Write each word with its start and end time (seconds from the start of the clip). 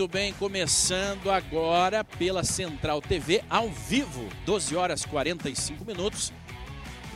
Muito 0.00 0.12
bem, 0.14 0.32
começando 0.32 1.30
agora 1.30 2.02
pela 2.02 2.42
Central 2.42 3.02
TV, 3.02 3.44
ao 3.50 3.68
vivo, 3.68 4.26
12 4.46 4.74
horas 4.74 5.04
45 5.04 5.84
minutos. 5.84 6.32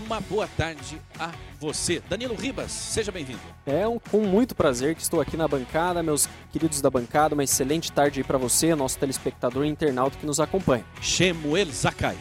Uma 0.05 0.21
boa 0.21 0.47
tarde 0.47 1.01
a 1.19 1.33
você. 1.59 2.03
Danilo 2.11 2.35
Ribas, 2.35 2.71
seja 2.71 3.11
bem-vindo. 3.11 3.41
É 3.65 3.89
um, 3.89 3.99
com 3.99 4.21
muito 4.27 4.55
prazer 4.55 4.95
que 4.95 5.01
estou 5.01 5.19
aqui 5.19 5.35
na 5.35 5.49
bancada, 5.49 6.03
meus 6.03 6.29
queridos 6.53 6.83
da 6.83 6.91
bancada. 6.91 7.35
Uma 7.35 7.45
excelente 7.45 7.91
tarde 7.91 8.21
aí 8.21 8.25
para 8.25 8.37
você, 8.37 8.75
nosso 8.75 8.99
telespectador 8.99 9.65
e 9.65 9.69
internauta 9.71 10.19
que 10.19 10.27
nos 10.27 10.39
acompanha. 10.39 10.85
Shemuel 11.01 11.73
Zakai. 11.73 12.19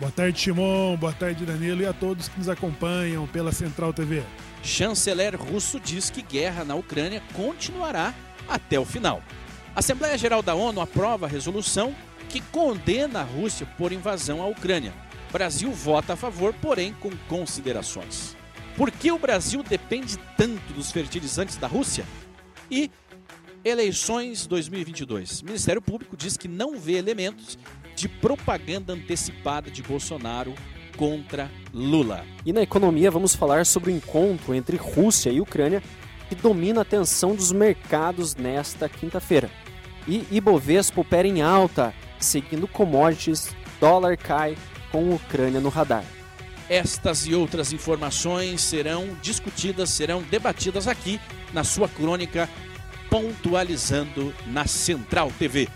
Boa 0.00 0.10
tarde, 0.10 0.40
Shimon. 0.40 0.96
Boa 0.96 1.12
tarde, 1.12 1.44
Danilo. 1.44 1.82
E 1.82 1.86
a 1.86 1.92
todos 1.92 2.28
que 2.28 2.38
nos 2.38 2.48
acompanham 2.48 3.26
pela 3.26 3.52
Central 3.52 3.92
TV. 3.92 4.22
Chanceler 4.62 5.36
russo 5.36 5.78
diz 5.78 6.08
que 6.08 6.22
guerra 6.22 6.64
na 6.64 6.74
Ucrânia 6.74 7.22
continuará 7.34 8.14
até 8.48 8.80
o 8.80 8.86
final. 8.86 9.22
Assembleia 9.78 10.18
Geral 10.18 10.42
da 10.42 10.56
ONU 10.56 10.80
aprova 10.80 11.26
a 11.26 11.28
resolução 11.28 11.94
que 12.28 12.40
condena 12.40 13.20
a 13.20 13.22
Rússia 13.22 13.64
por 13.78 13.92
invasão 13.92 14.42
à 14.42 14.46
Ucrânia. 14.48 14.92
Brasil 15.30 15.70
vota 15.70 16.14
a 16.14 16.16
favor, 16.16 16.52
porém 16.54 16.92
com 16.94 17.12
considerações. 17.28 18.36
Por 18.76 18.90
que 18.90 19.12
o 19.12 19.20
Brasil 19.20 19.62
depende 19.62 20.18
tanto 20.36 20.72
dos 20.72 20.90
fertilizantes 20.90 21.56
da 21.58 21.68
Rússia? 21.68 22.04
E 22.68 22.90
eleições 23.64 24.48
2022. 24.48 25.42
O 25.42 25.44
Ministério 25.44 25.80
Público 25.80 26.16
diz 26.16 26.36
que 26.36 26.48
não 26.48 26.76
vê 26.76 26.94
elementos 26.94 27.56
de 27.94 28.08
propaganda 28.08 28.94
antecipada 28.94 29.70
de 29.70 29.80
Bolsonaro 29.80 30.56
contra 30.96 31.48
Lula. 31.72 32.26
E 32.44 32.52
na 32.52 32.62
economia 32.62 33.12
vamos 33.12 33.36
falar 33.36 33.64
sobre 33.64 33.92
o 33.92 33.94
encontro 33.94 34.56
entre 34.56 34.76
Rússia 34.76 35.30
e 35.30 35.40
Ucrânia 35.40 35.80
que 36.28 36.34
domina 36.34 36.80
a 36.80 36.82
atenção 36.82 37.32
dos 37.32 37.52
mercados 37.52 38.34
nesta 38.34 38.88
quinta-feira. 38.88 39.48
E 40.08 40.26
Ibovespa 40.30 41.02
opera 41.02 41.28
em 41.28 41.42
alta, 41.42 41.94
seguindo 42.18 42.66
commodities, 42.66 43.54
dólar 43.78 44.16
cai 44.16 44.56
com 44.90 45.14
Ucrânia 45.14 45.60
no 45.60 45.68
radar. 45.68 46.04
Estas 46.66 47.26
e 47.26 47.34
outras 47.34 47.74
informações 47.74 48.62
serão 48.62 49.06
discutidas, 49.20 49.90
serão 49.90 50.22
debatidas 50.22 50.88
aqui 50.88 51.20
na 51.52 51.62
sua 51.62 51.88
crônica 51.88 52.48
Pontualizando 53.10 54.34
na 54.46 54.66
Central 54.66 55.30
TV. 55.38 55.68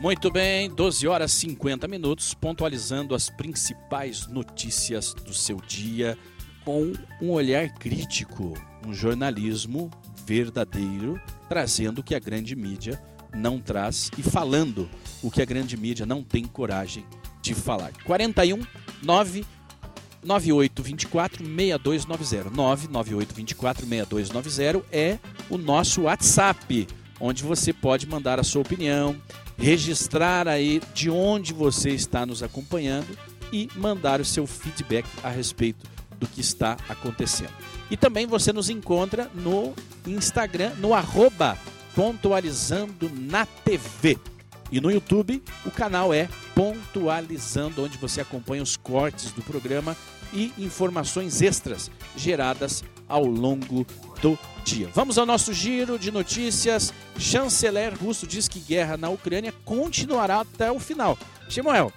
Muito 0.00 0.30
bem, 0.30 0.70
12 0.70 1.08
horas 1.08 1.32
50 1.32 1.88
minutos, 1.88 2.34
pontualizando 2.34 3.14
as 3.14 3.30
principais 3.30 4.26
notícias 4.26 5.14
do 5.14 5.32
seu 5.32 5.56
dia 5.56 6.18
com 6.64 6.92
um 7.20 7.30
olhar 7.30 7.70
crítico, 7.70 8.52
um 8.86 8.92
jornalismo 8.92 9.90
verdadeiro, 10.26 11.18
trazendo 11.48 12.00
o 12.00 12.02
que 12.02 12.14
a 12.14 12.18
grande 12.18 12.54
mídia 12.54 13.02
não 13.34 13.58
traz 13.58 14.10
e 14.16 14.22
falando 14.22 14.88
o 15.22 15.30
que 15.30 15.42
a 15.42 15.44
grande 15.44 15.76
mídia 15.76 16.06
não 16.06 16.22
tem 16.22 16.44
coragem 16.44 17.04
de 17.42 17.54
falar. 17.54 17.92
41 18.04 18.60
9 19.02 19.44
9824 20.24 21.44
6290 21.44 22.50
99824 22.50 23.86
6290 23.86 24.84
é 24.90 25.18
o 25.48 25.56
nosso 25.56 26.02
WhatsApp, 26.02 26.88
onde 27.20 27.42
você 27.42 27.72
pode 27.72 28.06
mandar 28.06 28.40
a 28.40 28.44
sua 28.44 28.62
opinião, 28.62 29.16
registrar 29.56 30.48
aí 30.48 30.80
de 30.92 31.08
onde 31.08 31.52
você 31.52 31.90
está 31.90 32.26
nos 32.26 32.42
acompanhando 32.42 33.16
e 33.52 33.68
mandar 33.76 34.20
o 34.20 34.24
seu 34.24 34.46
feedback 34.46 35.06
a 35.22 35.28
respeito 35.28 35.86
do 36.18 36.26
que 36.26 36.40
está 36.40 36.76
acontecendo. 36.88 37.52
E 37.90 37.96
também 37.96 38.26
você 38.26 38.52
nos 38.52 38.68
encontra 38.68 39.30
no 39.34 39.74
Instagram, 40.06 40.72
no 40.78 40.94
arroba 40.94 41.56
pontualizando 41.94 43.10
na 43.14 43.46
TV. 43.46 44.18
E 44.70 44.80
no 44.80 44.90
YouTube, 44.90 45.42
o 45.64 45.70
canal 45.70 46.12
é 46.12 46.28
Pontualizando, 46.54 47.84
onde 47.84 47.98
você 47.98 48.20
acompanha 48.20 48.62
os 48.62 48.76
cortes 48.76 49.30
do 49.30 49.42
programa 49.42 49.96
e 50.32 50.52
informações 50.58 51.40
extras 51.42 51.90
geradas 52.16 52.82
ao 53.08 53.24
longo 53.24 53.86
do 54.20 54.38
dia. 54.64 54.88
Vamos 54.92 55.18
ao 55.18 55.26
nosso 55.26 55.52
giro 55.52 55.98
de 55.98 56.10
notícias. 56.10 56.92
Chanceler 57.18 57.96
russo 57.96 58.26
diz 58.26 58.48
que 58.48 58.58
guerra 58.58 58.96
na 58.96 59.08
Ucrânia 59.08 59.54
continuará 59.64 60.40
até 60.40 60.70
o 60.72 60.80
final. 60.80 61.16
Samuel, 61.48 61.92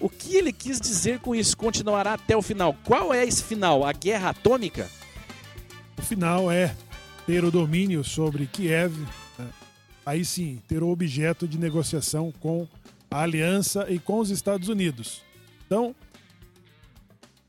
o 0.00 0.08
que 0.08 0.36
ele 0.36 0.52
quis 0.52 0.80
dizer 0.80 1.20
com 1.20 1.34
isso? 1.34 1.56
Continuará 1.56 2.14
até 2.14 2.36
o 2.36 2.42
final. 2.42 2.74
Qual 2.84 3.12
é 3.12 3.24
esse 3.24 3.42
final? 3.42 3.84
A 3.84 3.92
guerra 3.92 4.30
atômica? 4.30 4.88
O 5.98 6.02
final 6.02 6.50
é 6.50 6.74
ter 7.26 7.44
o 7.44 7.50
domínio 7.50 8.02
sobre 8.02 8.46
Kiev, 8.46 8.96
né? 9.38 9.48
aí 10.04 10.24
sim, 10.24 10.60
ter 10.66 10.82
o 10.82 10.88
objeto 10.88 11.46
de 11.46 11.58
negociação 11.58 12.32
com 12.40 12.66
a 13.10 13.20
aliança 13.20 13.86
e 13.90 13.98
com 13.98 14.18
os 14.18 14.30
Estados 14.30 14.68
Unidos. 14.68 15.22
Então, 15.66 15.94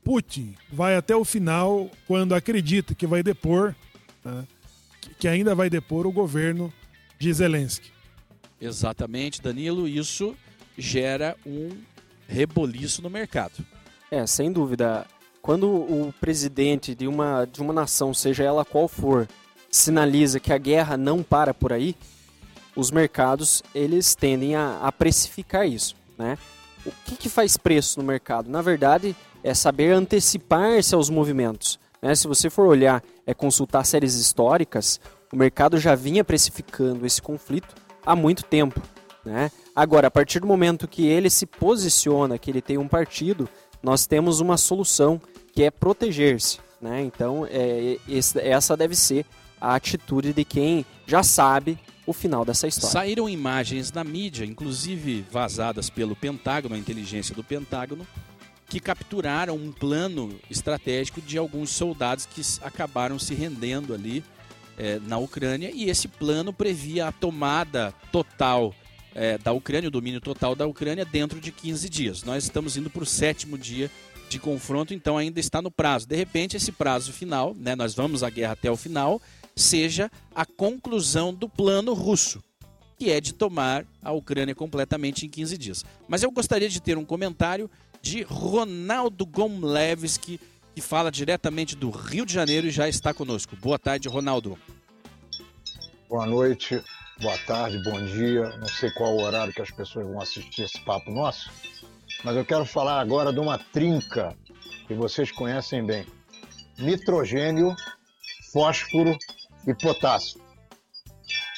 Putin 0.04 0.54
vai 0.70 0.96
até 0.96 1.16
o 1.16 1.24
final 1.24 1.90
quando 2.06 2.34
acredita 2.34 2.94
que 2.94 3.06
vai 3.06 3.22
depor, 3.22 3.74
né? 4.24 4.46
que 5.18 5.26
ainda 5.26 5.54
vai 5.54 5.70
depor 5.70 6.06
o 6.06 6.12
governo 6.12 6.72
de 7.18 7.32
Zelensky. 7.32 7.90
Exatamente, 8.60 9.40
Danilo. 9.40 9.88
Isso 9.88 10.36
gera 10.76 11.36
um 11.46 11.70
reboliço 12.26 13.02
no 13.02 13.10
mercado. 13.10 13.64
É, 14.10 14.26
sem 14.26 14.52
dúvida. 14.52 15.06
Quando 15.40 15.68
o 15.68 16.14
presidente 16.20 16.94
de 16.94 17.06
uma, 17.08 17.44
de 17.44 17.60
uma 17.60 17.72
nação, 17.72 18.14
seja 18.14 18.44
ela 18.44 18.64
qual 18.64 18.86
for, 18.86 19.28
sinaliza 19.70 20.38
que 20.38 20.52
a 20.52 20.58
guerra 20.58 20.96
não 20.96 21.22
para 21.22 21.52
por 21.52 21.72
aí, 21.72 21.96
os 22.76 22.90
mercados 22.90 23.62
eles 23.74 24.14
tendem 24.14 24.54
a, 24.54 24.78
a 24.82 24.92
precificar 24.92 25.66
isso, 25.66 25.96
né? 26.16 26.38
O 26.84 26.90
que, 27.04 27.16
que 27.16 27.28
faz 27.28 27.56
preço 27.56 28.00
no 28.00 28.04
mercado? 28.04 28.50
Na 28.50 28.60
verdade, 28.60 29.14
é 29.42 29.54
saber 29.54 29.92
antecipar-se 29.92 30.94
aos 30.94 31.08
movimentos. 31.08 31.78
Né? 32.00 32.14
Se 32.14 32.26
você 32.26 32.50
for 32.50 32.66
olhar, 32.66 33.02
é 33.24 33.32
consultar 33.32 33.84
séries 33.86 34.14
históricas, 34.14 35.00
o 35.32 35.36
mercado 35.36 35.78
já 35.78 35.94
vinha 35.94 36.24
precificando 36.24 37.06
esse 37.06 37.22
conflito 37.22 37.74
há 38.04 38.16
muito 38.16 38.42
tempo. 38.42 38.80
Né? 39.24 39.50
Agora, 39.74 40.08
a 40.08 40.10
partir 40.10 40.40
do 40.40 40.46
momento 40.46 40.86
que 40.86 41.06
ele 41.06 41.30
se 41.30 41.46
posiciona, 41.46 42.38
que 42.38 42.50
ele 42.50 42.60
tem 42.60 42.76
um 42.76 42.88
partido, 42.88 43.48
nós 43.82 44.06
temos 44.06 44.40
uma 44.40 44.56
solução 44.56 45.20
que 45.52 45.62
é 45.62 45.70
proteger-se. 45.70 46.58
Né? 46.80 47.02
Então, 47.02 47.46
é, 47.50 47.96
esse, 48.08 48.38
essa 48.40 48.76
deve 48.76 48.94
ser 48.94 49.24
a 49.60 49.74
atitude 49.74 50.32
de 50.32 50.44
quem 50.44 50.84
já 51.06 51.22
sabe 51.22 51.78
o 52.06 52.12
final 52.12 52.44
dessa 52.44 52.66
história. 52.66 52.90
Saíram 52.90 53.28
imagens 53.28 53.92
na 53.92 54.02
mídia, 54.02 54.44
inclusive 54.44 55.24
vazadas 55.30 55.88
pelo 55.88 56.16
Pentágono, 56.16 56.74
a 56.74 56.78
inteligência 56.78 57.34
do 57.34 57.44
Pentágono, 57.44 58.06
que 58.68 58.80
capturaram 58.80 59.54
um 59.54 59.70
plano 59.70 60.38
estratégico 60.50 61.20
de 61.20 61.38
alguns 61.38 61.70
soldados 61.70 62.26
que 62.26 62.42
acabaram 62.62 63.18
se 63.18 63.34
rendendo 63.34 63.94
ali 63.94 64.24
é, 64.76 64.98
na 65.00 65.18
Ucrânia 65.18 65.70
e 65.72 65.88
esse 65.88 66.08
plano 66.08 66.52
previa 66.52 67.08
a 67.08 67.12
tomada 67.12 67.94
total 68.10 68.74
é, 69.14 69.38
da 69.38 69.52
Ucrânia, 69.52 69.88
o 69.88 69.90
domínio 69.90 70.20
total 70.20 70.54
da 70.54 70.66
Ucrânia 70.66 71.04
dentro 71.04 71.40
de 71.40 71.52
15 71.52 71.88
dias. 71.88 72.22
Nós 72.22 72.44
estamos 72.44 72.76
indo 72.76 72.90
para 72.90 73.02
o 73.02 73.06
sétimo 73.06 73.58
dia 73.58 73.90
de 74.28 74.38
confronto, 74.38 74.94
então 74.94 75.18
ainda 75.18 75.38
está 75.38 75.60
no 75.60 75.70
prazo. 75.70 76.06
De 76.06 76.16
repente, 76.16 76.56
esse 76.56 76.72
prazo 76.72 77.12
final, 77.12 77.54
né, 77.54 77.76
nós 77.76 77.94
vamos 77.94 78.22
à 78.22 78.30
guerra 78.30 78.52
até 78.52 78.70
o 78.70 78.76
final, 78.76 79.20
seja 79.54 80.10
a 80.34 80.46
conclusão 80.46 81.34
do 81.34 81.48
plano 81.48 81.92
russo, 81.92 82.42
que 82.98 83.10
é 83.10 83.20
de 83.20 83.34
tomar 83.34 83.84
a 84.02 84.12
Ucrânia 84.12 84.54
completamente 84.54 85.26
em 85.26 85.28
15 85.28 85.58
dias. 85.58 85.84
Mas 86.08 86.22
eu 86.22 86.30
gostaria 86.30 86.68
de 86.68 86.80
ter 86.80 86.96
um 86.96 87.04
comentário 87.04 87.70
de 88.00 88.22
Ronaldo 88.22 89.26
Gomlevski, 89.26 90.40
que 90.74 90.80
fala 90.80 91.12
diretamente 91.12 91.76
do 91.76 91.90
Rio 91.90 92.24
de 92.24 92.32
Janeiro 92.32 92.66
e 92.66 92.70
já 92.70 92.88
está 92.88 93.12
conosco. 93.12 93.54
Boa 93.56 93.78
tarde, 93.78 94.08
Ronaldo. 94.08 94.58
Boa 96.08 96.26
noite, 96.26 96.82
boa 97.22 97.38
tarde, 97.38 97.78
bom 97.78 98.04
dia. 98.04 98.48
Não 98.58 98.66
sei 98.66 98.90
qual 98.90 99.14
o 99.14 99.22
horário 99.22 99.52
que 99.52 99.62
as 99.62 99.70
pessoas 99.70 100.06
vão 100.06 100.20
assistir 100.20 100.64
esse 100.64 100.80
papo 100.80 101.10
nosso, 101.10 101.50
mas 102.24 102.36
eu 102.36 102.44
quero 102.44 102.66
falar 102.66 103.00
agora 103.00 103.32
de 103.32 103.38
uma 103.38 103.56
trinca 103.58 104.36
que 104.88 104.94
vocês 104.94 105.30
conhecem 105.30 105.86
bem: 105.86 106.04
nitrogênio, 106.78 107.74
fósforo 108.52 109.16
e 109.66 109.72
potássio. 109.72 110.40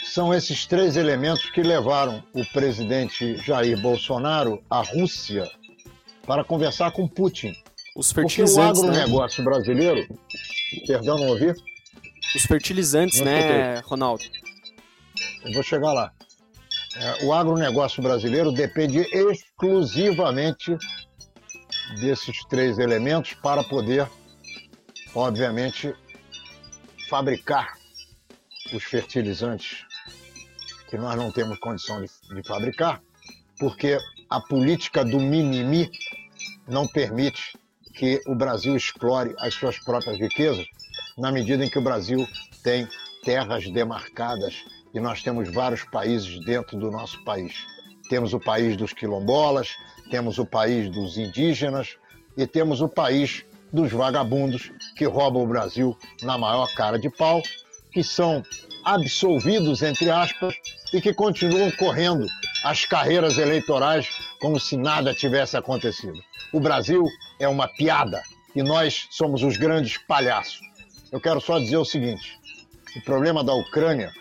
São 0.04 0.32
esses 0.32 0.66
três 0.66 0.96
elementos 0.96 1.50
que 1.50 1.62
levaram 1.62 2.22
o 2.34 2.44
presidente 2.52 3.36
Jair 3.38 3.80
Bolsonaro 3.80 4.62
à 4.70 4.82
Rússia 4.82 5.50
para 6.26 6.44
conversar 6.44 6.92
com 6.92 7.08
Putin. 7.08 7.52
Os 7.96 8.12
Porque 8.12 8.42
o 8.42 8.46
fertilizantes, 8.46 8.82
né? 8.82 8.88
agronegócio 8.88 9.42
brasileiro, 9.42 10.06
perdão, 10.86 11.16
não 11.16 11.28
ouvi? 11.28 11.52
Os 12.36 12.42
fertilizantes, 12.42 13.18
Não 13.20 13.26
né, 13.26 13.80
Ronaldo? 13.84 14.24
Eu 15.44 15.52
vou 15.52 15.62
chegar 15.62 15.92
lá. 15.92 16.12
É, 16.96 17.24
o 17.24 17.32
agronegócio 17.32 18.02
brasileiro 18.02 18.50
depende 18.50 19.00
exclusivamente 19.00 20.76
desses 22.00 22.44
três 22.48 22.78
elementos 22.78 23.34
para 23.34 23.62
poder, 23.62 24.08
obviamente, 25.14 25.94
fabricar 27.08 27.74
os 28.72 28.82
fertilizantes 28.84 29.84
que 30.88 30.96
nós 30.96 31.16
não 31.16 31.30
temos 31.30 31.58
condição 31.58 32.00
de, 32.00 32.08
de 32.34 32.46
fabricar, 32.46 33.02
porque 33.58 33.98
a 34.30 34.40
política 34.40 35.04
do 35.04 35.20
mimimi 35.20 35.90
não 36.66 36.86
permite 36.86 37.58
que 37.94 38.20
o 38.26 38.34
Brasil 38.34 38.74
explore 38.76 39.34
as 39.38 39.52
suas 39.54 39.78
próprias 39.78 40.18
riquezas, 40.18 40.64
na 41.18 41.30
medida 41.30 41.64
em 41.64 41.70
que 41.70 41.78
o 41.78 41.82
Brasil 41.82 42.26
tem 42.62 42.88
terras 43.22 43.68
demarcadas 43.70 44.64
e 44.94 45.00
nós 45.00 45.22
temos 45.22 45.52
vários 45.52 45.82
países 45.84 46.38
dentro 46.44 46.78
do 46.78 46.90
nosso 46.90 47.22
país. 47.24 47.66
Temos 48.08 48.32
o 48.32 48.38
país 48.38 48.76
dos 48.76 48.92
quilombolas, 48.92 49.76
temos 50.10 50.38
o 50.38 50.46
país 50.46 50.88
dos 50.90 51.18
indígenas 51.18 51.96
e 52.36 52.46
temos 52.46 52.80
o 52.80 52.88
país 52.88 53.44
dos 53.72 53.90
vagabundos 53.90 54.70
que 54.96 55.04
roubam 55.04 55.42
o 55.42 55.46
Brasil 55.48 55.98
na 56.22 56.38
maior 56.38 56.72
cara 56.76 56.96
de 56.98 57.10
pau, 57.10 57.42
que 57.92 58.04
são 58.04 58.42
absolvidos, 58.84 59.82
entre 59.82 60.10
aspas, 60.10 60.54
e 60.92 61.00
que 61.00 61.12
continuam 61.12 61.70
correndo 61.72 62.26
as 62.62 62.84
carreiras 62.84 63.36
eleitorais 63.36 64.08
como 64.40 64.60
se 64.60 64.76
nada 64.76 65.12
tivesse 65.12 65.56
acontecido. 65.56 66.18
O 66.52 66.60
Brasil 66.60 67.04
é 67.40 67.48
uma 67.48 67.66
piada 67.66 68.22
e 68.54 68.62
nós 68.62 69.08
somos 69.10 69.42
os 69.42 69.56
grandes 69.56 69.98
palhaços. 69.98 70.60
Eu 71.10 71.20
quero 71.20 71.40
só 71.40 71.58
dizer 71.58 71.78
o 71.78 71.84
seguinte: 71.84 72.38
o 72.96 73.00
problema 73.02 73.42
da 73.42 73.54
Ucrânia, 73.54 74.12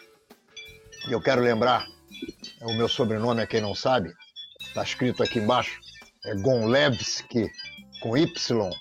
e 1.07 1.11
eu 1.11 1.21
quero 1.21 1.41
lembrar, 1.41 1.85
o 2.61 2.73
meu 2.73 2.87
sobrenome 2.87 3.41
é 3.41 3.47
quem 3.47 3.61
não 3.61 3.75
sabe, 3.75 4.13
está 4.61 4.83
escrito 4.83 5.21
aqui 5.21 5.39
embaixo, 5.39 5.79
é 6.25 6.35
Gonlevski, 6.35 7.49
com 8.01 8.17
Y. 8.17 8.71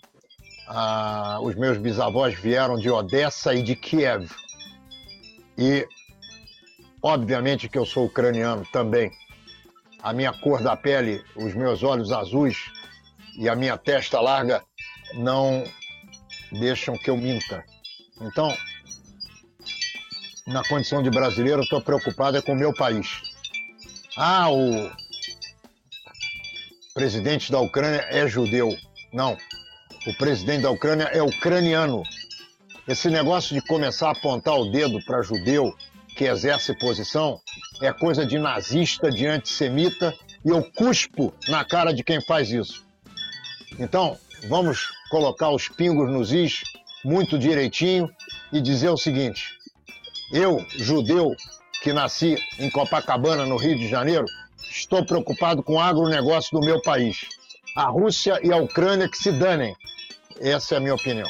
Ah, 0.68 1.38
os 1.42 1.54
meus 1.56 1.76
bisavós 1.78 2.34
vieram 2.34 2.78
de 2.78 2.88
Odessa 2.88 3.54
e 3.54 3.62
de 3.62 3.74
Kiev. 3.74 4.30
E, 5.58 5.86
obviamente, 7.02 7.68
que 7.68 7.78
eu 7.78 7.84
sou 7.84 8.06
ucraniano 8.06 8.64
também. 8.72 9.10
A 10.02 10.12
minha 10.12 10.32
cor 10.32 10.62
da 10.62 10.76
pele, 10.76 11.22
os 11.36 11.54
meus 11.54 11.82
olhos 11.82 12.10
azuis 12.10 12.70
e 13.36 13.48
a 13.48 13.54
minha 13.54 13.76
testa 13.76 14.20
larga 14.20 14.62
não 15.14 15.64
deixam 16.52 16.96
que 16.96 17.10
eu 17.10 17.16
minta. 17.16 17.64
Então, 18.20 18.54
na 20.46 20.62
condição 20.64 21.02
de 21.02 21.10
brasileiro, 21.10 21.62
estou 21.62 21.80
preocupado 21.80 22.36
é 22.36 22.42
com 22.42 22.52
o 22.52 22.56
meu 22.56 22.72
país. 22.72 23.22
Ah, 24.16 24.50
o 24.50 24.90
presidente 26.94 27.50
da 27.50 27.60
Ucrânia 27.60 28.06
é 28.10 28.26
judeu. 28.26 28.76
Não. 29.12 29.36
O 30.06 30.14
presidente 30.14 30.62
da 30.62 30.70
Ucrânia 30.70 31.04
é 31.04 31.22
ucraniano. 31.22 32.02
Esse 32.86 33.08
negócio 33.08 33.54
de 33.54 33.66
começar 33.66 34.08
a 34.08 34.12
apontar 34.12 34.54
o 34.58 34.70
dedo 34.70 35.02
para 35.04 35.22
judeu 35.22 35.74
que 36.16 36.24
exerce 36.24 36.76
posição 36.78 37.40
é 37.80 37.92
coisa 37.92 38.26
de 38.26 38.38
nazista, 38.38 39.10
de 39.10 39.26
antissemita, 39.26 40.14
e 40.44 40.48
eu 40.48 40.62
cuspo 40.72 41.32
na 41.48 41.64
cara 41.64 41.92
de 41.92 42.02
quem 42.02 42.20
faz 42.20 42.50
isso. 42.50 42.84
Então, 43.78 44.18
vamos 44.48 44.88
colocar 45.10 45.50
os 45.50 45.68
pingos 45.68 46.10
nos 46.10 46.32
is 46.32 46.62
muito 47.04 47.38
direitinho 47.38 48.10
e 48.52 48.60
dizer 48.60 48.90
o 48.90 48.96
seguinte: 48.96 49.61
eu, 50.32 50.64
judeu, 50.70 51.36
que 51.82 51.92
nasci 51.92 52.36
em 52.58 52.70
Copacabana, 52.70 53.44
no 53.44 53.56
Rio 53.56 53.76
de 53.76 53.86
Janeiro, 53.86 54.24
estou 54.70 55.04
preocupado 55.04 55.62
com 55.62 55.74
o 55.74 55.80
agronegócio 55.80 56.58
do 56.58 56.64
meu 56.64 56.80
país. 56.80 57.28
A 57.76 57.84
Rússia 57.84 58.40
e 58.42 58.50
a 58.50 58.56
Ucrânia 58.56 59.08
que 59.08 59.18
se 59.18 59.30
danem. 59.30 59.76
Essa 60.40 60.74
é 60.74 60.78
a 60.78 60.80
minha 60.80 60.94
opinião. 60.94 61.28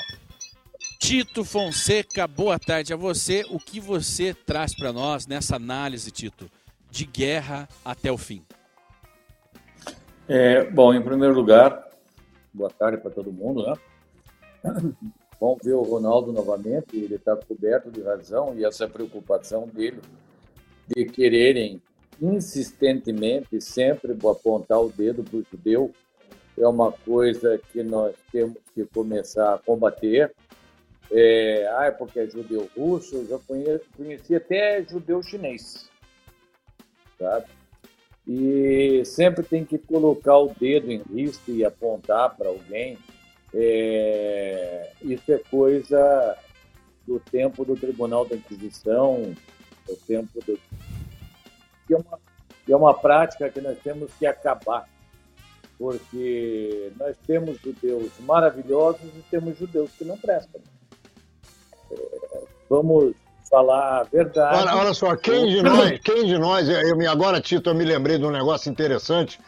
Tito 0.98 1.44
Fonseca, 1.44 2.28
boa 2.28 2.58
tarde 2.60 2.92
a 2.92 2.96
você. 2.96 3.44
O 3.50 3.58
que 3.58 3.80
você 3.80 4.32
traz 4.32 4.74
para 4.74 4.92
nós 4.92 5.26
nessa 5.26 5.56
análise, 5.56 6.10
Tito, 6.12 6.48
de 6.88 7.04
guerra 7.04 7.68
até 7.84 8.12
o 8.12 8.16
fim? 8.16 8.44
É, 10.28 10.64
bom, 10.70 10.94
em 10.94 11.02
primeiro 11.02 11.34
lugar, 11.34 11.88
boa 12.54 12.70
tarde 12.70 12.98
para 12.98 13.10
todo 13.10 13.32
mundo, 13.32 13.66
né? 13.66 13.74
Bom 15.42 15.58
ver 15.60 15.72
o 15.72 15.82
Ronaldo 15.82 16.32
novamente, 16.32 16.96
ele 16.96 17.16
está 17.16 17.34
coberto 17.34 17.90
de 17.90 18.00
razão 18.00 18.54
e 18.56 18.64
essa 18.64 18.86
preocupação 18.86 19.66
dele 19.66 20.00
de 20.86 21.04
quererem 21.04 21.82
insistentemente 22.20 23.60
sempre 23.60 24.12
apontar 24.12 24.80
o 24.80 24.88
dedo 24.88 25.24
para 25.24 25.38
o 25.38 25.44
judeu 25.50 25.92
é 26.56 26.64
uma 26.64 26.92
coisa 26.92 27.60
que 27.72 27.82
nós 27.82 28.14
temos 28.30 28.56
que 28.72 28.84
começar 28.84 29.54
a 29.54 29.58
combater. 29.58 30.32
É, 31.10 31.68
ah, 31.76 31.86
é 31.86 31.90
porque 31.90 32.20
é 32.20 32.30
judeu 32.30 32.70
russo, 32.76 33.16
eu 33.16 33.26
já 33.26 33.38
conheci, 33.40 33.84
conheci 33.96 34.36
até 34.36 34.80
judeu 34.84 35.24
chinês, 35.24 35.90
sabe? 37.18 37.46
E 38.28 39.04
sempre 39.04 39.42
tem 39.42 39.64
que 39.64 39.76
colocar 39.76 40.38
o 40.38 40.54
dedo 40.54 40.92
em 40.92 41.02
risco 41.12 41.50
e 41.50 41.64
apontar 41.64 42.36
para 42.36 42.48
alguém. 42.48 42.96
É, 43.54 44.92
isso 45.02 45.32
é 45.32 45.38
coisa 45.50 46.36
do 47.06 47.20
tempo 47.20 47.64
do 47.64 47.76
Tribunal 47.76 48.24
da 48.24 48.36
Inquisição, 48.36 49.34
do 49.86 49.96
tempo 50.06 50.40
do. 50.46 50.58
Que 51.86 51.94
é 51.94 51.96
uma, 51.96 52.18
que 52.64 52.72
é 52.72 52.76
uma 52.76 52.94
prática 52.94 53.50
que 53.50 53.60
nós 53.60 53.78
temos 53.82 54.12
que 54.14 54.26
acabar 54.26 54.88
porque 55.82 56.92
nós 56.96 57.16
temos 57.26 57.60
judeus 57.60 58.12
maravilhosos 58.20 59.10
e 59.16 59.24
temos 59.28 59.58
judeus 59.58 59.90
que 59.98 60.04
não 60.04 60.16
prestam. 60.16 60.60
É, 61.90 62.40
vamos 62.70 63.14
falar 63.50 64.00
a 64.00 64.04
verdade. 64.04 64.58
Olha, 64.58 64.76
olha 64.76 64.94
só, 64.94 65.16
quem 65.16 65.48
de 65.48 65.60
nós, 65.60 65.98
quem 65.98 66.24
de 66.24 66.38
nós, 66.38 66.68
eu 66.68 67.10
agora 67.10 67.40
Tito, 67.40 67.68
eu 67.68 67.74
me 67.74 67.84
lembrei 67.84 68.16
de 68.16 68.24
um 68.24 68.30
negócio 68.30 68.70
interessante. 68.70 69.40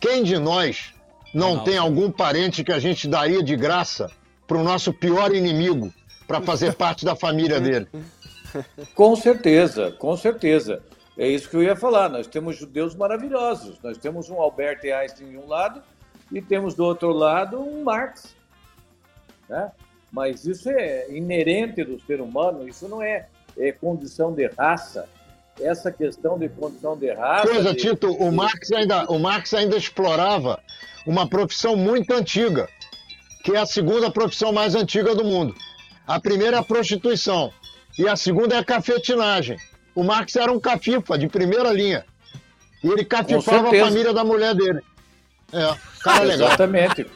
Quem 0.00 0.22
de 0.24 0.38
nós 0.38 0.94
não, 1.32 1.64
tem 1.64 1.78
algum 1.78 2.10
parente 2.10 2.62
que 2.62 2.72
a 2.72 2.78
gente 2.78 3.08
daria 3.08 3.42
de 3.42 3.56
graça 3.56 4.10
para 4.46 4.58
o 4.58 4.62
nosso 4.62 4.92
pior 4.92 5.34
inimigo, 5.34 5.92
para 6.26 6.40
fazer 6.40 6.74
parte 6.76 7.04
da 7.04 7.16
família 7.16 7.60
dele? 7.60 7.88
Com 8.94 9.16
certeza, 9.16 9.92
com 9.92 10.16
certeza. 10.16 10.82
É 11.16 11.26
isso 11.28 11.48
que 11.48 11.56
eu 11.56 11.62
ia 11.62 11.76
falar. 11.76 12.08
Nós 12.08 12.26
temos 12.26 12.56
judeus 12.56 12.94
maravilhosos. 12.94 13.78
Nós 13.82 13.98
temos 13.98 14.30
um 14.30 14.40
Albert 14.40 14.80
Einstein 14.84 15.30
de 15.30 15.38
um 15.38 15.46
lado 15.46 15.82
e 16.30 16.40
temos 16.40 16.74
do 16.74 16.84
outro 16.84 17.12
lado 17.12 17.60
um 17.60 17.82
Marx. 17.82 18.34
Né? 19.48 19.70
Mas 20.10 20.44
isso 20.44 20.68
é 20.70 21.10
inerente 21.10 21.84
do 21.84 22.00
ser 22.00 22.20
humano, 22.20 22.68
isso 22.68 22.86
não 22.86 23.02
é, 23.02 23.26
é 23.56 23.72
condição 23.72 24.32
de 24.32 24.46
raça. 24.48 25.08
Essa 25.60 25.92
questão 25.92 26.38
de 26.38 26.48
condição 26.48 26.96
de 26.96 27.12
raça. 27.12 27.46
Coisa, 27.46 27.72
de... 27.72 27.80
Tito, 27.80 28.10
o 28.12 28.32
Marx, 28.32 28.72
ainda, 28.72 29.04
o 29.10 29.18
Marx 29.18 29.52
ainda 29.54 29.76
explorava 29.76 30.58
uma 31.06 31.28
profissão 31.28 31.76
muito 31.76 32.12
antiga, 32.12 32.68
que 33.44 33.52
é 33.52 33.58
a 33.58 33.66
segunda 33.66 34.10
profissão 34.10 34.52
mais 34.52 34.74
antiga 34.74 35.14
do 35.14 35.24
mundo. 35.24 35.54
A 36.06 36.18
primeira 36.20 36.56
é 36.56 36.60
a 36.60 36.64
prostituição 36.64 37.52
e 37.98 38.08
a 38.08 38.16
segunda 38.16 38.54
é 38.54 38.58
a 38.58 38.64
cafetinagem. 38.64 39.56
O 39.94 40.02
Marx 40.02 40.36
era 40.36 40.50
um 40.50 40.58
cafifa 40.58 41.18
de 41.18 41.28
primeira 41.28 41.72
linha. 41.72 42.04
E 42.82 42.88
ele 42.88 43.04
cafifava 43.04 43.68
a 43.68 43.80
família 43.84 44.12
da 44.12 44.24
mulher 44.24 44.54
dele. 44.54 44.80
É, 45.52 45.76
cara 46.02 46.24
legal. 46.24 46.48
Exatamente. 46.48 47.06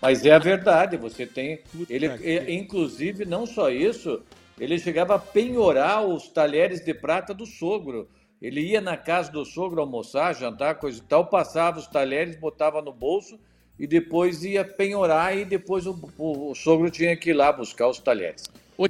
Mas 0.00 0.24
é 0.24 0.32
a 0.32 0.38
verdade, 0.38 0.96
você 0.96 1.26
tem. 1.26 1.60
Ele, 1.88 2.06
ele, 2.20 2.54
inclusive, 2.54 3.26
não 3.26 3.44
só 3.44 3.68
isso, 3.70 4.22
ele 4.60 4.78
chegava 4.78 5.14
a 5.14 5.18
penhorar 5.18 6.04
os 6.04 6.28
talheres 6.28 6.84
de 6.84 6.92
prata 6.92 7.32
do 7.32 7.46
sogro. 7.46 8.06
Ele 8.40 8.60
ia 8.60 8.80
na 8.80 8.96
casa 8.96 9.32
do 9.32 9.44
sogro 9.44 9.80
almoçar, 9.80 10.34
jantar, 10.34 10.74
coisa 10.76 10.98
e 10.98 11.02
tal, 11.02 11.26
passava 11.26 11.78
os 11.78 11.86
talheres, 11.86 12.36
botava 12.36 12.82
no 12.82 12.92
bolso 12.92 13.38
e 13.78 13.86
depois 13.86 14.44
ia 14.44 14.62
penhorar 14.62 15.36
e 15.36 15.44
depois 15.46 15.86
o, 15.86 15.98
o, 16.18 16.50
o 16.50 16.54
sogro 16.54 16.90
tinha 16.90 17.16
que 17.16 17.30
ir 17.30 17.32
lá 17.32 17.50
buscar 17.50 17.88
os 17.88 17.98
talheres. 17.98 18.44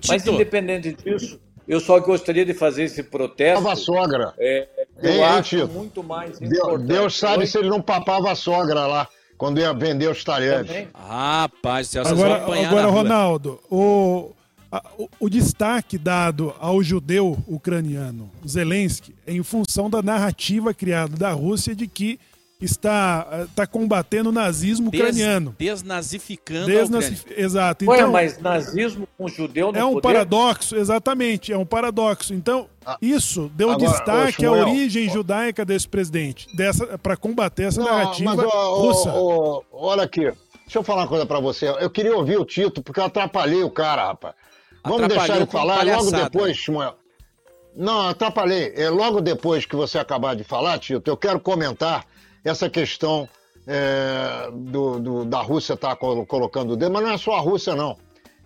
Mas 0.08 0.26
independente 0.26 0.92
disso, 0.92 1.40
eu 1.66 1.78
só 1.78 1.98
gostaria 2.00 2.44
de 2.44 2.52
fazer 2.52 2.84
esse 2.84 3.02
protesto. 3.04 3.62
Papava 3.62 3.72
a 3.72 3.76
sogra. 3.76 4.34
É, 4.38 4.68
eu 5.00 5.10
Ei, 5.12 5.22
acho 5.22 5.56
Tito. 5.56 5.68
muito 5.68 6.02
mais 6.02 6.40
importante. 6.40 6.86
Deus 6.86 7.16
sabe 7.16 7.46
se 7.46 7.58
ele 7.58 7.68
não 7.68 7.80
papava 7.80 8.32
a 8.32 8.34
sogra 8.34 8.86
lá 8.86 9.08
quando 9.38 9.60
ia 9.60 9.72
vender 9.72 10.10
os 10.10 10.24
talheres. 10.24 10.88
Rapaz, 10.94 11.94
essas 11.94 12.12
agora, 12.12 12.42
agora 12.66 12.86
Ronaldo, 12.88 13.60
o, 13.70 14.32
o, 14.96 15.08
o, 15.18 15.28
destaque 15.28 15.98
dado 15.98 16.54
ao 16.60 16.82
judeu 16.82 17.36
ucraniano 17.46 18.30
Zelensky 18.46 19.14
é 19.26 19.32
em 19.32 19.42
função 19.42 19.90
da 19.90 20.00
narrativa 20.00 20.72
criada 20.72 21.16
da 21.16 21.32
Rússia 21.32 21.74
de 21.74 21.88
que 21.88 22.20
está, 22.60 23.46
está 23.48 23.66
combatendo 23.66 24.28
o 24.28 24.32
nazismo 24.32 24.90
Des, 24.90 25.00
ucraniano. 25.00 25.54
Desnazificando 25.58 26.66
Desnazif... 26.66 27.24
Exato. 27.36 27.84
Então, 27.84 27.94
Ué, 27.94 28.06
mas 28.06 28.38
nazismo 28.38 29.08
com 29.16 29.28
judeu 29.28 29.72
É 29.74 29.84
um 29.84 29.94
poder? 29.94 30.02
paradoxo, 30.02 30.76
exatamente, 30.76 31.52
é 31.52 31.58
um 31.58 31.66
paradoxo. 31.66 32.34
Então, 32.34 32.68
ah, 32.84 32.98
isso 33.00 33.50
deu 33.54 33.70
agora, 33.70 33.90
destaque 33.90 34.44
à 34.44 34.52
origem 34.52 35.08
ó, 35.08 35.12
judaica 35.12 35.64
desse 35.64 35.88
presidente, 35.88 36.46
dessa 36.56 36.98
para 36.98 37.16
combater 37.16 37.64
essa 37.64 37.80
não, 37.80 37.90
narrativa 37.90 38.36
mas, 38.36 38.46
ó, 38.46 38.76
russa. 38.76 39.12
Ó, 39.12 39.62
olha 39.72 40.02
aqui, 40.02 40.22
deixa 40.22 40.78
eu 40.78 40.82
falar 40.82 41.02
uma 41.02 41.08
coisa 41.08 41.26
para 41.26 41.40
você. 41.40 41.68
Eu 41.68 41.90
queria 41.90 42.16
ouvir 42.16 42.38
o 42.38 42.44
Tito, 42.44 42.82
porque 42.82 43.00
eu 43.00 43.04
atrapalhei 43.04 43.62
o 43.62 43.70
cara, 43.70 44.06
rapaz. 44.08 44.34
Vamos 44.84 45.08
deixar 45.08 45.36
ele 45.36 45.46
falar 45.46 45.84
logo 45.84 46.10
depois, 46.10 46.56
Shmuel. 46.56 46.96
Não, 47.74 48.08
atrapalhei. 48.08 48.72
É, 48.74 48.88
logo 48.88 49.20
depois 49.20 49.64
que 49.64 49.76
você 49.76 49.98
acabar 49.98 50.34
de 50.34 50.44
falar, 50.44 50.78
Tito, 50.78 51.08
eu 51.08 51.16
quero 51.16 51.38
comentar 51.38 52.04
essa 52.44 52.68
questão 52.68 53.28
é, 53.66 54.50
do, 54.52 54.98
do, 54.98 55.24
da 55.24 55.40
Rússia 55.40 55.74
estar 55.74 55.94
tá 55.94 55.96
colocando 55.96 56.72
o 56.72 56.76
dedo, 56.76 56.92
mas 56.92 57.02
não 57.02 57.10
é 57.12 57.18
só 57.18 57.34
a 57.34 57.40
Rússia, 57.40 57.74
não. 57.74 57.96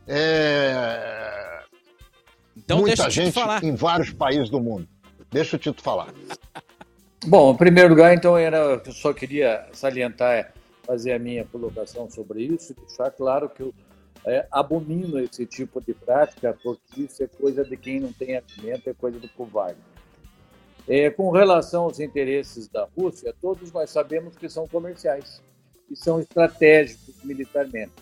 É... 0.07 1.63
Então, 2.57 2.81
Muita 2.81 3.09
gente 3.11 3.33
falar. 3.33 3.65
em 3.65 3.75
vários 3.75 4.11
países 4.11 4.51
do 4.51 4.61
mundo. 4.61 4.87
Deixa 5.31 5.57
o 5.57 5.59
Tito 5.59 5.83
falar. 5.83 6.13
Bom, 7.27 7.53
em 7.53 7.57
primeiro 7.57 7.89
lugar, 7.89 8.15
então, 8.15 8.37
era, 8.37 8.83
eu 8.85 8.93
só 8.93 9.13
queria 9.13 9.67
salientar, 9.73 10.53
fazer 10.87 11.13
a 11.13 11.19
minha 11.19 11.45
colocação 11.45 12.09
sobre 12.11 12.43
isso 12.43 12.73
e 12.73 12.87
deixar 12.87 13.11
claro 13.11 13.49
que 13.49 13.63
eu 13.63 13.75
é, 14.27 14.47
abomino 14.51 15.19
esse 15.19 15.45
tipo 15.45 15.81
de 15.81 15.93
prática, 15.93 16.57
porque 16.63 17.03
isso 17.03 17.23
é 17.23 17.27
coisa 17.27 17.65
de 17.65 17.77
quem 17.77 18.01
não 18.01 18.13
tem 18.13 18.37
argumento, 18.37 18.89
é 18.89 18.95
coisa 18.95 19.19
do 19.19 19.29
covarde. 19.29 19.79
É, 20.87 21.11
com 21.11 21.31
relação 21.31 21.85
aos 21.85 22.01
interesses 22.01 22.69
da 22.69 22.87
Rússia, 22.97 23.35
todos 23.41 23.73
nós 23.73 23.91
sabemos 23.91 24.37
que 24.37 24.49
são 24.49 24.67
comerciais 24.69 25.43
e 25.91 25.97
são 25.97 26.21
estratégicos 26.21 27.23
militarmente. 27.23 27.93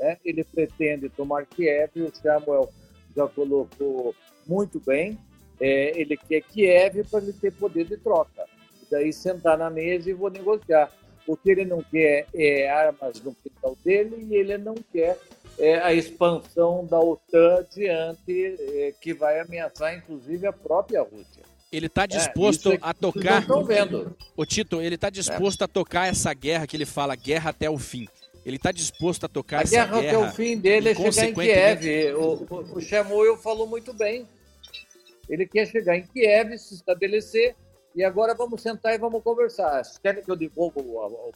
É, 0.00 0.16
ele 0.24 0.44
pretende 0.44 1.08
tomar 1.08 1.46
Kiev, 1.46 2.02
o 2.02 2.14
Samuel 2.14 2.72
já 3.16 3.26
colocou 3.26 4.14
muito 4.46 4.80
bem, 4.80 5.18
é, 5.60 6.00
ele 6.00 6.16
quer 6.16 6.40
Kiev 6.42 7.04
para 7.10 7.20
ele 7.20 7.32
ter 7.32 7.52
poder 7.52 7.84
de 7.84 7.96
troca. 7.96 8.46
E 8.82 8.90
daí 8.90 9.12
sentar 9.12 9.58
na 9.58 9.70
mesa 9.70 10.10
e 10.10 10.14
vou 10.14 10.30
negociar. 10.30 10.90
O 11.26 11.36
que 11.36 11.50
ele 11.50 11.64
não 11.64 11.82
quer 11.82 12.26
é 12.32 12.70
armas 12.70 13.20
no 13.22 13.34
quintal 13.34 13.76
dele 13.84 14.26
e 14.30 14.34
ele 14.34 14.56
não 14.56 14.74
quer 14.74 15.18
é, 15.58 15.78
a 15.80 15.92
expansão 15.92 16.86
da 16.86 16.98
OTAN 17.00 17.66
diante, 17.74 18.56
é, 18.60 18.94
que 19.00 19.12
vai 19.12 19.40
ameaçar 19.40 19.94
inclusive 19.96 20.46
a 20.46 20.52
própria 20.52 21.02
Rússia. 21.02 21.42
Ele 21.70 21.86
está 21.86 22.04
é, 22.04 22.06
disposto 22.06 22.72
é, 22.72 22.78
a 22.80 22.94
tocar. 22.94 23.42
Estão 23.42 23.64
vendo. 23.64 24.16
O 24.36 24.46
Tito, 24.46 24.80
ele 24.80 24.94
está 24.94 25.10
disposto 25.10 25.62
a 25.62 25.68
tocar 25.68 26.06
essa 26.06 26.32
guerra 26.32 26.66
que 26.66 26.76
ele 26.76 26.86
fala, 26.86 27.14
guerra 27.14 27.50
até 27.50 27.68
o 27.68 27.78
fim. 27.78 28.06
Ele 28.44 28.56
está 28.56 28.72
disposto 28.72 29.24
a 29.24 29.28
tocar 29.28 29.58
a 29.58 29.62
essa 29.62 29.72
guerra. 29.72 29.98
A 29.98 30.00
guerra 30.00 30.18
até 30.18 30.30
o 30.30 30.34
fim 30.34 30.56
dele 30.56 30.90
é 30.90 30.94
chegar 30.94 31.28
em 31.28 31.34
Kiev. 31.34 32.14
O, 32.14 32.46
o, 32.50 33.32
o 33.32 33.36
falou 33.36 33.66
muito 33.66 33.92
bem. 33.92 34.26
Ele 35.28 35.46
quer 35.46 35.66
chegar 35.66 35.96
em 35.96 36.06
Kiev, 36.06 36.56
se 36.56 36.74
estabelecer, 36.74 37.54
e 37.94 38.02
agora 38.02 38.34
vamos 38.34 38.62
sentar 38.62 38.94
e 38.94 38.98
vamos 38.98 39.22
conversar. 39.22 39.82
Querem 40.02 40.22
que 40.22 40.30
eu 40.30 40.36
devolva 40.36 40.80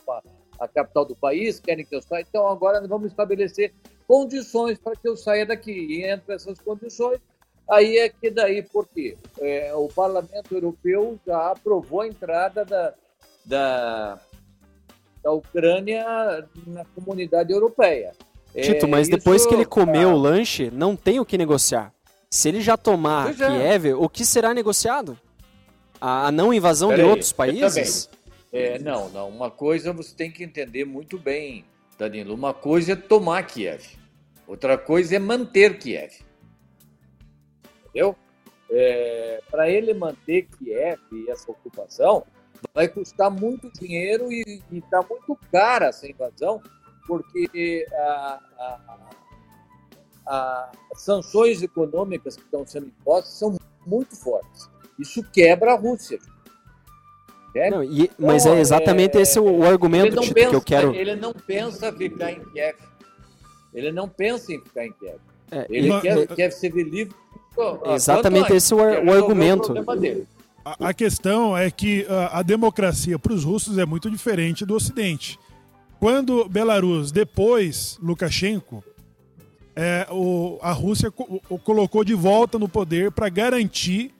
a, 0.08 0.22
a, 0.64 0.68
capital 0.68 1.04
do 1.04 1.14
país? 1.14 1.60
Querem 1.60 1.84
que 1.84 1.94
eu 1.94 2.00
saia? 2.00 2.24
Então 2.26 2.48
agora 2.48 2.80
vamos 2.86 3.10
estabelecer 3.10 3.74
condições 4.06 4.78
para 4.78 4.96
que 4.96 5.08
eu 5.08 5.16
saia 5.16 5.46
daqui. 5.46 5.72
E 5.72 6.04
entre 6.04 6.34
essas 6.34 6.58
condições, 6.58 7.18
aí 7.70 7.98
é 7.98 8.08
que 8.08 8.30
daí, 8.30 8.62
por 8.62 8.86
quê? 8.88 9.16
É, 9.40 9.74
o 9.74 9.88
Parlamento 9.88 10.52
Europeu 10.54 11.18
já 11.26 11.50
aprovou 11.50 12.02
a 12.02 12.08
entrada 12.08 12.64
da, 12.64 12.94
da, 13.44 14.20
da 15.22 15.32
Ucrânia 15.32 16.46
na 16.66 16.84
comunidade 16.94 17.52
europeia. 17.52 18.12
Tito, 18.54 18.86
mas 18.86 19.08
é, 19.08 19.12
depois 19.12 19.46
que 19.46 19.54
ele 19.54 19.64
comeu 19.64 20.10
ah, 20.10 20.14
o 20.14 20.16
lanche, 20.16 20.70
não 20.70 20.94
tem 20.94 21.18
o 21.18 21.24
que 21.24 21.38
negociar. 21.38 21.92
Se 22.30 22.48
ele 22.48 22.60
já 22.60 22.76
tomar 22.76 23.30
é. 23.30 23.34
Kiev, 23.34 23.94
o 23.94 24.08
que 24.08 24.24
será 24.24 24.52
negociado? 24.52 25.18
A, 26.00 26.28
a 26.28 26.32
não 26.32 26.52
invasão 26.52 26.90
Pera 26.90 27.02
de 27.02 27.04
aí, 27.04 27.10
outros 27.10 27.32
países? 27.32 28.10
É, 28.52 28.78
não, 28.78 29.08
não. 29.08 29.28
Uma 29.28 29.50
coisa 29.50 29.92
você 29.92 30.14
tem 30.14 30.30
que 30.30 30.44
entender 30.44 30.84
muito 30.84 31.18
bem, 31.18 31.64
Danilo. 31.98 32.34
Uma 32.34 32.54
coisa 32.54 32.92
é 32.92 32.96
tomar 32.96 33.42
Kiev. 33.44 33.98
Outra 34.46 34.76
coisa 34.76 35.16
é 35.16 35.18
manter 35.18 35.78
Kiev. 35.78 36.24
Entendeu? 37.86 38.16
É, 38.70 39.42
Para 39.50 39.70
ele 39.70 39.92
manter 39.94 40.48
Kiev 40.58 41.00
e 41.12 41.30
essa 41.30 41.50
ocupação, 41.50 42.24
vai 42.74 42.88
custar 42.88 43.30
muito 43.30 43.70
dinheiro 43.72 44.32
e 44.32 44.62
está 44.72 45.02
muito 45.02 45.38
cara 45.50 45.86
essa 45.86 46.08
invasão, 46.08 46.62
porque 47.06 47.86
as 50.26 51.02
sanções 51.02 51.62
econômicas 51.62 52.36
que 52.36 52.42
estão 52.42 52.66
sendo 52.66 52.86
impostas 52.86 53.34
são 53.34 53.58
muito 53.86 54.16
fortes. 54.16 54.70
Isso 54.98 55.22
quebra 55.32 55.72
a 55.72 55.76
Rússia. 55.76 56.18
Não, 57.70 57.84
e, 57.84 58.10
mas 58.18 58.44
então, 58.44 58.56
é 58.56 58.60
exatamente 58.60 59.18
é, 59.18 59.20
esse 59.20 59.38
o, 59.38 59.44
o 59.44 59.64
argumento 59.64 60.20
Tito, 60.20 60.34
pensa, 60.34 60.50
que 60.50 60.56
eu 60.56 60.62
quero. 60.62 60.94
Ele 60.94 61.14
não 61.14 61.32
pensa 61.34 61.92
ficar 61.92 62.32
em 62.32 62.40
Kiev. 62.40 62.76
Ele 63.74 63.92
não 63.92 64.08
pensa 64.08 64.52
em 64.52 64.60
ficar 64.60 64.86
em 64.86 64.92
Kiev. 64.92 65.18
É, 65.50 65.66
ele 65.68 66.00
quer, 66.00 66.26
quer 66.28 66.50
ser 66.50 66.72
livre. 66.72 67.14
Exatamente 67.94 68.52
esse 68.54 68.72
é 68.72 68.76
o, 68.76 69.06
o 69.06 69.12
argumento. 69.12 69.74
A, 70.64 70.88
a, 70.88 70.94
questão 70.94 71.56
é 71.56 71.70
que 71.70 72.06
a, 72.08 72.38
a 72.38 72.42
democracia 72.42 73.18
para 73.18 73.32
os 73.32 73.44
russos 73.44 73.76
é 73.76 73.84
muito 73.84 74.10
diferente 74.10 74.64
do 74.64 74.74
Ocidente. 74.74 75.38
Quando 76.00 76.48
Belarus, 76.48 77.12
depois 77.12 77.98
Lukashenko, 78.02 78.82
é, 79.76 80.06
o, 80.10 80.58
a 80.62 80.72
Rússia 80.72 81.10
co 81.10 81.40
o, 81.48 81.58
colocou 81.58 82.04
de 82.04 82.14
volta 82.14 82.58
no 82.58 82.68
poder 82.68 83.10
para 83.10 83.28
garantir, 83.28 84.14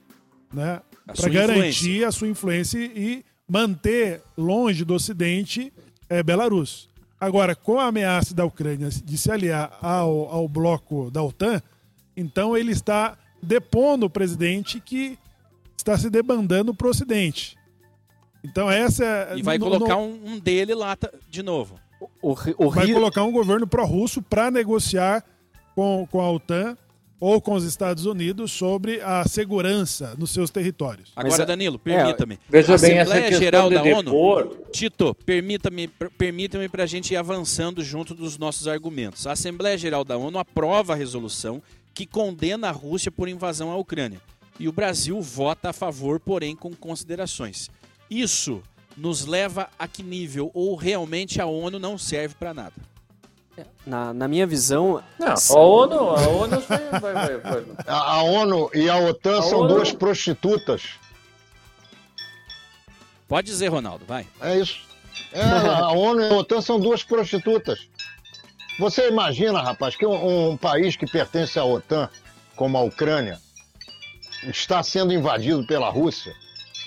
né, 0.53 0.81
para 1.05 1.29
garantir 1.29 2.05
a 2.05 2.11
sua 2.11 2.27
influência 2.27 2.79
e 2.79 3.23
manter 3.47 4.21
longe 4.37 4.85
do 4.85 4.93
Ocidente 4.93 5.71
é, 6.09 6.23
Belarus. 6.23 6.89
Agora, 7.19 7.55
com 7.55 7.79
a 7.79 7.85
ameaça 7.85 8.33
da 8.33 8.45
Ucrânia 8.45 8.89
de 8.89 9.17
se 9.17 9.31
aliar 9.31 9.77
ao, 9.81 10.29
ao 10.29 10.47
bloco 10.47 11.09
da 11.09 11.23
OTAN, 11.23 11.61
então 12.15 12.55
ele 12.55 12.71
está 12.71 13.17
depondo 13.41 14.05
o 14.05 14.09
presidente 14.09 14.79
que 14.79 15.17
está 15.77 15.97
se 15.97 16.09
debandando 16.09 16.73
para 16.73 16.87
o 16.87 16.89
Ocidente. 16.89 17.57
Então 18.43 18.69
essa 18.69 19.05
é, 19.05 19.37
e 19.37 19.41
vai 19.41 19.57
no, 19.57 19.65
colocar 19.65 19.95
no... 19.95 20.01
Um, 20.01 20.33
um, 20.33 20.39
dele 20.39 20.75
lá 20.75 20.97
de 21.29 21.41
novo. 21.41 21.79
O, 22.21 22.35
o, 22.57 22.69
vai 22.69 22.85
Rio... 22.85 22.95
colocar 22.95 23.23
um 23.23 23.31
governo 23.31 23.65
pró-russo 23.65 24.21
para 24.21 24.51
negociar 24.51 25.23
com, 25.73 26.05
com 26.11 26.19
a 26.19 26.29
OTAN 26.29 26.77
ou 27.23 27.39
com 27.39 27.53
os 27.53 27.63
Estados 27.63 28.05
Unidos 28.05 28.51
sobre 28.51 28.99
a 28.99 29.25
segurança 29.25 30.13
nos 30.17 30.31
seus 30.31 30.49
territórios. 30.49 31.13
Agora, 31.15 31.45
Danilo, 31.45 31.79
permita-me. 31.79 32.33
É, 32.33 32.37
veja 32.49 32.77
bem, 32.77 32.99
Assembleia 32.99 33.39
Geral 33.39 33.69
da 33.69 33.81
ONU, 33.81 34.03
depor... 34.03 34.57
Tito, 34.73 35.15
permita-me 35.25 35.87
permita 36.17 36.59
para 36.67 36.83
a 36.83 36.85
gente 36.85 37.13
ir 37.13 37.15
avançando 37.15 37.81
junto 37.81 38.13
dos 38.13 38.37
nossos 38.37 38.67
argumentos. 38.67 39.25
A 39.25 39.31
Assembleia 39.31 39.77
Geral 39.77 40.03
da 40.03 40.17
ONU 40.17 40.37
aprova 40.37 40.91
a 40.91 40.97
resolução 40.97 41.63
que 41.93 42.05
condena 42.05 42.67
a 42.67 42.71
Rússia 42.71 43.09
por 43.09 43.29
invasão 43.29 43.71
à 43.71 43.77
Ucrânia. 43.77 44.19
E 44.59 44.67
o 44.67 44.73
Brasil 44.73 45.21
vota 45.21 45.69
a 45.69 45.73
favor, 45.73 46.19
porém 46.19 46.57
com 46.57 46.75
considerações. 46.75 47.71
Isso 48.09 48.61
nos 48.97 49.25
leva 49.25 49.69
a 49.79 49.87
que 49.87 50.03
nível? 50.03 50.51
Ou 50.53 50.75
realmente 50.75 51.39
a 51.39 51.45
ONU 51.45 51.79
não 51.79 51.97
serve 51.97 52.35
para 52.35 52.53
nada? 52.53 52.92
Na, 53.85 54.13
na 54.13 54.27
minha 54.27 54.47
visão. 54.47 55.03
Não, 55.19 55.27
a 55.27 55.59
ONU, 55.59 55.95
a 55.95 56.27
ONU 56.27 56.59
vai, 56.61 56.99
vai, 56.99 57.37
vai. 57.37 57.65
A, 57.85 57.97
a, 58.15 58.23
ONU 58.23 58.69
e 58.73 58.89
a 58.89 58.97
OTAN 58.97 59.39
a 59.39 59.41
são 59.43 59.59
ONU... 59.59 59.75
duas 59.75 59.91
prostitutas. 59.91 60.83
Pode 63.27 63.47
dizer, 63.47 63.67
Ronaldo, 63.67 64.05
vai. 64.05 64.25
É 64.41 64.57
isso. 64.57 64.79
É, 65.31 65.43
a 65.43 65.89
ONU 65.93 66.21
e 66.21 66.29
a 66.29 66.33
OTAN 66.33 66.61
são 66.61 66.79
duas 66.79 67.03
prostitutas. 67.03 67.87
Você 68.79 69.07
imagina, 69.07 69.61
rapaz, 69.61 69.95
que 69.95 70.05
um, 70.05 70.51
um 70.51 70.57
país 70.57 70.95
que 70.95 71.05
pertence 71.05 71.59
à 71.59 71.63
OTAN, 71.63 72.09
como 72.55 72.77
a 72.77 72.81
Ucrânia, 72.81 73.39
está 74.43 74.81
sendo 74.81 75.13
invadido 75.13 75.65
pela 75.65 75.89
Rússia 75.89 76.33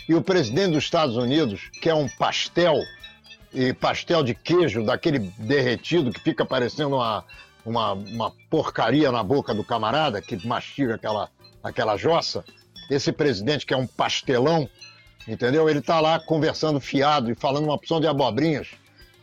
e 0.09 0.15
o 0.15 0.23
presidente 0.23 0.73
dos 0.73 0.85
Estados 0.85 1.17
Unidos, 1.17 1.71
que 1.81 1.89
é 1.89 1.95
um 1.95 2.09
pastel 2.09 2.77
e 3.57 3.73
pastel 3.73 4.23
de 4.23 4.35
queijo, 4.35 4.85
daquele 4.85 5.19
derretido 5.39 6.13
que 6.13 6.21
fica 6.21 6.45
parecendo 6.45 6.97
uma, 6.97 7.25
uma, 7.65 7.93
uma 7.95 8.33
porcaria 8.51 9.11
na 9.11 9.23
boca 9.23 9.55
do 9.55 9.65
camarada, 9.65 10.21
que 10.21 10.47
mastiga 10.47 10.97
aquela, 10.97 11.31
aquela 11.65 11.97
jossa. 11.97 12.45
Esse 12.91 13.11
presidente 13.11 13.65
que 13.65 13.73
é 13.73 13.77
um 13.77 13.87
pastelão, 13.87 14.69
entendeu? 15.27 15.71
Ele 15.71 15.79
está 15.79 16.01
lá 16.01 16.21
conversando 16.21 16.79
fiado 16.79 17.31
e 17.31 17.35
falando 17.35 17.65
uma 17.65 17.73
opção 17.73 17.99
de 17.99 18.07
abobrinhas 18.07 18.69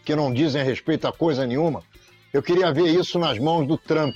que 0.04 0.16
não 0.16 0.34
dizem 0.34 0.63
respeito 0.63 1.08
a 1.08 1.13
coisa 1.13 1.46
nenhuma. 1.46 1.84
Eu 2.34 2.42
queria 2.42 2.74
ver 2.74 2.88
isso 2.88 3.20
nas 3.20 3.38
mãos 3.38 3.68
do 3.68 3.78
Trump, 3.78 4.16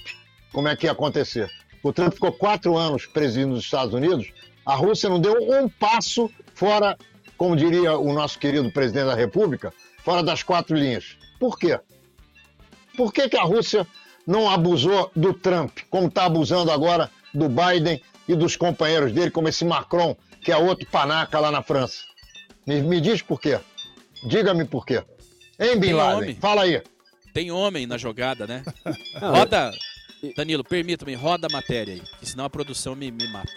como 0.51 0.67
é 0.67 0.75
que 0.75 0.87
ia 0.87 0.93
acontecer. 0.93 1.47
O 1.83 1.93
Trump 1.93 2.11
ficou 2.11 2.31
quatro 2.31 2.75
anos 2.75 3.05
presidindo 3.05 3.53
os 3.53 3.63
Estados 3.63 3.93
Unidos, 3.93 4.33
a 4.65 4.73
Rússia 4.73 5.09
não 5.09 5.19
deu 5.19 5.35
um 5.39 5.69
passo 5.69 6.27
fora, 6.55 6.97
como 7.37 7.55
diria 7.55 7.99
o 7.99 8.11
nosso 8.11 8.39
querido 8.39 8.71
presidente 8.71 9.05
da 9.05 9.15
República, 9.15 9.71
fora 10.07 10.23
das 10.23 10.41
quatro 10.41 10.73
linhas. 10.73 11.17
Por 11.37 11.59
quê? 11.59 11.77
Por 12.95 13.11
que, 13.11 13.27
que 13.27 13.35
a 13.35 13.43
Rússia 13.43 13.85
não 14.25 14.49
abusou 14.49 15.11
do 15.13 15.33
Trump, 15.33 15.79
como 15.89 16.07
está 16.07 16.23
abusando 16.23 16.71
agora 16.71 17.11
do 17.33 17.49
Biden 17.49 18.01
e 18.25 18.33
dos 18.33 18.55
companheiros 18.55 19.11
dele, 19.11 19.31
como 19.31 19.49
esse 19.49 19.65
Macron, 19.65 20.15
que 20.41 20.49
é 20.49 20.55
outro 20.55 20.87
panaca 20.87 21.37
lá 21.41 21.51
na 21.51 21.61
França? 21.61 21.97
Me, 22.65 22.81
me 22.81 23.01
diz 23.01 23.21
por 23.21 23.41
quê. 23.41 23.59
Diga-me 24.23 24.63
por 24.63 24.85
quê. 24.85 25.03
Hein, 25.59 25.77
Bin 25.77 25.91
Laden? 25.91 26.17
Homem. 26.19 26.35
Fala 26.35 26.61
aí. 26.61 26.81
Tem 27.33 27.51
homem 27.51 27.85
na 27.85 27.97
jogada, 27.97 28.47
né? 28.47 28.63
roda. 29.19 29.73
Danilo, 30.37 30.63
permita-me, 30.63 31.15
roda 31.15 31.47
a 31.47 31.51
matéria 31.51 31.95
aí, 31.95 32.01
senão 32.23 32.45
a 32.45 32.49
produção 32.49 32.95
me, 32.95 33.11
me 33.11 33.27
mata. 33.27 33.51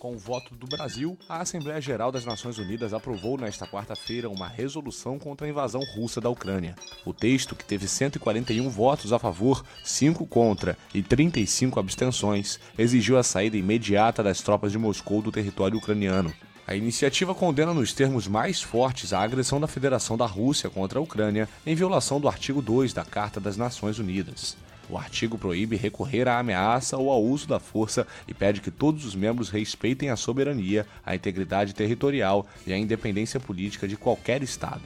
Com 0.00 0.14
o 0.14 0.18
voto 0.18 0.54
do 0.54 0.66
Brasil, 0.66 1.18
a 1.28 1.42
Assembleia 1.42 1.78
Geral 1.78 2.10
das 2.10 2.24
Nações 2.24 2.56
Unidas 2.56 2.94
aprovou 2.94 3.36
nesta 3.36 3.66
quarta-feira 3.66 4.30
uma 4.30 4.48
resolução 4.48 5.18
contra 5.18 5.46
a 5.46 5.50
invasão 5.50 5.82
russa 5.94 6.22
da 6.22 6.30
Ucrânia. 6.30 6.74
O 7.04 7.12
texto, 7.12 7.54
que 7.54 7.66
teve 7.66 7.86
141 7.86 8.66
votos 8.70 9.12
a 9.12 9.18
favor, 9.18 9.62
5 9.84 10.26
contra 10.26 10.74
e 10.94 11.02
35 11.02 11.78
abstenções, 11.78 12.58
exigiu 12.78 13.18
a 13.18 13.22
saída 13.22 13.58
imediata 13.58 14.22
das 14.22 14.40
tropas 14.40 14.72
de 14.72 14.78
Moscou 14.78 15.20
do 15.20 15.30
território 15.30 15.76
ucraniano. 15.76 16.32
A 16.66 16.74
iniciativa 16.74 17.34
condena 17.34 17.74
nos 17.74 17.92
termos 17.92 18.26
mais 18.26 18.62
fortes 18.62 19.12
a 19.12 19.20
agressão 19.20 19.60
da 19.60 19.66
Federação 19.66 20.16
da 20.16 20.24
Rússia 20.24 20.70
contra 20.70 20.98
a 20.98 21.02
Ucrânia 21.02 21.46
em 21.66 21.74
violação 21.74 22.18
do 22.18 22.26
artigo 22.26 22.62
2 22.62 22.94
da 22.94 23.04
Carta 23.04 23.38
das 23.38 23.58
Nações 23.58 23.98
Unidas. 23.98 24.56
O 24.90 24.98
artigo 24.98 25.38
proíbe 25.38 25.76
recorrer 25.76 26.26
à 26.26 26.40
ameaça 26.40 26.96
ou 26.96 27.10
ao 27.10 27.22
uso 27.22 27.46
da 27.46 27.60
força 27.60 28.06
e 28.26 28.34
pede 28.34 28.60
que 28.60 28.72
todos 28.72 29.04
os 29.04 29.14
membros 29.14 29.48
respeitem 29.48 30.10
a 30.10 30.16
soberania, 30.16 30.84
a 31.06 31.14
integridade 31.14 31.72
territorial 31.72 32.44
e 32.66 32.72
a 32.72 32.78
independência 32.78 33.38
política 33.38 33.86
de 33.86 33.96
qualquer 33.96 34.42
Estado. 34.42 34.82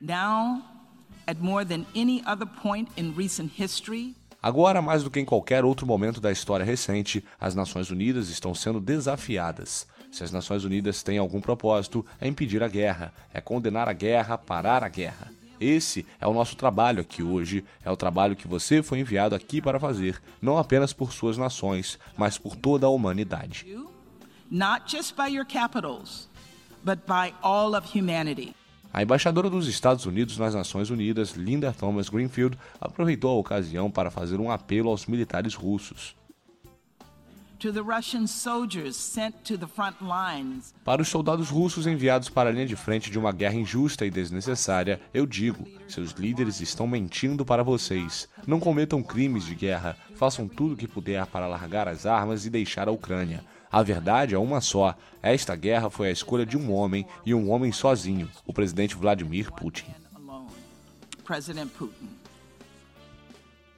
Now, 0.00 0.62
at 1.26 1.40
more 1.40 1.64
than 1.64 1.84
any 1.96 2.22
other 2.24 2.46
point 2.46 2.88
in 2.96 3.12
recent 3.16 3.50
history, 3.58 4.14
Agora, 4.42 4.80
mais 4.80 5.02
do 5.02 5.10
que 5.10 5.20
em 5.20 5.24
qualquer 5.24 5.66
outro 5.66 5.86
momento 5.86 6.18
da 6.18 6.32
história 6.32 6.64
recente, 6.64 7.22
as 7.38 7.54
Nações 7.54 7.90
Unidas 7.90 8.30
estão 8.30 8.54
sendo 8.54 8.80
desafiadas. 8.80 9.86
Se 10.10 10.24
as 10.24 10.32
Nações 10.32 10.64
Unidas 10.64 11.02
têm 11.02 11.18
algum 11.18 11.42
propósito, 11.42 12.06
é 12.18 12.26
impedir 12.26 12.62
a 12.62 12.68
guerra, 12.68 13.12
é 13.34 13.40
condenar 13.42 13.86
a 13.86 13.92
guerra, 13.92 14.38
parar 14.38 14.82
a 14.82 14.88
guerra. 14.88 15.30
Esse 15.60 16.06
é 16.18 16.26
o 16.26 16.32
nosso 16.32 16.56
trabalho 16.56 17.02
aqui 17.02 17.22
hoje, 17.22 17.62
é 17.84 17.90
o 17.90 17.96
trabalho 17.96 18.34
que 18.34 18.48
você 18.48 18.82
foi 18.82 18.98
enviado 19.00 19.34
aqui 19.34 19.60
para 19.60 19.78
fazer, 19.78 20.20
não 20.40 20.56
apenas 20.56 20.94
por 20.94 21.12
suas 21.12 21.36
nações, 21.36 21.98
mas 22.16 22.38
por 22.38 22.56
toda 22.56 22.86
a 22.86 22.90
humanidade. 22.90 23.66
Not 24.50 24.90
just 24.90 25.14
by 25.14 25.28
your 25.28 25.44
capitals, 25.46 26.30
but 26.82 27.00
by 27.06 27.34
all 27.42 27.76
of 27.76 27.86
humanity. 27.96 28.54
A 28.92 29.02
embaixadora 29.02 29.48
dos 29.48 29.68
Estados 29.68 30.06
Unidos 30.06 30.36
nas 30.36 30.52
Nações 30.54 30.90
Unidas, 30.90 31.32
Linda 31.32 31.72
Thomas 31.72 32.08
Greenfield, 32.08 32.58
aproveitou 32.80 33.30
a 33.30 33.38
ocasião 33.38 33.88
para 33.88 34.10
fazer 34.10 34.40
um 34.40 34.50
apelo 34.50 34.90
aos 34.90 35.06
militares 35.06 35.54
russos. 35.54 36.16
Para 40.82 41.02
os 41.02 41.08
soldados 41.08 41.50
russos 41.50 41.86
enviados 41.86 42.30
para 42.30 42.48
a 42.48 42.52
linha 42.52 42.64
de 42.64 42.74
frente 42.74 43.10
de 43.10 43.18
uma 43.18 43.32
guerra 43.32 43.54
injusta 43.54 44.06
e 44.06 44.10
desnecessária, 44.10 44.98
eu 45.12 45.26
digo: 45.26 45.66
seus 45.86 46.12
líderes 46.12 46.62
estão 46.62 46.86
mentindo 46.86 47.44
para 47.44 47.62
vocês. 47.62 48.26
Não 48.46 48.58
cometam 48.58 49.02
crimes 49.02 49.44
de 49.44 49.54
guerra, 49.54 49.94
façam 50.16 50.48
tudo 50.48 50.72
o 50.72 50.76
que 50.76 50.88
puder 50.88 51.26
para 51.26 51.46
largar 51.46 51.86
as 51.86 52.06
armas 52.06 52.46
e 52.46 52.50
deixar 52.50 52.88
a 52.88 52.92
Ucrânia. 52.92 53.44
A 53.70 53.82
verdade 53.82 54.34
é 54.34 54.38
uma 54.38 54.62
só: 54.62 54.96
esta 55.22 55.54
guerra 55.54 55.90
foi 55.90 56.08
a 56.08 56.12
escolha 56.12 56.46
de 56.46 56.56
um 56.56 56.72
homem 56.72 57.06
e 57.26 57.34
um 57.34 57.50
homem 57.50 57.72
sozinho, 57.72 58.30
o 58.46 58.54
presidente 58.54 58.96
Vladimir 58.96 59.52
Putin. 59.52 59.94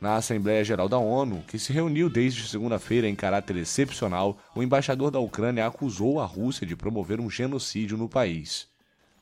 Na 0.03 0.17
Assembleia 0.17 0.65
Geral 0.65 0.89
da 0.89 0.99
ONU, 0.99 1.45
que 1.47 1.61
se 1.61 1.73
reuniu 1.73 2.11
desde 2.11 2.49
segunda-feira 2.49 3.09
em 3.09 3.15
caráter 3.15 3.55
excepcional, 3.55 4.37
o 4.53 4.61
embaixador 4.61 5.13
da 5.13 5.21
Ucrânia 5.21 5.65
acusou 5.65 6.19
a 6.19 6.27
Rússia 6.27 6.67
de 6.67 6.75
promover 6.75 7.21
um 7.21 7.31
genocídio 7.31 7.97
no 7.97 8.09
país. 8.09 8.67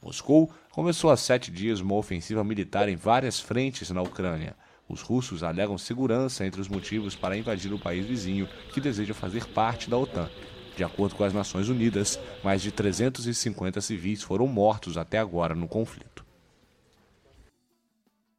Moscou 0.02 0.50
começou 0.70 1.10
há 1.10 1.18
sete 1.18 1.50
dias 1.50 1.80
uma 1.80 1.96
ofensiva 1.96 2.42
militar 2.42 2.88
em 2.88 2.96
várias 2.96 3.38
frentes 3.38 3.90
na 3.90 4.00
Ucrânia. 4.00 4.56
Os 4.88 5.02
russos 5.02 5.42
alegam 5.42 5.76
segurança 5.76 6.46
entre 6.46 6.62
os 6.62 6.68
motivos 6.68 7.14
para 7.14 7.36
invadir 7.36 7.74
o 7.74 7.78
país 7.78 8.06
vizinho, 8.06 8.48
que 8.72 8.80
deseja 8.80 9.12
fazer 9.12 9.44
parte 9.48 9.90
da 9.90 9.98
OTAN. 9.98 10.30
De 10.78 10.82
acordo 10.82 11.14
com 11.14 11.24
as 11.24 11.34
Nações 11.34 11.68
Unidas, 11.68 12.18
mais 12.42 12.62
de 12.62 12.72
350 12.72 13.82
civis 13.82 14.22
foram 14.22 14.46
mortos 14.46 14.96
até 14.96 15.18
agora 15.18 15.54
no 15.54 15.68
conflito. 15.68 16.24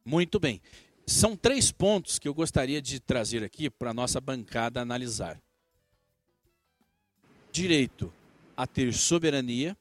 Muito 0.04 0.40
bem. 0.40 0.60
São 1.06 1.36
três 1.36 1.72
pontos 1.72 2.18
que 2.18 2.28
eu 2.28 2.34
gostaria 2.34 2.80
de 2.80 3.00
trazer 3.00 3.42
aqui 3.42 3.68
para 3.68 3.90
a 3.90 3.94
nossa 3.94 4.20
bancada 4.20 4.80
analisar: 4.80 5.40
direito 7.50 8.12
a 8.56 8.66
ter 8.66 8.92
soberania. 8.94 9.76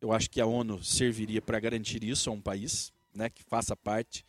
Eu 0.00 0.12
acho 0.12 0.30
que 0.30 0.40
a 0.40 0.46
ONU 0.46 0.82
serviria 0.84 1.42
para 1.42 1.58
garantir 1.58 2.04
isso 2.04 2.30
a 2.30 2.32
um 2.32 2.40
país 2.40 2.92
né, 3.12 3.28
que 3.28 3.42
faça 3.42 3.76
parte 3.76 4.24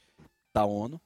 da 0.54 0.66
ONU. 0.66 1.00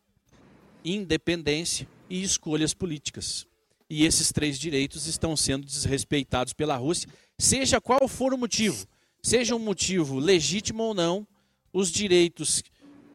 Independência 0.86 1.88
e 2.09 2.21
escolhas 2.23 2.73
políticas. 2.73 3.45
E 3.89 4.05
esses 4.05 4.31
três 4.31 4.57
direitos 4.57 5.05
estão 5.05 5.36
sendo 5.36 5.65
desrespeitados 5.65 6.53
pela 6.53 6.77
Rússia, 6.77 7.09
seja 7.38 7.81
qual 7.81 8.07
for 8.07 8.33
o 8.33 8.38
motivo, 8.38 8.88
seja 9.21 9.55
um 9.55 9.59
motivo 9.59 10.17
legítimo 10.17 10.83
ou 10.83 10.93
não, 10.93 11.27
os 11.71 11.91
direitos 11.91 12.63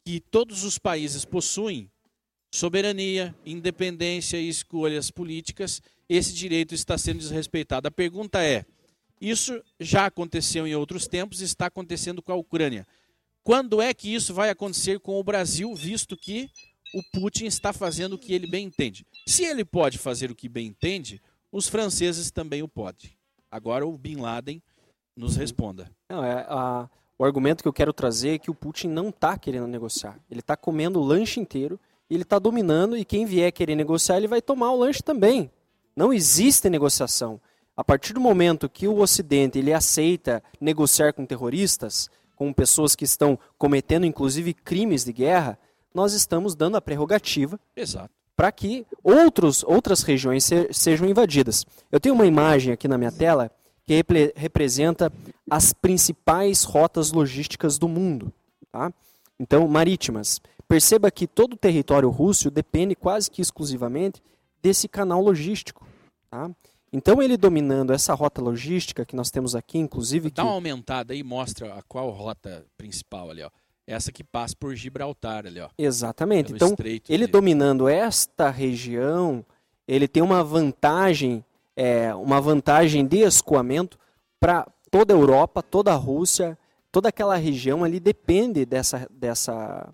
que 0.04 0.20
todos 0.20 0.64
os 0.64 0.78
países 0.78 1.24
possuem 1.24 1.90
soberania, 2.50 3.34
independência 3.44 4.36
e 4.36 4.48
escolhas 4.48 5.10
políticas, 5.10 5.82
esse 6.08 6.32
direito 6.32 6.74
está 6.74 6.96
sendo 6.96 7.18
desrespeitado. 7.18 7.88
A 7.88 7.90
pergunta 7.90 8.42
é: 8.42 8.64
isso 9.20 9.62
já 9.78 10.06
aconteceu 10.06 10.66
em 10.66 10.74
outros 10.74 11.06
tempos, 11.06 11.40
está 11.40 11.66
acontecendo 11.66 12.22
com 12.22 12.32
a 12.32 12.36
Ucrânia. 12.36 12.86
Quando 13.42 13.80
é 13.80 13.94
que 13.94 14.14
isso 14.14 14.34
vai 14.34 14.50
acontecer 14.50 15.00
com 15.00 15.18
o 15.18 15.24
Brasil, 15.24 15.74
visto 15.74 16.16
que 16.16 16.50
o 16.94 17.02
Putin 17.12 17.46
está 17.46 17.72
fazendo 17.72 18.14
o 18.14 18.18
que 18.18 18.32
ele 18.32 18.46
bem 18.46 18.66
entende? 18.66 19.06
Se 19.26 19.44
ele 19.44 19.64
pode 19.64 19.98
fazer 19.98 20.30
o 20.30 20.34
que 20.34 20.48
bem 20.48 20.66
entende, 20.66 21.20
os 21.50 21.68
franceses 21.68 22.30
também 22.30 22.62
o 22.62 22.68
podem. 22.68 23.10
Agora 23.50 23.86
o 23.86 23.96
Bin 23.96 24.16
Laden 24.16 24.62
nos 25.16 25.36
responda. 25.36 25.90
Não, 26.10 26.22
é, 26.22 26.46
a, 26.48 26.88
o 27.18 27.24
argumento 27.24 27.62
que 27.62 27.68
eu 27.68 27.72
quero 27.72 27.92
trazer 27.92 28.34
é 28.34 28.38
que 28.38 28.50
o 28.50 28.54
Putin 28.54 28.88
não 28.88 29.08
está 29.08 29.36
querendo 29.36 29.66
negociar. 29.66 30.20
Ele 30.30 30.40
está 30.40 30.56
comendo 30.56 31.00
o 31.00 31.04
lanche 31.04 31.40
inteiro 31.40 31.80
ele 32.14 32.22
está 32.22 32.38
dominando 32.38 32.96
e 32.96 33.04
quem 33.04 33.26
vier 33.26 33.52
querer 33.52 33.74
negociar, 33.74 34.16
ele 34.16 34.28
vai 34.28 34.40
tomar 34.40 34.72
o 34.72 34.78
lanche 34.78 35.02
também. 35.02 35.50
Não 35.94 36.12
existe 36.12 36.70
negociação. 36.70 37.40
A 37.76 37.84
partir 37.84 38.12
do 38.12 38.20
momento 38.20 38.68
que 38.68 38.88
o 38.88 38.98
Ocidente 38.98 39.58
ele 39.58 39.72
aceita 39.72 40.42
negociar 40.60 41.12
com 41.12 41.26
terroristas, 41.26 42.10
com 42.34 42.52
pessoas 42.52 42.94
que 42.96 43.04
estão 43.04 43.38
cometendo 43.56 44.06
inclusive 44.06 44.54
crimes 44.54 45.04
de 45.04 45.12
guerra, 45.12 45.58
nós 45.94 46.12
estamos 46.12 46.54
dando 46.54 46.76
a 46.76 46.80
prerrogativa 46.80 47.58
para 48.36 48.52
que 48.52 48.86
outros, 49.02 49.64
outras 49.64 50.02
regiões 50.02 50.44
se, 50.44 50.68
sejam 50.72 51.08
invadidas. 51.08 51.66
Eu 51.90 51.98
tenho 51.98 52.14
uma 52.14 52.26
imagem 52.26 52.72
aqui 52.72 52.86
na 52.86 52.96
minha 52.96 53.10
tela 53.10 53.50
que 53.84 53.94
repre, 53.94 54.32
representa 54.36 55.12
as 55.50 55.72
principais 55.72 56.62
rotas 56.62 57.10
logísticas 57.10 57.78
do 57.78 57.88
mundo. 57.88 58.32
Tá? 58.70 58.92
Então, 59.40 59.66
marítimas. 59.66 60.40
Perceba 60.68 61.10
que 61.10 61.26
todo 61.26 61.54
o 61.54 61.56
território 61.56 62.10
russo 62.10 62.50
depende 62.50 62.94
quase 62.94 63.30
que 63.30 63.40
exclusivamente 63.40 64.22
desse 64.62 64.86
canal 64.86 65.22
logístico. 65.22 65.86
Tá? 66.30 66.50
Então, 66.92 67.22
ele 67.22 67.36
dominando 67.36 67.92
essa 67.92 68.14
rota 68.14 68.40
logística 68.40 69.04
que 69.04 69.16
nós 69.16 69.30
temos 69.30 69.54
aqui, 69.54 69.78
inclusive. 69.78 70.30
Dá 70.30 70.42
que... 70.42 70.48
uma 70.48 70.54
aumentada 70.54 71.12
aí 71.12 71.22
mostra 71.22 71.74
a 71.74 71.82
qual 71.82 72.10
rota 72.10 72.66
principal 72.76 73.30
ali, 73.30 73.42
ó. 73.42 73.50
Essa 73.86 74.12
que 74.12 74.22
passa 74.22 74.54
por 74.54 74.74
Gibraltar 74.74 75.46
ali, 75.46 75.60
ó. 75.60 75.68
Exatamente. 75.78 76.52
Então, 76.52 76.74
ele 77.08 77.26
de... 77.26 77.32
dominando 77.32 77.88
esta 77.88 78.50
região, 78.50 79.44
ele 79.86 80.06
tem 80.06 80.22
uma 80.22 80.44
vantagem, 80.44 81.42
é, 81.74 82.14
uma 82.14 82.40
vantagem 82.40 83.06
de 83.06 83.18
escoamento 83.18 83.98
para 84.38 84.66
toda 84.90 85.14
a 85.14 85.16
Europa, 85.16 85.62
toda 85.62 85.92
a 85.92 85.96
Rússia, 85.96 86.58
toda 86.92 87.08
aquela 87.08 87.36
região 87.36 87.84
ali 87.84 87.98
depende 87.98 88.66
dessa, 88.66 89.06
dessa, 89.10 89.88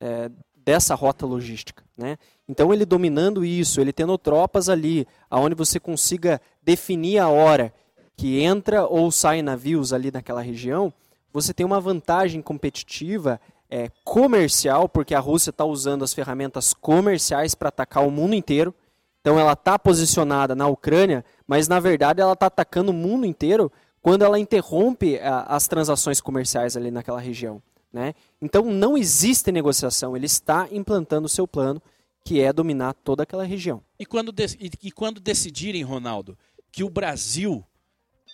é, 0.00 0.30
dessa 0.64 0.94
rota 0.94 1.26
logística. 1.26 1.84
Né? 1.96 2.16
Então, 2.48 2.72
ele 2.72 2.84
dominando 2.84 3.44
isso, 3.44 3.80
ele 3.80 3.92
tendo 3.92 4.16
tropas 4.18 4.68
ali, 4.68 5.06
aonde 5.30 5.54
você 5.54 5.78
consiga 5.78 6.40
definir 6.62 7.18
a 7.18 7.28
hora 7.28 7.72
que 8.16 8.40
entra 8.40 8.86
ou 8.86 9.10
sai 9.10 9.42
navios 9.42 9.92
ali 9.92 10.10
naquela 10.10 10.40
região, 10.40 10.92
você 11.32 11.52
tem 11.52 11.66
uma 11.66 11.80
vantagem 11.80 12.40
competitiva 12.40 13.40
é, 13.70 13.90
comercial, 14.04 14.88
porque 14.88 15.14
a 15.14 15.20
Rússia 15.20 15.50
está 15.50 15.64
usando 15.64 16.04
as 16.04 16.14
ferramentas 16.14 16.72
comerciais 16.72 17.54
para 17.54 17.68
atacar 17.68 18.06
o 18.06 18.10
mundo 18.10 18.34
inteiro. 18.34 18.74
Então, 19.20 19.38
ela 19.38 19.54
está 19.54 19.78
posicionada 19.78 20.54
na 20.54 20.68
Ucrânia, 20.68 21.24
mas 21.46 21.66
na 21.66 21.80
verdade 21.80 22.20
ela 22.20 22.34
está 22.34 22.46
atacando 22.46 22.90
o 22.90 22.94
mundo 22.94 23.26
inteiro 23.26 23.72
quando 24.02 24.22
ela 24.22 24.38
interrompe 24.38 25.18
a, 25.18 25.44
as 25.44 25.66
transações 25.66 26.20
comerciais 26.20 26.76
ali 26.76 26.90
naquela 26.90 27.18
região. 27.18 27.62
Né? 27.90 28.14
Então 28.44 28.62
não 28.66 28.94
existe 28.96 29.50
negociação, 29.50 30.14
ele 30.14 30.26
está 30.26 30.68
implantando 30.70 31.24
o 31.24 31.30
seu 31.30 31.48
plano, 31.48 31.82
que 32.22 32.40
é 32.40 32.52
dominar 32.52 32.92
toda 32.92 33.22
aquela 33.22 33.44
região. 33.44 33.82
E 33.98 34.04
quando, 34.04 34.34
e, 34.60 34.70
e 34.82 34.92
quando 34.92 35.18
decidirem, 35.18 35.82
Ronaldo, 35.82 36.36
que 36.70 36.84
o 36.84 36.90
Brasil 36.90 37.64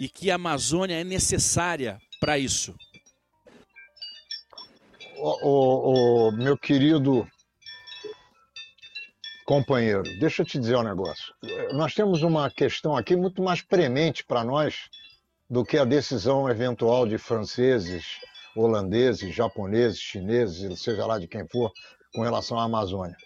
e 0.00 0.08
que 0.08 0.30
a 0.30 0.34
Amazônia 0.34 1.00
é 1.00 1.04
necessária 1.04 2.00
para 2.18 2.36
isso? 2.36 2.74
O, 5.16 5.48
o, 5.48 6.28
o, 6.28 6.32
meu 6.32 6.58
querido 6.58 7.24
companheiro, 9.44 10.02
deixa 10.18 10.42
eu 10.42 10.46
te 10.46 10.58
dizer 10.58 10.76
um 10.76 10.82
negócio. 10.82 11.34
Nós 11.72 11.94
temos 11.94 12.22
uma 12.22 12.50
questão 12.50 12.96
aqui 12.96 13.14
muito 13.14 13.42
mais 13.42 13.62
premente 13.62 14.24
para 14.24 14.42
nós 14.42 14.88
do 15.48 15.64
que 15.64 15.76
a 15.76 15.84
decisão 15.84 16.48
eventual 16.48 17.06
de 17.06 17.18
franceses, 17.18 18.18
holandeses, 18.56 19.34
japoneses, 19.34 19.98
chineses, 19.98 20.80
seja 20.80 21.06
lá 21.06 21.18
de 21.18 21.26
quem 21.26 21.46
for, 21.48 21.72
com 22.14 22.22
relação 22.22 22.58
à 22.58 22.64
Amazônia. 22.64 23.16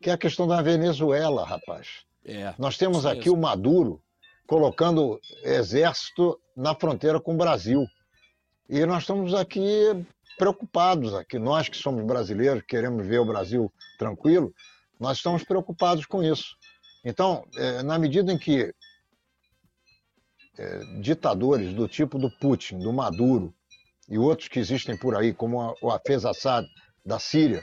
Que 0.00 0.10
é 0.10 0.12
a 0.12 0.18
questão 0.18 0.46
da 0.46 0.60
Venezuela, 0.60 1.44
rapaz. 1.44 2.04
É, 2.24 2.54
Nós 2.58 2.76
temos 2.76 3.06
aqui 3.06 3.30
mesmo. 3.30 3.34
o 3.34 3.40
Maduro 3.40 4.02
colocando 4.46 5.20
exército 5.42 6.38
na 6.56 6.74
fronteira 6.74 7.20
com 7.20 7.34
o 7.34 7.36
Brasil. 7.36 7.86
E 8.68 8.84
nós 8.86 9.02
estamos 9.02 9.34
aqui 9.34 10.06
preocupados, 10.38 11.14
aqui 11.14 11.38
nós 11.38 11.68
que 11.68 11.76
somos 11.76 12.04
brasileiros, 12.04 12.62
queremos 12.66 13.06
ver 13.06 13.18
o 13.20 13.24
Brasil 13.24 13.72
tranquilo, 13.98 14.52
nós 14.98 15.18
estamos 15.18 15.44
preocupados 15.44 16.06
com 16.06 16.22
isso. 16.22 16.56
Então, 17.04 17.44
eh, 17.56 17.82
na 17.82 17.98
medida 17.98 18.32
em 18.32 18.38
que 18.38 18.74
eh, 20.58 20.80
ditadores 21.00 21.74
do 21.74 21.86
tipo 21.86 22.18
do 22.18 22.30
Putin, 22.30 22.78
do 22.78 22.92
Maduro 22.92 23.54
e 24.08 24.18
outros 24.18 24.48
que 24.48 24.58
existem 24.58 24.96
por 24.96 25.16
aí, 25.16 25.32
como 25.32 25.74
o 25.80 25.90
Hafez 25.90 26.24
Assad 26.24 26.66
da 27.04 27.18
Síria, 27.18 27.62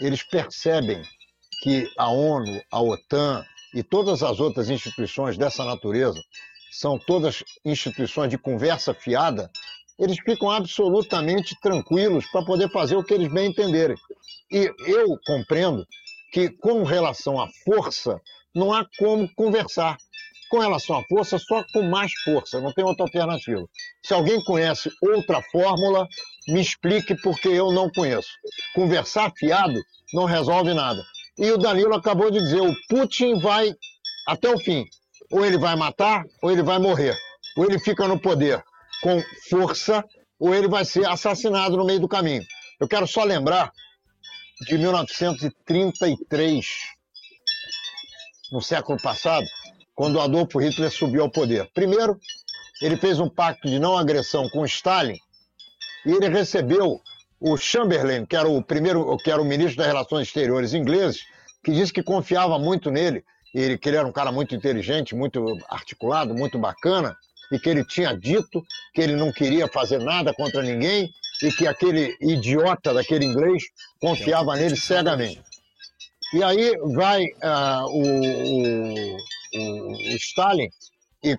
eles 0.00 0.22
percebem 0.22 1.02
que 1.62 1.90
a 1.96 2.10
ONU, 2.10 2.60
a 2.70 2.82
OTAN 2.82 3.44
e 3.74 3.82
todas 3.82 4.22
as 4.22 4.40
outras 4.40 4.68
instituições 4.68 5.36
dessa 5.38 5.64
natureza 5.64 6.20
são 6.72 6.98
todas 6.98 7.44
instituições 7.64 8.30
de 8.30 8.38
conversa 8.38 8.94
fiada, 8.94 9.50
eles 9.98 10.18
ficam 10.18 10.50
absolutamente 10.50 11.54
tranquilos 11.60 12.26
para 12.30 12.44
poder 12.44 12.70
fazer 12.70 12.96
o 12.96 13.04
que 13.04 13.14
eles 13.14 13.32
bem 13.32 13.50
entenderem. 13.50 13.96
E 14.50 14.72
eu 14.86 15.18
compreendo 15.26 15.86
que, 16.32 16.48
com 16.48 16.82
relação 16.82 17.40
à 17.40 17.46
força, 17.64 18.20
não 18.54 18.72
há 18.72 18.86
como 18.98 19.32
conversar. 19.34 19.96
Com 20.52 20.58
relação 20.58 20.98
à 20.98 21.04
força, 21.04 21.38
só 21.38 21.64
com 21.72 21.80
mais 21.84 22.12
força, 22.24 22.60
não 22.60 22.74
tem 22.74 22.84
outra 22.84 23.04
alternativa. 23.06 23.66
Se 24.04 24.12
alguém 24.12 24.38
conhece 24.44 24.90
outra 25.00 25.40
fórmula, 25.50 26.06
me 26.46 26.60
explique 26.60 27.16
porque 27.22 27.48
eu 27.48 27.72
não 27.72 27.88
conheço. 27.88 28.28
Conversar 28.74 29.32
fiado 29.34 29.80
não 30.12 30.26
resolve 30.26 30.74
nada. 30.74 31.02
E 31.38 31.50
o 31.50 31.56
Danilo 31.56 31.94
acabou 31.94 32.30
de 32.30 32.38
dizer: 32.38 32.60
o 32.60 32.76
Putin 32.86 33.40
vai 33.40 33.74
até 34.28 34.50
o 34.50 34.58
fim. 34.58 34.84
Ou 35.30 35.42
ele 35.42 35.56
vai 35.56 35.74
matar, 35.74 36.22
ou 36.42 36.52
ele 36.52 36.62
vai 36.62 36.78
morrer. 36.78 37.16
Ou 37.56 37.64
ele 37.64 37.78
fica 37.78 38.06
no 38.06 38.20
poder 38.20 38.62
com 39.02 39.22
força, 39.48 40.04
ou 40.38 40.54
ele 40.54 40.68
vai 40.68 40.84
ser 40.84 41.06
assassinado 41.08 41.78
no 41.78 41.86
meio 41.86 42.00
do 42.00 42.08
caminho. 42.08 42.44
Eu 42.78 42.86
quero 42.86 43.06
só 43.06 43.24
lembrar 43.24 43.72
de 44.66 44.76
1933, 44.76 46.66
no 48.52 48.60
século 48.60 49.00
passado, 49.00 49.46
quando 49.94 50.20
Adolfo 50.20 50.58
Hitler 50.58 50.90
subiu 50.90 51.22
ao 51.22 51.30
poder. 51.30 51.68
Primeiro, 51.74 52.18
ele 52.80 52.96
fez 52.96 53.20
um 53.20 53.28
pacto 53.28 53.68
de 53.68 53.78
não 53.78 53.96
agressão 53.96 54.48
com 54.48 54.64
Stalin 54.64 55.18
e 56.06 56.10
ele 56.12 56.28
recebeu 56.28 57.00
o 57.40 57.56
Chamberlain, 57.56 58.24
que 58.24 58.36
era 58.36 58.48
o 58.48 58.62
primeiro, 58.62 59.16
que 59.18 59.30
era 59.30 59.40
o 59.40 59.44
ministro 59.44 59.78
das 59.78 59.86
Relações 59.86 60.28
Exteriores 60.28 60.74
inglês, 60.74 61.18
que 61.64 61.72
disse 61.72 61.92
que 61.92 62.02
confiava 62.02 62.58
muito 62.58 62.90
nele, 62.90 63.24
ele, 63.54 63.76
que 63.76 63.88
ele 63.88 63.96
era 63.96 64.06
um 64.06 64.12
cara 64.12 64.32
muito 64.32 64.54
inteligente, 64.54 65.14
muito 65.14 65.44
articulado, 65.68 66.34
muito 66.34 66.58
bacana, 66.58 67.16
e 67.52 67.58
que 67.58 67.68
ele 67.68 67.84
tinha 67.84 68.16
dito 68.16 68.62
que 68.94 69.00
ele 69.00 69.14
não 69.14 69.30
queria 69.32 69.68
fazer 69.68 69.98
nada 69.98 70.32
contra 70.32 70.62
ninguém 70.62 71.10
e 71.42 71.52
que 71.52 71.66
aquele 71.66 72.16
idiota 72.20 72.94
daquele 72.94 73.24
inglês 73.26 73.64
confiava 74.00 74.54
nele 74.56 74.76
cegamente. 74.76 75.42
E 76.34 76.42
aí 76.42 76.72
vai 76.94 77.26
ah, 77.42 77.84
o, 77.86 78.02
o- 78.02 79.16
o- 79.54 79.92
o 79.92 80.16
Stalin 80.16 80.68
e 81.24 81.36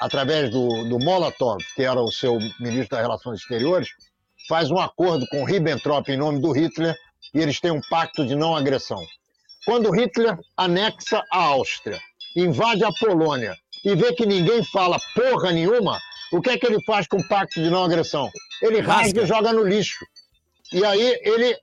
através 0.00 0.50
do, 0.50 0.84
do 0.88 0.98
Molotov, 0.98 1.58
que 1.74 1.82
era 1.82 2.00
o 2.00 2.10
seu 2.12 2.38
ministro 2.60 2.90
das 2.90 3.00
Relações 3.00 3.40
Exteriores, 3.40 3.88
faz 4.48 4.70
um 4.70 4.78
acordo 4.78 5.26
com 5.28 5.44
Ribbentrop 5.44 6.08
em 6.10 6.16
nome 6.16 6.40
do 6.40 6.52
Hitler 6.52 6.94
e 7.34 7.40
eles 7.40 7.58
têm 7.60 7.70
um 7.70 7.80
pacto 7.88 8.26
de 8.26 8.34
não 8.34 8.54
agressão. 8.54 9.02
Quando 9.64 9.90
Hitler 9.90 10.38
anexa 10.56 11.22
a 11.32 11.38
Áustria, 11.38 11.98
invade 12.36 12.84
a 12.84 12.92
Polônia 12.92 13.56
e 13.84 13.94
vê 13.96 14.12
que 14.12 14.26
ninguém 14.26 14.62
fala 14.64 14.98
porra 15.14 15.50
nenhuma, 15.52 15.98
o 16.32 16.40
que 16.40 16.50
é 16.50 16.58
que 16.58 16.66
ele 16.66 16.82
faz 16.84 17.06
com 17.08 17.16
o 17.16 17.28
pacto 17.28 17.60
de 17.62 17.70
não 17.70 17.84
agressão? 17.84 18.30
Ele 18.62 18.80
rasga 18.80 19.02
Rasga. 19.02 19.22
e 19.22 19.26
joga 19.26 19.52
no 19.52 19.64
lixo. 19.64 20.04
E 20.72 20.84
aí 20.84 21.18
ele 21.22 21.56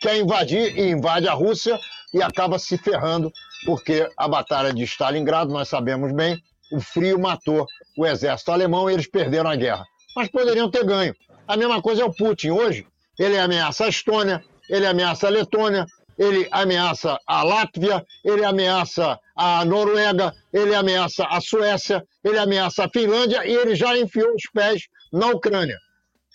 quer 0.00 0.16
invadir 0.18 0.76
e 0.78 0.90
invade 0.90 1.26
a 1.28 1.32
Rússia 1.32 1.78
e 2.12 2.22
acaba 2.22 2.58
se 2.58 2.76
ferrando, 2.76 3.32
porque 3.64 4.08
a 4.16 4.28
batalha 4.28 4.72
de 4.72 4.82
Stalingrado, 4.84 5.52
nós 5.52 5.68
sabemos 5.68 6.12
bem, 6.12 6.40
o 6.72 6.80
frio 6.80 7.18
matou 7.18 7.66
o 7.96 8.06
exército 8.06 8.50
alemão 8.50 8.88
e 8.90 8.94
eles 8.94 9.06
perderam 9.06 9.50
a 9.50 9.56
guerra. 9.56 9.84
Mas 10.16 10.28
poderiam 10.28 10.70
ter 10.70 10.84
ganho. 10.84 11.14
A 11.46 11.56
mesma 11.56 11.80
coisa 11.82 12.02
é 12.02 12.04
o 12.04 12.12
Putin 12.12 12.50
hoje. 12.50 12.86
Ele 13.18 13.38
ameaça 13.38 13.84
a 13.84 13.88
Estônia, 13.88 14.42
ele 14.68 14.86
ameaça 14.86 15.26
a 15.26 15.30
Letônia, 15.30 15.86
ele 16.18 16.48
ameaça 16.50 17.18
a 17.26 17.42
Látvia, 17.42 18.04
ele 18.24 18.44
ameaça 18.44 19.18
a 19.36 19.64
Noruega, 19.64 20.32
ele 20.52 20.74
ameaça 20.74 21.24
a 21.26 21.40
Suécia, 21.40 22.02
ele 22.24 22.38
ameaça 22.38 22.84
a 22.84 22.88
Finlândia 22.88 23.46
e 23.46 23.52
ele 23.54 23.74
já 23.74 23.96
enfiou 23.98 24.34
os 24.34 24.44
pés 24.52 24.82
na 25.12 25.28
Ucrânia. 25.28 25.76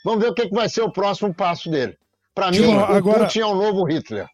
Vamos 0.04 0.24
ver 0.24 0.30
o 0.30 0.34
que 0.34 0.48
que 0.48 0.56
vai 0.56 0.70
ser 0.70 0.82
o 0.82 0.92
próximo 0.92 1.34
passo 1.34 1.70
dele. 1.70 1.98
Para 2.34 2.52
mim, 2.52 2.60
o 2.66 2.80
agora- 2.80 3.26
Putin 3.26 3.40
é 3.40 3.46
o 3.46 3.56
novo 3.56 3.84
Hitler. 3.84 4.28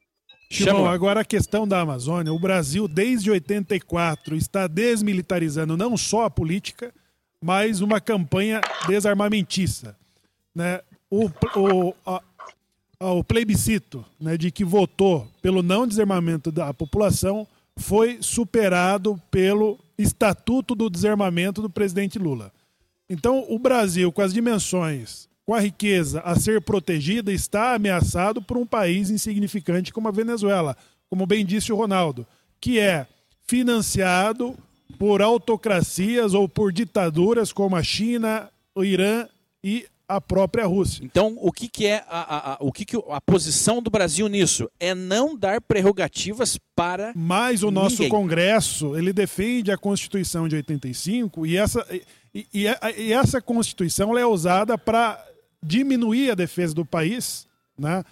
Chama. 0.54 0.92
agora 0.92 1.22
a 1.22 1.26
questão 1.26 1.68
da 1.68 1.82
Amazônia. 1.82 2.34
O 2.34 2.40
Brasil, 2.40 2.88
desde 2.88 3.32
84, 3.32 4.36
está 4.36 4.68
desmilitarizando 4.68 5.76
não 5.78 5.98
só 5.98 6.26
a 6.26 6.30
política, 6.30 6.94
mas 7.42 7.82
uma 7.82 8.00
campanha 8.00 8.62
desarmamentista. 8.88 9.96
Né? 10.56 10.82
O, 11.10 11.26
o, 11.56 11.94
a- 12.06 12.22
o 13.12 13.24
plebiscito 13.24 14.06
né, 14.20 14.38
de 14.38 14.50
que 14.50 14.64
votou 14.64 15.28
pelo 15.42 15.62
não 15.62 15.86
desarmamento 15.86 16.52
da 16.52 16.74
população 16.74 17.46
foi 17.76 18.20
superado 18.22 19.20
pelo 19.30 19.78
Estatuto 19.98 20.74
do 20.74 20.90
Desarmamento 20.90 21.62
do 21.62 21.70
presidente 21.70 22.18
Lula. 22.18 22.52
Então, 23.10 23.46
o 23.50 23.60
Brasil, 23.60 24.12
com 24.12 24.22
as 24.22 24.34
dimensões, 24.34 25.28
com 25.46 25.54
a 25.54 25.60
riqueza 25.60 26.22
a 26.22 26.36
ser 26.40 26.62
protegida, 26.62 27.32
está 27.32 27.74
ameaçado 27.76 28.42
por 28.42 28.58
um 28.58 28.66
país 28.66 29.10
insignificante 29.10 29.92
como 29.92 30.08
a 30.08 30.12
Venezuela, 30.12 30.76
como 31.10 31.26
bem 31.26 31.46
disse 31.46 31.72
o 31.72 31.76
Ronaldo, 31.76 32.26
que 32.62 32.80
é 32.80 33.06
financiado 33.46 34.56
por 34.98 35.22
autocracias 35.22 36.34
ou 36.34 36.48
por 36.48 36.72
ditaduras 36.72 37.52
como 37.52 37.76
a 37.76 37.84
China, 37.84 38.50
o 38.74 38.84
Irã 38.84 39.28
e 39.64 39.86
a 40.08 40.20
própria 40.22 40.66
Rússia. 40.66 41.04
Então, 41.04 41.36
o 41.40 41.52
que, 41.52 41.68
que 41.68 41.86
é 41.88 42.04
a, 42.08 42.20
a- 42.20 42.54
a- 42.54 42.58
o 42.60 42.72
que 42.72 42.86
que 42.86 42.96
a 43.10 43.22
posição 43.22 43.82
do 43.82 43.90
Brasil 43.90 44.28
nisso? 44.28 44.70
É 44.80 44.94
não 44.94 45.36
dar 45.38 45.62
prerrogativas 45.62 46.58
para. 46.76 47.14
Mas 47.16 47.64
o 47.64 47.72
nosso 47.72 47.96
Ninguém. 48.04 48.10
Congresso, 48.10 48.96
ele 48.98 49.12
defende 49.14 49.72
a 49.72 49.78
Constituição 49.78 50.48
de 50.48 50.56
85 50.58 51.46
e 51.46 51.58
essa, 51.58 51.86
e, 52.34 52.46
e- 52.54 52.66
e 52.98 53.14
essa 53.14 53.42
Constituição 53.42 54.18
é 54.18 54.26
usada 54.26 54.78
para 54.78 55.24
diminuir 55.64 56.32
a 56.32 56.36
defesa 56.36 56.74
do 56.74 56.86
país, 56.86 57.48
né? 57.78 58.04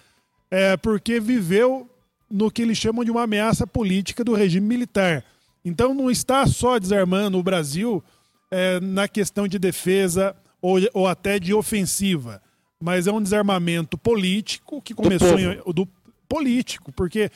É, 0.50 0.76
porque 0.76 1.20
viveu 1.20 1.88
no 2.30 2.50
que 2.50 2.62
eles 2.62 2.78
chamam 2.78 3.04
de 3.04 3.10
uma 3.10 3.22
ameaça 3.22 3.66
política 3.66 4.24
do 4.24 4.34
regime 4.34 4.66
militar. 4.66 5.24
Então 5.64 5.94
não 5.94 6.10
está 6.10 6.46
só 6.46 6.78
desarmando 6.78 7.38
o 7.38 7.42
Brasil 7.42 8.02
é, 8.50 8.80
na 8.80 9.06
questão 9.06 9.46
de 9.46 9.58
defesa 9.58 10.34
ou, 10.60 10.78
ou 10.94 11.06
até 11.06 11.38
de 11.38 11.52
ofensiva, 11.52 12.42
mas 12.80 13.06
é 13.06 13.12
um 13.12 13.22
desarmamento 13.22 13.96
político 13.96 14.80
que 14.80 14.94
começou 14.94 15.38
em, 15.38 15.60
do 15.72 15.88
político, 16.28 16.92
porque 16.92 17.30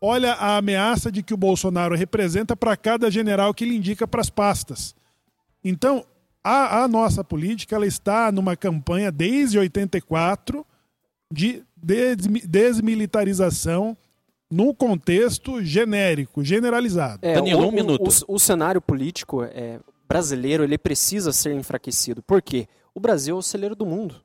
olha 0.00 0.32
a 0.32 0.56
ameaça 0.58 1.10
de 1.10 1.22
que 1.22 1.32
o 1.32 1.36
Bolsonaro 1.36 1.94
representa 1.94 2.56
para 2.56 2.76
cada 2.76 3.10
general 3.10 3.54
que 3.54 3.64
ele 3.64 3.76
indica 3.76 4.06
para 4.06 4.20
as 4.20 4.30
pastas. 4.30 4.94
Então, 5.64 6.04
a, 6.44 6.82
a 6.82 6.88
nossa 6.88 7.22
política 7.22 7.76
ela 7.76 7.86
está 7.86 8.32
numa 8.32 8.56
campanha 8.56 9.10
desde 9.12 9.58
84 9.58 10.66
de 11.32 11.62
desmi- 11.76 12.42
desmilitarização 12.46 13.96
no 14.50 14.74
contexto 14.74 15.62
genérico, 15.62 16.44
generalizado. 16.44 17.20
É, 17.22 17.34
Danilo, 17.34 17.64
o, 17.64 17.68
um 17.68 17.72
minuto. 17.72 18.06
O, 18.28 18.34
o 18.34 18.38
cenário 18.38 18.82
político 18.82 19.42
é, 19.44 19.80
brasileiro 20.06 20.62
ele 20.62 20.76
precisa 20.76 21.32
ser 21.32 21.54
enfraquecido. 21.54 22.22
Por 22.22 22.42
quê? 22.42 22.68
O 22.94 23.00
Brasil 23.00 23.34
é 23.34 23.38
o 23.38 23.42
celeiro 23.42 23.74
do 23.74 23.86
mundo. 23.86 24.16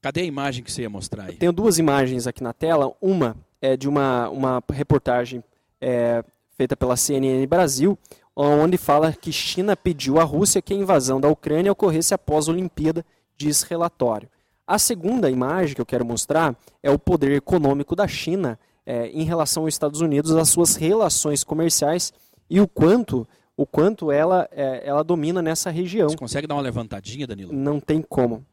Cadê 0.00 0.22
a 0.22 0.24
imagem 0.24 0.64
que 0.64 0.72
você 0.72 0.82
ia 0.82 0.90
mostrar 0.90 1.24
aí? 1.24 1.36
Tenho 1.36 1.52
duas 1.52 1.78
imagens 1.78 2.26
aqui 2.26 2.42
na 2.42 2.52
tela. 2.52 2.94
Uma 3.02 3.36
é 3.60 3.76
de 3.76 3.88
uma, 3.88 4.30
uma 4.30 4.62
reportagem 4.72 5.42
é, 5.80 6.24
feita 6.56 6.76
pela 6.76 6.96
CNN 6.96 7.46
Brasil, 7.46 7.98
onde 8.36 8.76
fala 8.76 9.12
que 9.12 9.32
China 9.32 9.74
pediu 9.76 10.20
à 10.20 10.24
Rússia 10.24 10.60
que 10.60 10.74
a 10.74 10.76
invasão 10.76 11.20
da 11.20 11.28
Ucrânia 11.28 11.72
ocorresse 11.72 12.12
após 12.12 12.48
a 12.48 12.52
Olimpíada, 12.52 13.04
diz 13.36 13.62
relatório. 13.62 14.28
A 14.66 14.78
segunda 14.78 15.30
imagem 15.30 15.74
que 15.74 15.80
eu 15.80 15.86
quero 15.86 16.04
mostrar 16.04 16.54
é 16.82 16.90
o 16.90 16.98
poder 16.98 17.32
econômico 17.32 17.96
da 17.96 18.06
China 18.06 18.58
é, 18.84 19.08
em 19.08 19.22
relação 19.24 19.62
aos 19.62 19.74
Estados 19.74 20.00
Unidos, 20.00 20.34
as 20.36 20.48
suas 20.48 20.76
relações 20.76 21.42
comerciais 21.42 22.12
e 22.50 22.60
o 22.60 22.68
quanto 22.68 23.26
o 23.56 23.64
quanto 23.64 24.12
ela, 24.12 24.46
é, 24.52 24.82
ela 24.86 25.02
domina 25.02 25.40
nessa 25.40 25.70
região. 25.70 26.10
Você 26.10 26.16
consegue 26.16 26.46
dar 26.46 26.54
uma 26.54 26.60
levantadinha, 26.60 27.26
Danilo? 27.26 27.54
Não 27.54 27.80
tem 27.80 28.02
como. 28.02 28.44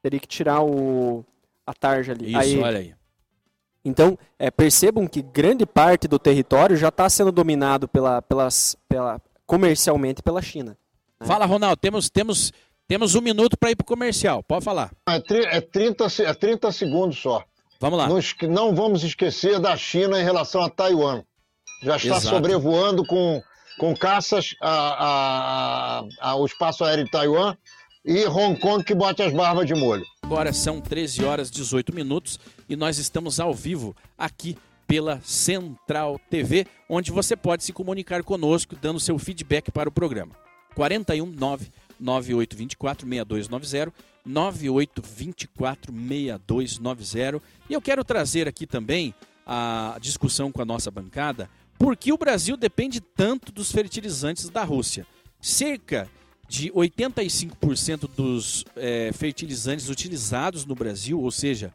Teria 0.00 0.20
que 0.20 0.28
tirar 0.28 0.62
o, 0.62 1.24
a 1.66 1.74
tarja 1.74 2.12
ali. 2.12 2.28
Isso, 2.28 2.38
Aí- 2.38 2.60
olha 2.60 2.78
aí. 2.78 2.94
Então, 3.88 4.18
é, 4.38 4.50
percebam 4.50 5.06
que 5.06 5.22
grande 5.22 5.64
parte 5.64 6.08
do 6.08 6.18
território 6.18 6.76
já 6.76 6.88
está 6.88 7.08
sendo 7.08 7.30
dominado 7.30 7.86
pela, 7.86 8.20
pelas, 8.20 8.76
pela, 8.88 9.20
comercialmente 9.46 10.22
pela 10.22 10.42
China. 10.42 10.76
Fala, 11.20 11.46
Ronaldo, 11.46 11.76
temos, 11.76 12.10
temos, 12.10 12.52
temos 12.88 13.14
um 13.14 13.20
minuto 13.20 13.56
para 13.56 13.70
ir 13.70 13.76
pro 13.76 13.86
comercial. 13.86 14.42
Pode 14.42 14.64
falar. 14.64 14.90
É, 15.08 15.20
tri- 15.20 15.46
é 15.46 15.60
30, 15.60 16.08
se- 16.08 16.24
é 16.24 16.34
30 16.34 16.72
segundos 16.72 17.18
só. 17.18 17.44
Vamos 17.80 17.98
lá. 17.98 18.08
Não, 18.08 18.18
não 18.50 18.74
vamos 18.74 19.04
esquecer 19.04 19.60
da 19.60 19.76
China 19.76 20.20
em 20.20 20.24
relação 20.24 20.62
a 20.62 20.68
Taiwan. 20.68 21.22
Já 21.82 21.96
está 21.96 22.16
Exato. 22.16 22.34
sobrevoando 22.34 23.04
com, 23.06 23.40
com 23.78 23.94
caças 23.94 24.54
a, 24.60 24.70
a- 24.70 26.00
a- 26.00 26.30
ao 26.30 26.44
espaço 26.44 26.84
aéreo 26.84 27.04
de 27.04 27.10
Taiwan 27.10 27.56
e 28.06 28.24
Hong 28.26 28.58
Kong 28.60 28.84
que 28.84 28.94
bote 28.94 29.20
as 29.20 29.32
barbas 29.32 29.66
de 29.66 29.74
molho. 29.74 30.06
Agora 30.22 30.52
são 30.52 30.80
13 30.80 31.24
horas 31.24 31.48
e 31.48 31.52
18 31.52 31.92
minutos 31.92 32.38
e 32.68 32.76
nós 32.76 32.98
estamos 32.98 33.40
ao 33.40 33.52
vivo 33.52 33.96
aqui 34.16 34.56
pela 34.86 35.20
Central 35.22 36.20
TV, 36.30 36.64
onde 36.88 37.10
você 37.10 37.36
pode 37.36 37.64
se 37.64 37.72
comunicar 37.72 38.22
conosco 38.22 38.76
dando 38.80 39.00
seu 39.00 39.18
feedback 39.18 39.72
para 39.72 39.88
o 39.88 39.92
programa. 39.92 40.32
419 40.76 41.72
9824 41.98 43.08
6290 43.08 43.92
9824 44.24 45.92
6290. 45.92 47.42
E 47.68 47.72
eu 47.72 47.82
quero 47.82 48.04
trazer 48.04 48.46
aqui 48.46 48.66
também 48.66 49.12
a 49.44 49.96
discussão 50.00 50.52
com 50.52 50.62
a 50.62 50.64
nossa 50.64 50.90
bancada, 50.90 51.50
por 51.78 51.96
que 51.96 52.12
o 52.12 52.18
Brasil 52.18 52.56
depende 52.56 53.00
tanto 53.00 53.50
dos 53.50 53.72
fertilizantes 53.72 54.48
da 54.48 54.62
Rússia. 54.62 55.06
Cerca 55.40 56.08
de 56.48 56.70
85% 56.70 58.08
dos 58.16 58.64
eh, 58.76 59.10
fertilizantes 59.12 59.88
utilizados 59.88 60.64
no 60.64 60.74
Brasil, 60.74 61.20
ou 61.20 61.30
seja, 61.30 61.74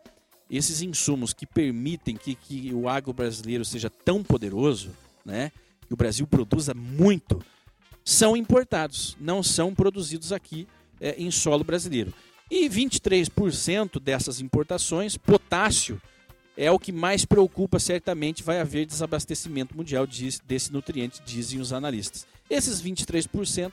esses 0.49 0.81
insumos 0.81 1.33
que 1.33 1.45
permitem 1.45 2.15
que, 2.15 2.35
que 2.35 2.73
o 2.73 2.87
agro 2.87 3.13
brasileiro 3.13 3.65
seja 3.65 3.89
tão 3.89 4.23
poderoso, 4.23 4.91
né, 5.25 5.51
que 5.87 5.93
o 5.93 5.97
Brasil 5.97 6.25
produza 6.25 6.73
muito, 6.73 7.43
são 8.03 8.35
importados, 8.35 9.15
não 9.19 9.43
são 9.43 9.75
produzidos 9.75 10.31
aqui 10.31 10.67
eh, 10.99 11.15
em 11.17 11.31
solo 11.31 11.63
brasileiro. 11.63 12.13
E 12.49 12.67
23% 12.67 13.99
dessas 13.99 14.41
importações, 14.41 15.15
potássio, 15.15 16.01
é 16.57 16.69
o 16.69 16.77
que 16.77 16.91
mais 16.91 17.23
preocupa, 17.23 17.79
certamente 17.79 18.43
vai 18.43 18.59
haver 18.59 18.85
desabastecimento 18.85 19.75
mundial 19.75 20.05
desse 20.45 20.71
nutriente, 20.71 21.21
dizem 21.25 21.59
os 21.59 21.71
analistas. 21.71 22.27
Esses 22.49 22.81
23%, 22.81 23.71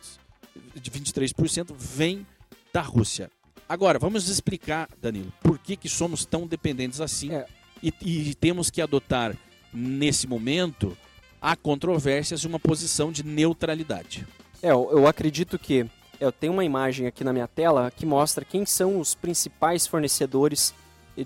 de 0.74 0.90
23% 0.90 1.74
vem 1.76 2.26
da 2.72 2.80
Rússia. 2.80 3.30
Agora, 3.68 3.98
vamos 3.98 4.28
explicar, 4.28 4.88
Danilo, 5.00 5.32
por 5.42 5.58
que, 5.58 5.76
que 5.76 5.88
somos 5.88 6.24
tão 6.24 6.46
dependentes 6.46 7.00
assim 7.00 7.32
É. 7.32 7.46
e, 7.82 7.92
e 8.02 8.34
temos 8.34 8.70
que 8.70 8.80
adotar, 8.80 9.36
nesse 9.72 10.26
momento, 10.26 10.96
há 11.40 11.54
controvérsias, 11.54 12.44
uma 12.44 12.58
posição 12.58 13.12
de 13.12 13.22
neutralidade. 13.22 14.26
É, 14.62 14.70
eu, 14.70 14.88
eu 14.90 15.06
acredito 15.06 15.58
que 15.58 15.86
eu 16.20 16.32
tenho 16.32 16.52
uma 16.52 16.64
imagem 16.64 17.06
aqui 17.06 17.22
na 17.22 17.32
minha 17.32 17.46
tela 17.46 17.92
que 17.94 18.04
mostra 18.06 18.44
quem 18.44 18.64
são 18.66 18.98
os 18.98 19.14
principais 19.14 19.86
fornecedores 19.86 20.74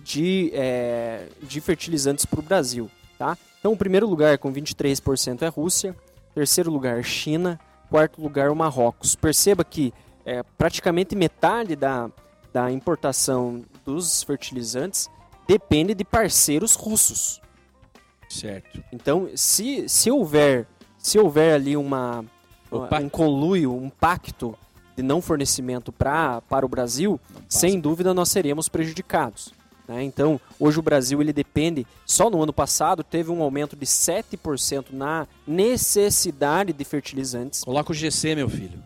de, 0.02 0.50
é, 0.52 1.28
de 1.42 1.60
fertilizantes 1.60 2.24
para 2.24 2.40
o 2.40 2.42
Brasil. 2.42 2.90
Tá? 3.18 3.38
Então, 3.58 3.72
o 3.72 3.76
primeiro 3.76 4.08
lugar 4.08 4.36
com 4.38 4.52
23% 4.52 5.42
é 5.42 5.48
Rússia, 5.48 5.96
terceiro 6.34 6.70
lugar 6.70 7.02
China, 7.04 7.58
quarto 7.92 8.22
lugar 8.22 8.50
o 8.50 8.56
Marrocos. 8.56 9.14
Perceba 9.14 9.62
que 9.62 9.92
é, 10.24 10.42
praticamente 10.56 11.14
metade 11.14 11.76
da, 11.76 12.10
da 12.50 12.72
importação 12.72 13.62
dos 13.84 14.22
fertilizantes 14.22 15.10
depende 15.46 15.94
de 15.94 16.02
parceiros 16.02 16.74
russos. 16.74 17.42
Certo. 18.30 18.82
Então, 18.90 19.28
se, 19.36 19.86
se 19.90 20.10
houver 20.10 20.66
se 20.96 21.18
houver 21.18 21.54
ali 21.54 21.76
uma 21.76 22.24
Opa. 22.70 23.00
um 23.00 23.08
conluio, 23.08 23.74
um 23.74 23.90
pacto 23.90 24.56
de 24.96 25.02
não 25.02 25.20
fornecimento 25.20 25.90
pra, 25.92 26.40
para 26.42 26.64
o 26.64 26.68
Brasil, 26.68 27.20
sem 27.48 27.78
dúvida 27.78 28.14
nós 28.14 28.30
seremos 28.30 28.68
prejudicados. 28.68 29.52
Né? 29.86 30.02
Então, 30.02 30.40
hoje 30.58 30.78
o 30.78 30.82
Brasil 30.82 31.20
ele 31.20 31.32
depende, 31.32 31.86
só 32.06 32.30
no 32.30 32.42
ano 32.42 32.52
passado 32.52 33.02
teve 33.02 33.30
um 33.30 33.42
aumento 33.42 33.76
de 33.76 33.86
7% 33.86 34.86
na 34.92 35.26
necessidade 35.46 36.72
de 36.72 36.84
fertilizantes 36.84 37.64
Coloca 37.64 37.92
o 37.92 37.94
GC, 37.94 38.34
meu 38.34 38.48
filho. 38.48 38.82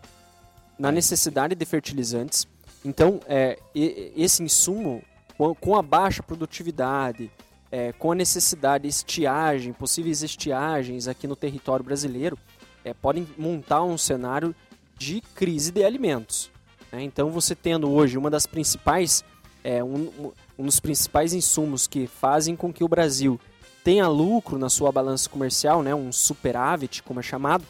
na 0.77 0.91
necessidade 0.91 1.55
de 1.55 1.65
fertilizantes. 1.65 2.47
Então, 2.83 3.19
é, 3.27 3.57
esse 3.75 4.43
insumo, 4.43 5.03
com, 5.37 5.53
com 5.55 5.75
a 5.75 5.81
baixa 5.81 6.23
produtividade, 6.23 7.29
é, 7.71 7.91
com 7.93 8.11
a 8.11 8.15
necessidade 8.15 8.83
de 8.83 8.89
estiagem, 8.89 9.73
possíveis 9.73 10.23
estiagens 10.23 11.07
aqui 11.07 11.27
no 11.27 11.35
território 11.35 11.83
brasileiro, 11.83 12.37
é, 12.83 12.93
podem 12.93 13.27
montar 13.37 13.83
um 13.83 13.97
cenário 13.97 14.55
de 14.97 15.21
crise 15.35 15.71
de 15.71 15.83
alimentos. 15.83 16.49
né? 16.91 17.03
Então, 17.03 17.29
você 17.29 17.53
tendo 17.53 17.91
hoje 17.91 18.17
uma 18.17 18.29
das 18.29 18.45
principais, 18.45 19.23
é, 19.63 19.83
um, 19.83 20.31
um 20.57 20.65
dos 20.65 20.79
principais 20.79 21.33
insumos 21.33 21.87
que 21.87 22.07
fazem 22.07 22.55
com 22.55 22.71
que 22.71 22.83
o 22.83 22.87
Brasil 22.87 23.39
tenha 23.83 24.07
lucro 24.07 24.57
na 24.57 24.69
sua 24.69 24.91
balança 24.91 25.29
comercial, 25.29 25.81
né, 25.81 25.93
um 25.95 26.11
superávit, 26.11 27.01
como 27.03 27.19
é 27.19 27.23
chamado, 27.23 27.63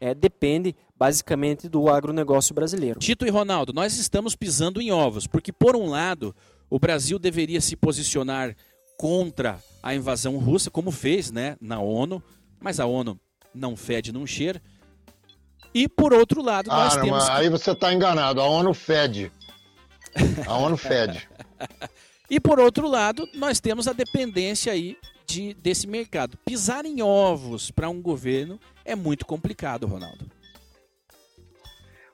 é, 0.00 0.14
depende 0.14 0.74
basicamente 0.98 1.68
do 1.68 1.88
agronegócio 1.88 2.54
brasileiro. 2.54 2.98
Tito 3.00 3.26
e 3.26 3.30
Ronaldo, 3.30 3.72
nós 3.72 3.96
estamos 3.96 4.34
pisando 4.36 4.80
em 4.80 4.90
ovos, 4.90 5.26
porque 5.26 5.52
por 5.52 5.76
um 5.76 5.86
lado, 5.88 6.34
o 6.68 6.78
Brasil 6.78 7.18
deveria 7.18 7.60
se 7.60 7.74
posicionar 7.76 8.54
contra 8.96 9.58
a 9.82 9.94
invasão 9.94 10.36
russa, 10.38 10.70
como 10.70 10.90
fez, 10.90 11.30
né, 11.30 11.56
na 11.60 11.78
ONU, 11.80 12.22
mas 12.60 12.78
a 12.80 12.86
ONU 12.86 13.18
não 13.54 13.76
fede, 13.76 14.12
não 14.12 14.26
cheira. 14.26 14.60
E 15.72 15.88
por 15.88 16.12
outro 16.12 16.42
lado, 16.42 16.68
nós 16.68 16.96
Ah, 16.96 17.00
temos 17.00 17.24
que- 17.24 17.30
aí 17.30 17.48
você 17.48 17.70
está 17.70 17.94
enganado. 17.94 18.40
A 18.40 18.44
ONU 18.44 18.74
fede. 18.74 19.30
A 20.46 20.56
ONU 20.56 20.76
fede. 20.76 21.28
E 22.28 22.38
por 22.40 22.58
outro 22.60 22.88
lado, 22.88 23.28
nós 23.34 23.60
temos 23.60 23.88
a 23.88 23.92
dependência 23.92 24.72
aí 24.72 24.96
de, 25.26 25.54
desse 25.54 25.86
mercado. 25.86 26.36
Pisar 26.44 26.84
em 26.84 27.02
ovos 27.02 27.70
para 27.70 27.88
um 27.88 28.00
governo 28.00 28.58
é 28.84 28.94
muito 28.94 29.26
complicado, 29.26 29.86
Ronaldo. 29.86 30.26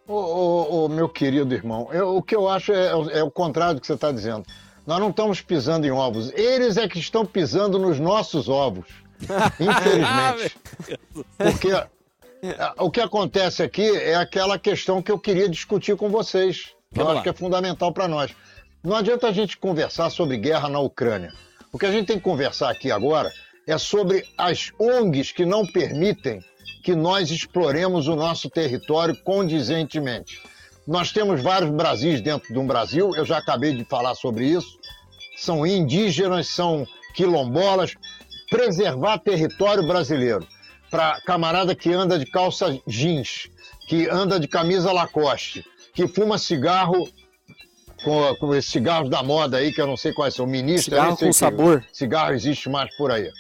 Ô, 0.07 0.15
ô, 0.15 0.85
ô, 0.85 0.89
meu 0.89 1.09
querido 1.09 1.53
irmão, 1.53 1.89
eu- 1.93 2.17
o 2.17 2.23
que 2.23 2.35
eu 2.37 2.49
acho 2.49 2.73
é, 2.73 2.91
é 3.19 3.23
o 3.23 3.31
contrário 3.31 3.75
do 3.75 3.81
que 3.81 3.87
você 3.87 3.95
está 3.95 4.13
dizendo. 4.13 4.45
Nós 4.87 5.01
não 5.01 5.11
estamos 5.11 5.41
pisando 5.41 5.85
em 5.87 5.91
ovos. 5.91 6.31
Eles 6.33 6.77
é 6.77 6.87
que 6.87 6.99
estão 7.01 7.27
pisando 7.27 7.77
nos 7.79 7.99
nossos 7.99 8.49
ovos. 8.49 8.87
Infelizmente. 9.59 10.57
Porque 11.37 11.73
ah, 11.73 12.75
o 12.79 12.89
que 12.91 13.01
acontece 13.01 13.65
aqui 13.65 13.83
é 13.97 14.15
aquela 14.15 14.59
questão 14.59 15.03
que 15.03 15.11
eu 15.11 15.19
queria 15.19 15.49
discutir 15.49 15.97
com 15.97 16.09
vocês. 16.09 16.76
Que 16.97 17.01
eu 17.03 17.05
Vamos 17.05 17.11
acho 17.11 17.17
lá. 17.17 17.23
que 17.25 17.29
é 17.29 17.33
fundamental 17.33 17.93
para 17.93 18.09
nós. 18.09 18.35
Não 18.83 18.97
adianta 18.97 19.29
a 19.29 19.33
gente 19.33 19.59
conversar 19.59 20.09
sobre 20.09 20.39
guerra 20.39 20.67
na 20.71 20.81
Ucrânia. 20.81 21.31
O 21.71 21.79
que 21.79 21.85
a 21.85 21.93
gente 21.93 22.07
tem 22.07 22.17
que 22.17 22.23
conversar 22.23 22.71
aqui 22.71 22.91
agora 22.91 23.31
é 23.67 23.77
sobre 23.77 24.25
as 24.39 24.73
ONGs 24.81 25.31
que 25.31 25.45
não 25.45 25.67
permitem 25.67 26.43
que 26.83 26.95
nós 26.95 27.31
exploremos 27.31 28.09
o 28.09 28.17
nosso 28.17 28.49
território 28.49 29.15
condizentemente. 29.23 30.41
Nós 30.87 31.13
temos 31.13 31.43
vários 31.43 31.71
Brasis 31.71 32.23
dentro 32.23 32.51
de 32.51 32.59
um 32.59 32.67
Brasil, 32.67 33.11
eu 33.15 33.27
já 33.27 33.39
acabei 33.39 33.75
de 33.77 33.85
falar 33.85 34.15
sobre 34.15 34.47
isso. 34.47 34.79
São 35.37 35.67
indígenas, 35.67 36.49
são 36.49 36.87
quilombolas. 37.15 37.95
Preservar 38.49 39.19
território 39.19 39.87
brasileiro 39.87 40.47
para 40.91 41.21
camarada 41.27 41.75
que 41.75 41.93
anda 41.93 42.19
de 42.19 42.25
calça 42.25 42.79
jeans, 42.87 43.51
que 43.87 44.09
anda 44.09 44.41
de 44.41 44.49
camisa 44.49 44.93
Lacoste, 44.93 45.63
que 45.97 46.07
fuma 46.07 46.37
cigarro 46.39 47.09
com, 48.05 48.37
com 48.37 48.55
esses 48.55 48.71
cigarros 48.71 49.09
da 49.11 49.23
moda 49.23 49.57
aí, 49.57 49.73
que 49.73 49.81
eu 49.81 49.87
não 49.87 49.97
sei 49.97 50.13
quais 50.13 50.35
são, 50.35 50.47
ministro. 50.47 50.95
Cigarro 50.95 51.17
com 51.17 51.27
que 51.27 51.33
sabor. 51.33 51.85
Cigarro 51.93 52.35
existe 52.35 52.69
mais 52.69 52.95
por 52.97 53.11
aí. 53.11 53.31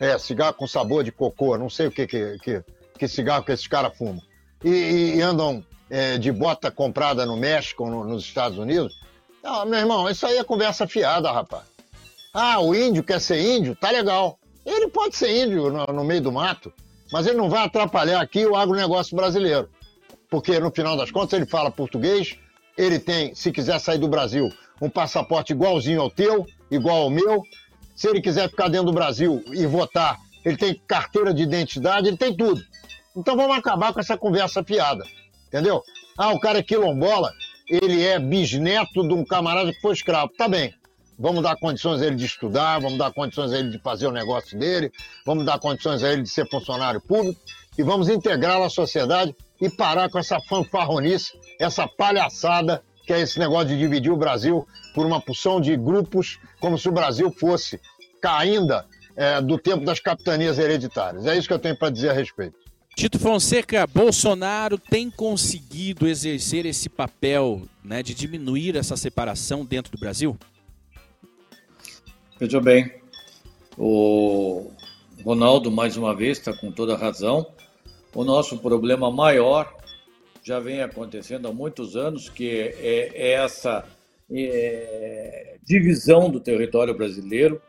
É, 0.00 0.18
cigarro 0.18 0.54
com 0.54 0.66
sabor 0.66 1.04
de 1.04 1.12
cocô, 1.12 1.56
não 1.56 1.70
sei 1.70 1.86
o 1.86 1.90
que, 1.92 2.06
que, 2.06 2.38
que, 2.42 2.64
que 2.98 3.06
cigarro 3.06 3.44
que 3.44 3.52
esses 3.52 3.68
caras 3.68 3.96
fumam. 3.96 4.20
E, 4.64 5.14
e- 5.16 5.20
andam 5.22 5.64
é, 5.90 6.16
de 6.18 6.32
bota 6.32 6.70
comprada 6.70 7.26
no 7.26 7.36
México, 7.36 7.88
no- 7.88 8.02
nos 8.04 8.24
Estados 8.24 8.58
Unidos. 8.58 8.92
Não, 9.44 9.64
meu 9.66 9.78
irmão, 9.78 10.08
isso 10.08 10.26
aí 10.26 10.38
é 10.38 10.44
conversa 10.44 10.86
fiada, 10.88 11.30
rapaz. 11.30 11.64
Ah, 12.32 12.58
o 12.60 12.74
índio 12.74 13.04
quer 13.04 13.20
ser 13.20 13.38
índio? 13.40 13.76
Tá 13.76 13.90
legal. 13.90 14.38
Ele 14.64 14.88
pode 14.88 15.14
ser 15.16 15.44
índio 15.44 15.70
no, 15.70 15.84
no 15.86 16.04
meio 16.04 16.22
do 16.22 16.32
mato, 16.32 16.72
mas 17.12 17.26
ele 17.26 17.36
não 17.36 17.50
vai 17.50 17.64
atrapalhar 17.64 18.20
aqui 18.22 18.46
o 18.46 18.56
agronegócio 18.56 19.14
brasileiro. 19.14 19.68
Porque, 20.32 20.58
no 20.58 20.70
final 20.70 20.96
das 20.96 21.10
contas, 21.10 21.34
ele 21.34 21.44
fala 21.44 21.70
português, 21.70 22.38
ele 22.74 22.98
tem, 22.98 23.34
se 23.34 23.52
quiser 23.52 23.78
sair 23.78 23.98
do 23.98 24.08
Brasil, 24.08 24.50
um 24.80 24.88
passaporte 24.88 25.52
igualzinho 25.52 26.00
ao 26.00 26.10
teu, 26.10 26.46
igual 26.70 27.02
ao 27.02 27.10
meu. 27.10 27.42
Se 27.94 28.08
ele 28.08 28.22
quiser 28.22 28.48
ficar 28.48 28.68
dentro 28.68 28.86
do 28.86 28.94
Brasil 28.94 29.44
e 29.52 29.66
votar, 29.66 30.16
ele 30.42 30.56
tem 30.56 30.80
carteira 30.86 31.34
de 31.34 31.42
identidade, 31.42 32.08
ele 32.08 32.16
tem 32.16 32.34
tudo. 32.34 32.62
Então 33.14 33.36
vamos 33.36 33.58
acabar 33.58 33.92
com 33.92 34.00
essa 34.00 34.16
conversa 34.16 34.62
piada, 34.62 35.04
entendeu? 35.48 35.82
Ah, 36.16 36.32
o 36.32 36.40
cara 36.40 36.60
é 36.60 36.62
quilombola, 36.62 37.30
ele 37.68 38.02
é 38.02 38.18
bisneto 38.18 39.06
de 39.06 39.12
um 39.12 39.26
camarada 39.26 39.70
que 39.70 39.82
foi 39.82 39.92
escravo. 39.92 40.32
Tá 40.38 40.48
bem. 40.48 40.72
Vamos 41.18 41.42
dar 41.42 41.56
condições 41.56 42.00
a 42.00 42.06
ele 42.06 42.16
de 42.16 42.24
estudar, 42.24 42.80
vamos 42.80 42.96
dar 42.96 43.12
condições 43.12 43.52
a 43.52 43.58
ele 43.58 43.68
de 43.68 43.78
fazer 43.78 44.06
o 44.06 44.10
negócio 44.10 44.58
dele, 44.58 44.90
vamos 45.26 45.44
dar 45.44 45.58
condições 45.58 46.02
a 46.02 46.10
ele 46.10 46.22
de 46.22 46.30
ser 46.30 46.48
funcionário 46.48 47.02
público 47.02 47.38
e 47.76 47.82
vamos 47.82 48.08
integrá-lo 48.08 48.64
à 48.64 48.70
sociedade 48.70 49.36
e 49.62 49.70
parar 49.70 50.10
com 50.10 50.18
essa 50.18 50.40
fanfarronice, 50.40 51.38
essa 51.60 51.86
palhaçada 51.86 52.82
que 53.06 53.12
é 53.12 53.20
esse 53.20 53.38
negócio 53.38 53.68
de 53.68 53.78
dividir 53.78 54.10
o 54.10 54.16
Brasil 54.16 54.66
por 54.92 55.06
uma 55.06 55.20
porção 55.20 55.60
de 55.60 55.76
grupos, 55.76 56.38
como 56.60 56.76
se 56.76 56.88
o 56.88 56.92
Brasil 56.92 57.30
fosse 57.30 57.80
ainda 58.24 58.84
é, 59.16 59.40
do 59.40 59.58
tempo 59.58 59.84
das 59.84 60.00
capitanias 60.00 60.58
hereditárias. 60.58 61.26
É 61.26 61.36
isso 61.36 61.46
que 61.46 61.54
eu 61.54 61.58
tenho 61.58 61.76
para 61.76 61.90
dizer 61.90 62.10
a 62.10 62.12
respeito. 62.12 62.56
Tito 62.96 63.18
Fonseca, 63.18 63.86
Bolsonaro 63.86 64.78
tem 64.78 65.10
conseguido 65.10 66.06
exercer 66.06 66.66
esse 66.66 66.88
papel 66.88 67.62
né, 67.82 68.02
de 68.02 68.14
diminuir 68.14 68.76
essa 68.76 68.96
separação 68.96 69.64
dentro 69.64 69.92
do 69.92 69.98
Brasil? 69.98 70.36
Veja 72.38 72.60
bem, 72.60 72.92
o 73.78 74.70
Ronaldo, 75.24 75.70
mais 75.70 75.96
uma 75.96 76.14
vez, 76.14 76.38
está 76.38 76.52
com 76.52 76.70
toda 76.70 76.96
razão. 76.96 77.46
O 78.14 78.24
nosso 78.24 78.58
problema 78.58 79.10
maior 79.10 79.74
já 80.42 80.60
vem 80.60 80.82
acontecendo 80.82 81.48
há 81.48 81.52
muitos 81.52 81.96
anos, 81.96 82.28
que 82.28 82.50
é, 82.50 83.10
é 83.14 83.32
essa 83.32 83.86
é, 84.30 85.56
divisão 85.62 86.28
do 86.28 86.38
território 86.38 86.94
brasileiro, 86.94 87.62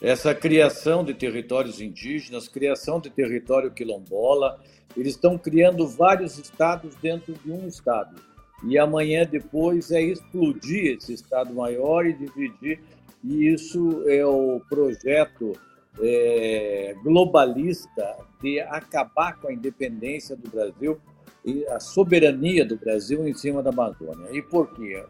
essa 0.00 0.34
criação 0.34 1.04
de 1.04 1.12
territórios 1.12 1.80
indígenas, 1.80 2.48
criação 2.48 2.98
de 2.98 3.10
território 3.10 3.70
quilombola. 3.70 4.58
Eles 4.96 5.14
estão 5.14 5.36
criando 5.36 5.86
vários 5.86 6.38
estados 6.38 6.94
dentro 6.96 7.34
de 7.34 7.52
um 7.52 7.68
estado. 7.68 8.16
E 8.64 8.78
amanhã 8.78 9.26
depois 9.30 9.90
é 9.90 10.00
explodir 10.00 10.96
esse 10.96 11.12
estado 11.12 11.52
maior 11.52 12.06
e 12.06 12.14
dividir. 12.14 12.80
E 13.22 13.48
isso 13.52 14.02
é 14.06 14.24
o 14.24 14.60
projeto 14.68 15.52
é, 15.98 16.94
globalista 17.02 18.16
de 18.40 18.60
acabar 18.60 19.38
com 19.40 19.48
a 19.48 19.52
independência 19.52 20.36
do 20.36 20.48
Brasil 20.48 20.98
e 21.44 21.66
a 21.66 21.80
soberania 21.80 22.64
do 22.64 22.76
Brasil 22.76 23.26
em 23.26 23.34
cima 23.34 23.62
da 23.62 23.70
Amazônia. 23.70 24.28
E 24.30 24.42
por 24.42 24.72
quê? 24.74 25.02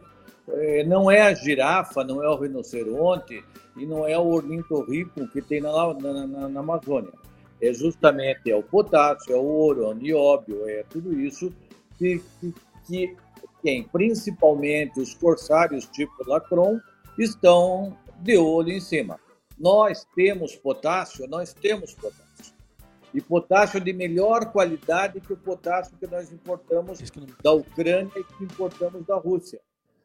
É, 0.49 0.83
não 0.83 1.09
é 1.09 1.21
a 1.21 1.33
girafa, 1.33 2.03
não 2.03 2.23
é 2.23 2.29
o 2.29 2.35
rinoceronte 2.35 3.43
e 3.77 3.85
não 3.85 4.07
é 4.07 4.17
o 4.17 4.27
ornitorrinco 4.27 5.27
que 5.27 5.41
tem 5.41 5.61
na, 5.61 5.71
na, 5.93 6.27
na, 6.27 6.49
na 6.49 6.59
Amazônia. 6.59 7.13
É 7.61 7.71
justamente 7.73 8.49
é 8.49 8.55
o 8.55 8.63
potássio, 8.63 9.33
é 9.33 9.37
o 9.37 9.43
ouro, 9.43 9.83
é 9.83 9.87
o 9.87 9.93
nióbio, 9.93 10.67
é 10.67 10.83
tudo 10.89 11.19
isso 11.19 11.53
que, 11.97 12.21
que, 12.39 12.53
que 12.87 13.15
quem, 13.61 13.83
principalmente 13.83 14.99
os 14.99 15.13
corsários 15.13 15.85
tipo 15.85 16.11
Lacron, 16.27 16.79
estão 17.17 17.95
de 18.19 18.37
olho 18.37 18.71
em 18.71 18.79
cima. 18.79 19.19
Nós 19.61 20.07
temos 20.15 20.55
potássio, 20.55 21.27
nós 21.27 21.53
temos 21.53 21.93
potássio 21.93 22.55
e 23.13 23.21
potássio 23.21 23.79
de 23.79 23.93
melhor 23.93 24.51
qualidade 24.51 25.21
que 25.21 25.33
o 25.33 25.37
potássio 25.37 25.95
que 25.99 26.07
nós 26.07 26.33
importamos 26.33 26.99
da 27.43 27.51
Ucrânia 27.51 28.11
e 28.15 28.23
que 28.23 28.43
importamos 28.43 29.05
da 29.05 29.15
Rússia. 29.17 29.61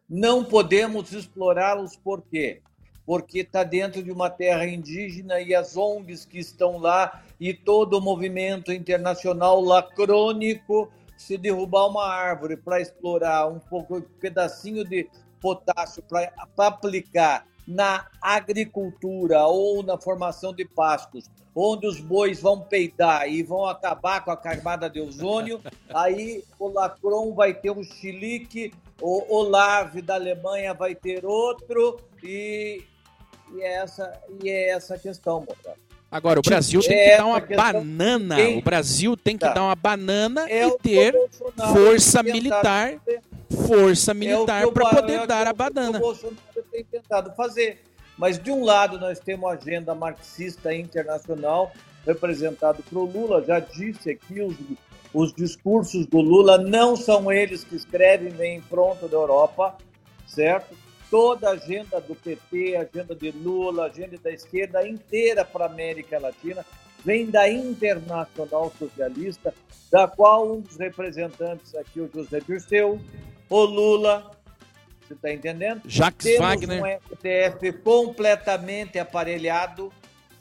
Não 0.06 0.44
podemos 0.44 1.10
explorá-los 1.10 1.96
por 1.96 2.20
quê? 2.20 2.60
Porque 3.06 3.38
está 3.38 3.64
dentro 3.64 4.02
de 4.02 4.12
uma 4.12 4.28
terra 4.28 4.66
indígena 4.66 5.40
e 5.40 5.54
as 5.54 5.74
ONGs 5.74 6.26
que 6.26 6.38
estão 6.38 6.76
lá 6.76 7.22
e 7.40 7.54
todo 7.54 7.94
o 7.94 8.00
movimento 8.02 8.70
internacional 8.70 9.58
lacrônico 9.62 10.92
se 11.16 11.38
derrubar 11.38 11.86
uma 11.86 12.06
árvore 12.06 12.58
para 12.58 12.78
explorar 12.78 13.46
um 13.48 13.58
pouco, 13.58 13.96
um 13.96 14.02
pedacinho 14.02 14.84
de 14.84 15.08
potássio 15.40 16.02
para 16.02 16.30
aplicar 16.58 17.46
na 17.66 18.06
agricultura 18.20 19.44
ou 19.46 19.82
na 19.82 19.98
formação 19.98 20.52
de 20.54 20.64
pastos, 20.64 21.28
onde 21.54 21.86
os 21.86 22.00
bois 22.00 22.40
vão 22.40 22.60
peidar 22.60 23.28
e 23.28 23.42
vão 23.42 23.66
acabar 23.66 24.24
com 24.24 24.30
a 24.30 24.36
camada 24.36 24.88
de 24.88 25.00
ozônio, 25.00 25.60
aí 25.92 26.44
o 26.58 26.68
Lacron 26.68 27.34
vai 27.34 27.54
ter 27.54 27.70
um 27.70 27.82
chilique, 27.82 28.72
o 29.00 29.34
Olave 29.34 30.00
da 30.02 30.14
Alemanha 30.14 30.74
vai 30.74 30.94
ter 30.94 31.24
outro, 31.24 31.98
e, 32.22 32.82
e, 33.54 33.60
é, 33.62 33.74
essa, 33.76 34.12
e 34.42 34.48
é 34.48 34.70
essa 34.70 34.98
questão, 34.98 35.40
moça. 35.40 35.76
Agora, 36.10 36.38
o 36.38 36.42
Brasil 36.42 36.80
tem 36.80 36.96
que 36.96 37.16
dar 37.16 37.26
uma 37.26 37.40
banana. 37.40 38.36
O 38.56 38.62
Brasil 38.62 39.16
tem 39.16 39.36
que 39.36 39.44
tá. 39.44 39.52
dar 39.52 39.62
uma 39.64 39.74
banana 39.74 40.48
é 40.48 40.66
e 40.66 40.78
ter 40.78 41.14
força 41.72 42.22
militar. 42.22 42.94
Força 43.66 44.12
militar 44.12 44.66
é 44.66 44.70
para 44.70 44.90
poder 44.90 45.20
é 45.20 45.26
dar 45.26 45.46
a 45.46 45.52
banana. 45.52 45.98
O 45.98 46.00
Bolsonaro 46.00 46.38
tem 46.70 46.84
tentado 46.84 47.32
fazer. 47.34 47.82
Mas, 48.18 48.38
de 48.38 48.50
um 48.50 48.64
lado, 48.64 48.98
nós 48.98 49.20
temos 49.20 49.48
a 49.48 49.52
agenda 49.52 49.94
marxista 49.94 50.74
internacional, 50.74 51.72
representado 52.06 52.82
por 52.82 53.04
Lula. 53.04 53.44
Já 53.44 53.60
disse 53.60 54.10
aqui, 54.10 54.40
os, 54.40 54.56
os 55.12 55.32
discursos 55.34 56.06
do 56.06 56.20
Lula 56.20 56.56
não 56.58 56.96
são 56.96 57.30
eles 57.30 57.62
que 57.62 57.76
escrevem, 57.76 58.30
vem 58.30 58.60
pronto 58.62 59.06
da 59.06 59.16
Europa, 59.16 59.76
certo? 60.26 60.74
Toda 61.10 61.50
a 61.50 61.52
agenda 61.52 62.00
do 62.00 62.14
PT, 62.14 62.76
a 62.76 62.80
agenda 62.80 63.14
de 63.14 63.30
Lula, 63.30 63.84
a 63.84 63.86
agenda 63.86 64.16
da 64.18 64.32
esquerda 64.32 64.86
inteira 64.88 65.44
para 65.44 65.66
a 65.66 65.68
América 65.68 66.18
Latina 66.18 66.64
vem 67.04 67.30
da 67.30 67.48
Internacional 67.48 68.72
Socialista, 68.76 69.54
da 69.92 70.08
qual 70.08 70.52
um 70.52 70.60
dos 70.60 70.76
representantes 70.76 71.72
aqui, 71.76 72.00
o 72.00 72.10
José 72.12 72.40
Dirceu, 72.40 73.00
o 73.48 73.64
Lula, 73.64 74.30
você 75.06 75.14
está 75.14 75.32
entendendo? 75.32 75.82
Jacques 75.86 76.24
Temos 76.24 76.40
Wagner. 76.40 76.82
um 76.82 77.16
STF 77.16 77.72
completamente 77.82 78.98
aparelhado, 78.98 79.92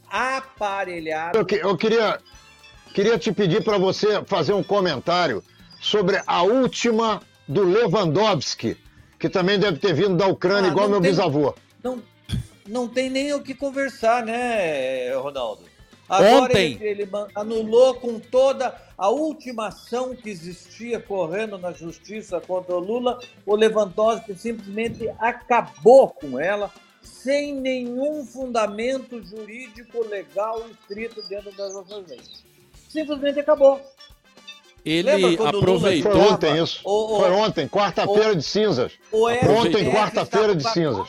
aparelhado. 0.09 1.37
Eu, 1.37 1.45
que, 1.45 1.55
eu 1.55 1.77
queria, 1.77 2.19
queria 2.93 3.17
te 3.17 3.31
pedir 3.31 3.63
para 3.63 3.77
você 3.77 4.23
fazer 4.25 4.53
um 4.53 4.63
comentário 4.63 5.43
sobre 5.79 6.21
a 6.25 6.41
última 6.41 7.21
do 7.47 7.63
Lewandowski, 7.63 8.75
que 9.19 9.29
também 9.29 9.59
deve 9.59 9.77
ter 9.77 9.93
vindo 9.93 10.15
da 10.15 10.27
Ucrânia, 10.27 10.69
ah, 10.69 10.71
igual 10.71 10.89
meu 10.89 10.99
tem, 10.99 11.11
bisavô. 11.11 11.53
Não, 11.83 12.01
não 12.67 12.87
tem 12.87 13.09
nem 13.09 13.33
o 13.33 13.43
que 13.43 13.53
conversar, 13.53 14.25
né, 14.25 15.13
Ronaldo? 15.15 15.74
Agora 16.07 16.45
Ontem. 16.45 16.77
Ele, 16.81 17.03
ele 17.03 17.09
anulou 17.33 17.95
com 17.95 18.19
toda 18.19 18.75
a 18.97 19.09
última 19.09 19.67
ação 19.67 20.15
que 20.15 20.29
existia 20.29 20.99
correndo 20.99 21.57
na 21.57 21.71
justiça 21.71 22.39
contra 22.39 22.75
o 22.75 22.79
Lula. 22.79 23.19
O 23.45 23.55
Lewandowski 23.55 24.35
simplesmente 24.35 25.09
acabou 25.19 26.09
com 26.09 26.39
ela 26.39 26.71
sem 27.01 27.53
nenhum 27.53 28.25
fundamento 28.25 29.23
jurídico 29.23 30.05
legal 30.07 30.63
escrito 30.69 31.21
dentro 31.27 31.51
das 31.55 31.73
nossas 31.73 32.07
leis. 32.07 32.43
Simplesmente 32.89 33.39
acabou. 33.39 33.81
Ele 34.85 35.35
aproveitou. 35.43 36.11
Foi 36.11 36.21
ontem 36.21 36.63
isso. 36.63 36.81
O, 36.83 37.15
o, 37.15 37.19
Foi 37.19 37.31
ontem, 37.31 37.67
quarta-feira 37.67 38.35
de 38.35 38.43
cinzas. 38.43 38.91
Ontem, 39.11 39.91
quarta-feira 39.91 40.55
de 40.55 40.63
cinzas. 40.71 41.07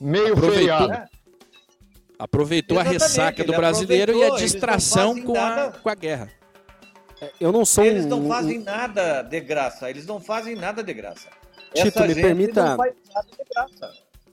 Meio 0.00 0.34
aproveitou. 0.34 0.52
feriado. 0.52 1.08
Aproveitou 2.18 2.76
Exatamente, 2.76 3.02
a 3.02 3.06
ressaca 3.06 3.44
do 3.44 3.52
brasileiro 3.52 4.12
e 4.16 4.24
a 4.24 4.30
distração 4.30 5.20
com 5.22 5.38
a, 5.38 5.70
com 5.70 5.88
a 5.88 5.94
guerra. 5.94 6.28
É, 7.20 7.32
eu 7.40 7.52
não 7.52 7.64
sou 7.64 7.84
Eles 7.84 8.06
não 8.06 8.26
fazem 8.26 8.58
nada 8.58 9.22
de 9.22 9.40
graça. 9.40 9.88
Eles 9.88 10.06
não 10.06 10.20
fazem 10.20 10.56
nada 10.56 10.82
de 10.82 10.92
graça. 10.92 11.28
Tito, 11.74 12.02
me 12.02 12.14
permita. 12.14 12.76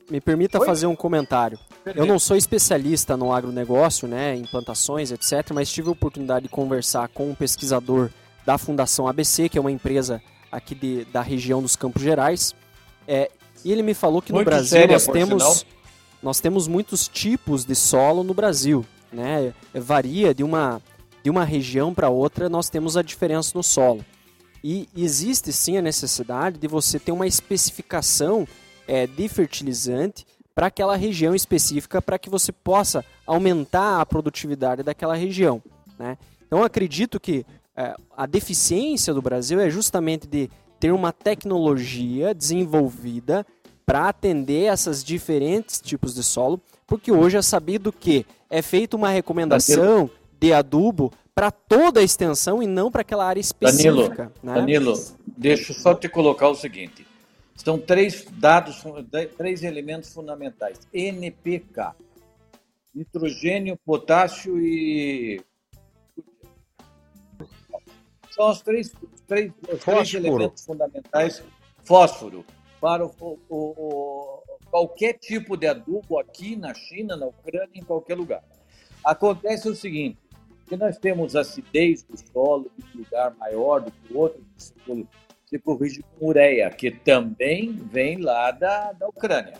Me 0.09 0.21
permita 0.21 0.59
Oi? 0.59 0.65
fazer 0.65 0.87
um 0.87 0.95
comentário. 0.95 1.59
Eu 1.95 2.05
não 2.05 2.17
sou 2.17 2.35
especialista 2.35 3.15
no 3.15 3.31
agronegócio, 3.31 4.07
né, 4.07 4.35
em 4.35 4.45
plantações, 4.45 5.11
etc., 5.11 5.51
mas 5.53 5.71
tive 5.71 5.89
a 5.89 5.91
oportunidade 5.91 6.43
de 6.43 6.49
conversar 6.49 7.07
com 7.09 7.29
um 7.29 7.35
pesquisador 7.35 8.09
da 8.45 8.57
Fundação 8.57 9.07
ABC, 9.07 9.49
que 9.49 9.57
é 9.57 9.61
uma 9.61 9.71
empresa 9.71 10.21
aqui 10.51 10.73
de, 10.73 11.05
da 11.05 11.21
região 11.21 11.61
dos 11.61 11.75
Campos 11.75 12.01
Gerais. 12.01 12.55
É, 13.07 13.29
e 13.63 13.71
ele 13.71 13.83
me 13.83 13.93
falou 13.93 14.21
que 14.21 14.31
Muito 14.31 14.45
no 14.45 14.51
Brasil 14.51 14.69
séria, 14.69 14.93
nós 14.93 15.07
temos 15.07 15.43
sinal 15.43 15.74
nós 16.25 16.39
temos 16.39 16.67
muitos 16.67 17.07
tipos 17.07 17.65
de 17.65 17.75
solo 17.75 18.23
no 18.23 18.33
Brasil, 18.33 18.83
né? 19.13 19.53
Varia 19.75 20.33
de 20.33 20.43
uma, 20.43 20.81
de 21.21 21.29
uma 21.29 21.43
região 21.43 21.93
para 21.93 22.09
outra, 22.09 22.49
nós 22.49 22.67
temos 22.67 22.97
a 22.97 23.03
diferença 23.03 23.51
no 23.53 23.61
solo. 23.61 24.03
E 24.63 24.89
existe 24.97 25.53
sim 25.53 25.77
a 25.77 25.83
necessidade 25.83 26.57
de 26.57 26.67
você 26.67 26.97
ter 26.97 27.11
uma 27.11 27.27
especificação 27.27 28.47
é, 28.87 29.05
de 29.05 29.29
fertilizante 29.29 30.25
para 30.55 30.65
aquela 30.65 30.95
região 30.95 31.35
específica, 31.35 32.01
para 32.01 32.17
que 32.17 32.27
você 32.27 32.51
possa 32.51 33.05
aumentar 33.27 34.01
a 34.01 34.05
produtividade 34.07 34.81
daquela 34.81 35.13
região. 35.15 35.61
Né? 35.99 36.17
Então 36.47 36.63
acredito 36.63 37.19
que 37.19 37.45
é, 37.77 37.95
a 38.17 38.25
deficiência 38.25 39.13
do 39.13 39.21
Brasil 39.21 39.59
é 39.59 39.69
justamente 39.69 40.25
de 40.25 40.49
ter 40.79 40.91
uma 40.91 41.13
tecnologia 41.13 42.33
desenvolvida 42.33 43.45
para 43.85 44.09
atender 44.09 44.65
essas 44.65 45.03
diferentes 45.03 45.79
tipos 45.79 46.15
de 46.15 46.23
solo, 46.23 46.59
porque 46.87 47.11
hoje 47.11 47.37
é 47.37 47.41
sabido 47.41 47.91
que 47.91 48.25
é 48.49 48.61
feita 48.61 48.97
uma 48.97 49.09
recomendação 49.09 50.09
de 50.39 50.51
adubo 50.51 51.11
para 51.33 51.51
toda 51.51 51.99
a 51.99 52.03
extensão 52.03 52.63
e 52.63 52.67
não 52.67 52.89
para 52.89 53.01
aquela 53.01 53.25
área 53.25 53.39
específica. 53.39 53.83
Danilo, 53.93 54.31
né? 54.41 54.53
Danilo, 54.53 54.93
deixa 55.25 55.71
eu 55.71 55.75
só 55.75 55.93
te 55.93 56.07
colocar 56.07 56.47
o 56.49 56.55
seguinte. 56.55 57.05
São 57.55 57.77
três 57.77 58.25
dados, 58.31 58.83
três 59.37 59.63
elementos 59.63 60.13
fundamentais. 60.13 60.79
NPK, 60.93 61.91
nitrogênio, 62.93 63.77
potássio 63.85 64.57
e 64.59 65.41
são 68.31 68.49
os 68.49 68.61
três, 68.61 68.91
três, 69.25 69.51
os 69.71 69.79
três 69.79 70.13
elementos 70.13 70.65
fundamentais. 70.65 71.41
Fósforo 71.83 72.45
para 72.79 73.05
o, 73.05 73.11
o, 73.19 73.39
o, 73.49 74.43
qualquer 74.69 75.13
tipo 75.13 75.55
de 75.55 75.67
adubo 75.67 76.19
aqui 76.19 76.55
na 76.55 76.73
China, 76.73 77.15
na 77.15 77.27
Ucrânia, 77.27 77.69
em 77.73 77.83
qualquer 77.83 78.15
lugar. 78.15 78.43
Acontece 79.03 79.69
o 79.69 79.75
seguinte, 79.75 80.17
que 80.67 80.75
nós 80.75 80.97
temos 80.97 81.35
acidez 81.35 82.03
do 82.03 82.17
solo 82.31 82.71
um 82.93 82.99
lugar 82.99 83.35
maior 83.37 83.81
do 83.81 83.91
que 83.91 84.13
o 84.13 84.19
outro, 84.19 84.43
se, 84.57 84.73
se 85.45 85.59
corrige 85.59 86.03
com 86.17 86.27
ureia, 86.27 86.69
que 86.69 86.91
também 86.91 87.73
vem 87.73 88.17
lá 88.17 88.51
da, 88.51 88.91
da 88.91 89.07
Ucrânia. 89.07 89.53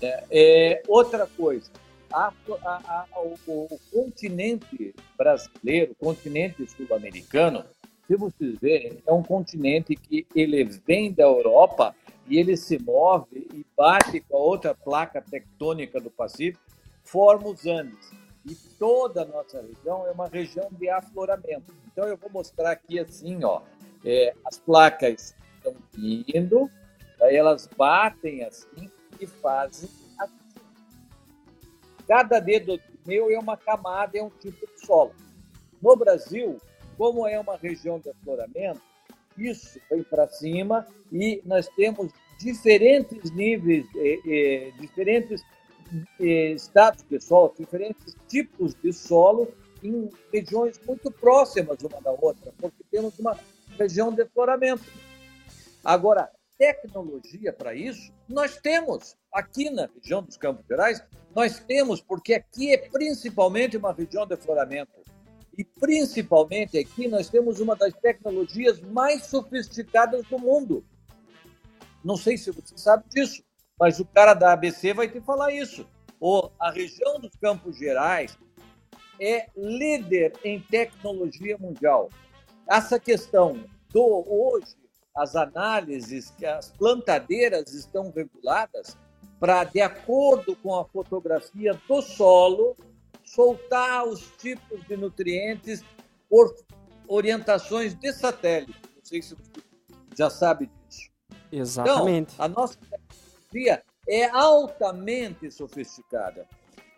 É, 0.00 0.24
é 0.30 0.82
outra 0.86 1.26
coisa, 1.26 1.70
a, 2.12 2.32
a, 2.64 3.06
a, 3.12 3.20
o, 3.20 3.34
o, 3.46 3.80
continente 3.92 4.94
brasileiro, 5.16 5.92
o 5.92 6.04
continente 6.04 6.66
sul-americano, 6.68 7.64
se 8.06 8.16
vocês 8.16 8.58
verem, 8.60 8.98
é 9.06 9.12
um 9.12 9.22
continente 9.22 9.96
que 9.96 10.26
ele 10.34 10.64
vem 10.64 11.12
da 11.12 11.24
Europa 11.24 11.94
e 12.28 12.38
ele 12.38 12.56
se 12.56 12.78
move 12.78 13.46
e 13.52 13.64
bate 13.76 14.20
com 14.20 14.36
a 14.36 14.40
outra 14.40 14.74
placa 14.74 15.20
tectônica 15.22 16.00
do 16.00 16.10
Pacífico, 16.10 16.62
forma 17.04 17.48
os 17.48 17.66
Andes. 17.66 18.10
E 18.44 18.54
toda 18.78 19.22
a 19.22 19.24
nossa 19.24 19.60
região 19.60 20.06
é 20.06 20.10
uma 20.12 20.28
região 20.28 20.68
de 20.70 20.88
afloramento. 20.88 21.74
Então 21.86 22.06
eu 22.06 22.16
vou 22.16 22.30
mostrar 22.30 22.72
aqui 22.72 22.98
assim, 22.98 23.42
ó, 23.42 23.62
é, 24.04 24.34
as 24.44 24.58
placas 24.58 25.34
estão 25.56 25.74
vindo, 25.92 26.70
aí 27.20 27.34
elas 27.34 27.68
batem 27.76 28.44
assim 28.44 28.90
e 29.20 29.26
fazem 29.26 29.88
assim. 30.18 30.34
Cada 32.06 32.38
dedo 32.38 32.78
meu 33.06 33.30
é 33.30 33.38
uma 33.38 33.56
camada, 33.56 34.18
é 34.18 34.22
um 34.22 34.30
tipo 34.30 34.66
de 34.66 34.86
solo. 34.86 35.14
No 35.80 35.96
Brasil, 35.96 36.60
como 36.96 37.26
é 37.26 37.38
uma 37.38 37.56
região 37.56 37.98
de 37.98 38.10
afloramento, 38.10 38.80
isso 39.38 39.78
vem 39.90 40.02
para 40.02 40.28
cima 40.28 40.86
e 41.12 41.42
nós 41.44 41.68
temos 41.76 42.12
diferentes 42.38 43.30
níveis, 43.30 43.86
eh, 43.96 44.18
eh, 44.26 44.72
diferentes 44.80 45.42
eh, 46.20 46.52
estados 46.52 47.02
de 47.08 47.20
solo, 47.20 47.54
diferentes 47.58 48.16
tipos 48.28 48.74
de 48.74 48.92
solo 48.92 49.52
em 49.82 50.10
regiões 50.32 50.80
muito 50.86 51.10
próximas 51.10 51.78
uma 51.82 52.00
da 52.00 52.10
outra, 52.10 52.52
porque 52.58 52.82
temos 52.90 53.18
uma 53.18 53.38
região 53.78 54.12
de 54.12 54.22
afloramento. 54.22 54.84
Agora, 55.84 56.30
tecnologia 56.58 57.52
para 57.52 57.74
isso, 57.74 58.12
nós 58.28 58.56
temos. 58.56 59.16
Aqui 59.32 59.68
na 59.68 59.88
região 59.94 60.22
dos 60.22 60.36
Campos 60.36 60.66
Gerais, 60.66 61.04
nós 61.34 61.60
temos, 61.60 62.00
porque 62.00 62.34
aqui 62.34 62.72
é 62.72 62.78
principalmente 62.78 63.76
uma 63.76 63.92
região 63.92 64.26
de 64.26 64.34
afloramento. 64.34 64.92
E 65.56 65.64
principalmente 65.64 66.78
aqui 66.78 67.08
nós 67.08 67.30
temos 67.30 67.60
uma 67.60 67.74
das 67.74 67.94
tecnologias 67.94 68.80
mais 68.80 69.26
sofisticadas 69.26 70.24
do 70.26 70.38
mundo. 70.38 70.84
Não 72.04 72.16
sei 72.16 72.36
se 72.36 72.50
você 72.50 72.76
sabe 72.76 73.04
disso, 73.08 73.42
mas 73.78 73.98
o 73.98 74.04
cara 74.04 74.34
da 74.34 74.52
ABC 74.52 74.92
vai 74.92 75.08
te 75.08 75.20
falar 75.20 75.52
isso. 75.52 75.86
O, 76.20 76.50
a 76.58 76.70
região 76.70 77.18
dos 77.18 77.34
Campos 77.36 77.76
Gerais 77.76 78.36
é 79.20 79.48
líder 79.56 80.32
em 80.44 80.60
tecnologia 80.60 81.56
mundial. 81.58 82.10
Essa 82.68 82.98
questão 82.98 83.64
do 83.90 84.24
hoje, 84.28 84.76
as 85.16 85.34
análises 85.34 86.30
que 86.30 86.44
as 86.44 86.70
plantadeiras 86.70 87.72
estão 87.72 88.12
reguladas 88.14 88.96
para, 89.40 89.64
de 89.64 89.80
acordo 89.80 90.54
com 90.56 90.74
a 90.74 90.84
fotografia 90.84 91.78
do 91.88 92.02
solo, 92.02 92.76
soltar 93.26 94.06
os 94.06 94.20
tipos 94.38 94.80
de 94.86 94.96
nutrientes 94.96 95.84
por 96.30 96.54
orientações 97.08 97.94
de 97.94 98.12
satélite. 98.12 98.80
Não 98.94 99.04
sei 99.04 99.20
se 99.20 99.34
você 99.34 99.50
já 100.16 100.30
sabe 100.30 100.70
disso. 100.88 101.10
Exatamente. 101.52 102.32
Então, 102.34 102.44
a 102.44 102.48
nossa 102.48 102.78
tecnologia 102.78 103.82
é 104.08 104.24
altamente 104.30 105.50
sofisticada. 105.50 106.46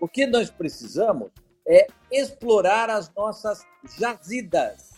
O 0.00 0.06
que 0.06 0.26
nós 0.26 0.50
precisamos 0.50 1.30
é 1.66 1.86
explorar 2.10 2.88
as 2.88 3.12
nossas 3.14 3.66
jazidas. 3.98 4.92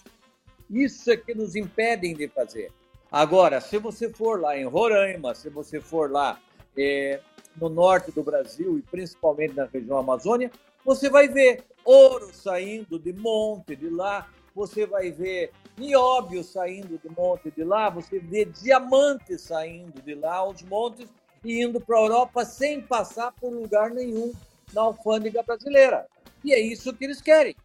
Isso 0.68 1.11
é 1.11 1.16
que 1.16 1.35
nos 1.35 1.57
impedem 1.57 2.14
de 2.14 2.28
fazer. 2.28 2.72
Agora, 3.11 3.61
se 3.61 3.76
você 3.78 4.09
for 4.09 4.41
lá 4.41 4.57
em 4.57 4.64
Roraima, 4.64 5.35
se 5.35 5.49
você 5.49 5.81
for 5.81 6.11
lá 6.11 6.41
é, 6.76 7.20
no 7.57 7.68
norte 7.68 8.12
do 8.12 8.22
Brasil 8.22 8.78
e 8.78 8.83
principalmente 8.83 9.55
na 9.55 9.64
região 9.64 9.99
Amazônia, 9.99 10.51
você 10.85 11.09
vai 11.09 11.28
ver 11.28 11.64
ouro 11.85 12.33
saindo 12.33 12.99
de 12.99 13.12
monte 13.12 13.76
de 13.76 13.89
lá, 13.89 14.28
você 14.55 14.87
vai 14.87 15.11
ver 15.11 15.53
nióbio 15.76 16.43
saindo 16.43 16.99
de 16.99 17.09
monte 17.16 17.51
de 17.51 17.64
lá, 17.64 17.89
você 17.89 18.18
vê 18.18 18.45
diamante 18.45 19.39
saindo 19.39 20.03
de 20.03 20.14
lá, 20.14 20.47
os 20.47 20.62
montes, 20.62 21.09
e 21.45 21.62
indo 21.62 21.81
para 21.81 21.97
a 21.97 22.03
Europa 22.03 22.45
sem 22.45 22.83
passar 22.83 23.33
por 23.33 23.51
lugar 23.53 23.91
nenhum 23.91 24.33
na 24.72 24.83
alfândega 24.83 25.43
brasileira. 25.43 26.07
E 26.45 26.53
é 26.53 26.61
isso 26.61 26.93
que 26.93 27.05
eles 27.05 27.20
querem. 27.20 27.57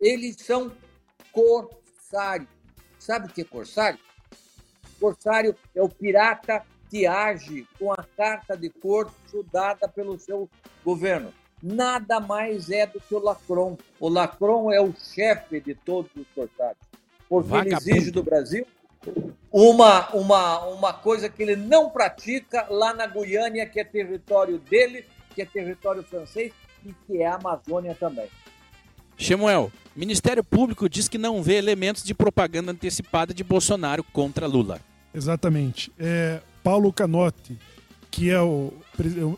Eles 0.00 0.36
são 0.36 0.72
corsários. 1.32 2.48
Sabe 2.98 3.26
o 3.26 3.30
que 3.30 3.42
é 3.42 3.44
corsário? 3.44 3.98
Corsário 4.98 5.54
é 5.74 5.82
o 5.82 5.88
pirata 5.88 6.64
que 6.90 7.06
age 7.06 7.66
com 7.78 7.92
a 7.92 8.04
carta 8.16 8.56
de 8.56 8.68
corso 8.68 9.42
dada 9.52 9.86
pelo 9.86 10.18
seu 10.18 10.48
governo 10.84 11.32
nada 11.62 12.20
mais 12.20 12.70
é 12.70 12.86
do 12.86 13.00
que 13.00 13.14
o 13.14 13.18
Lacron. 13.18 13.76
O 13.98 14.08
Lacron 14.08 14.72
é 14.72 14.80
o 14.80 14.92
chefe 14.92 15.60
de 15.60 15.74
todos 15.74 16.10
os 16.16 16.26
corsários, 16.34 16.82
porque 17.28 17.48
Vagabundo. 17.48 17.88
ele 17.88 17.98
exige 17.98 18.10
do 18.10 18.22
Brasil 18.22 18.66
uma, 19.52 20.10
uma, 20.14 20.66
uma 20.66 20.92
coisa 20.92 21.28
que 21.28 21.42
ele 21.42 21.56
não 21.56 21.90
pratica 21.90 22.66
lá 22.70 22.94
na 22.94 23.06
Guiânia, 23.06 23.66
que 23.66 23.80
é 23.80 23.84
território 23.84 24.58
dele, 24.58 25.04
que 25.34 25.42
é 25.42 25.46
território 25.46 26.02
francês 26.02 26.52
e 26.84 26.92
que 27.06 27.22
é 27.22 27.26
a 27.26 27.34
Amazônia 27.34 27.96
também. 27.98 28.28
Chemuel, 29.16 29.70
Ministério 29.94 30.42
Público 30.42 30.88
diz 30.88 31.08
que 31.08 31.18
não 31.18 31.42
vê 31.42 31.54
elementos 31.54 32.02
de 32.02 32.14
propaganda 32.14 32.72
antecipada 32.72 33.34
de 33.34 33.44
Bolsonaro 33.44 34.02
contra 34.02 34.46
Lula. 34.46 34.80
Exatamente. 35.14 35.92
É, 35.98 36.40
Paulo 36.62 36.92
Canotti, 36.92 37.58
que 38.10 38.30
é 38.30 38.40
o, 38.40 38.72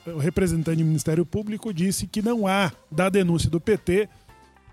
o 0.07 0.19
representante 0.19 0.79
do 0.79 0.85
Ministério 0.85 1.27
Público, 1.27 1.73
disse 1.73 2.07
que 2.07 2.23
não 2.23 2.47
há 2.47 2.73
da 2.91 3.09
denúncia 3.09 3.51
do 3.51 3.61
PT 3.61 4.09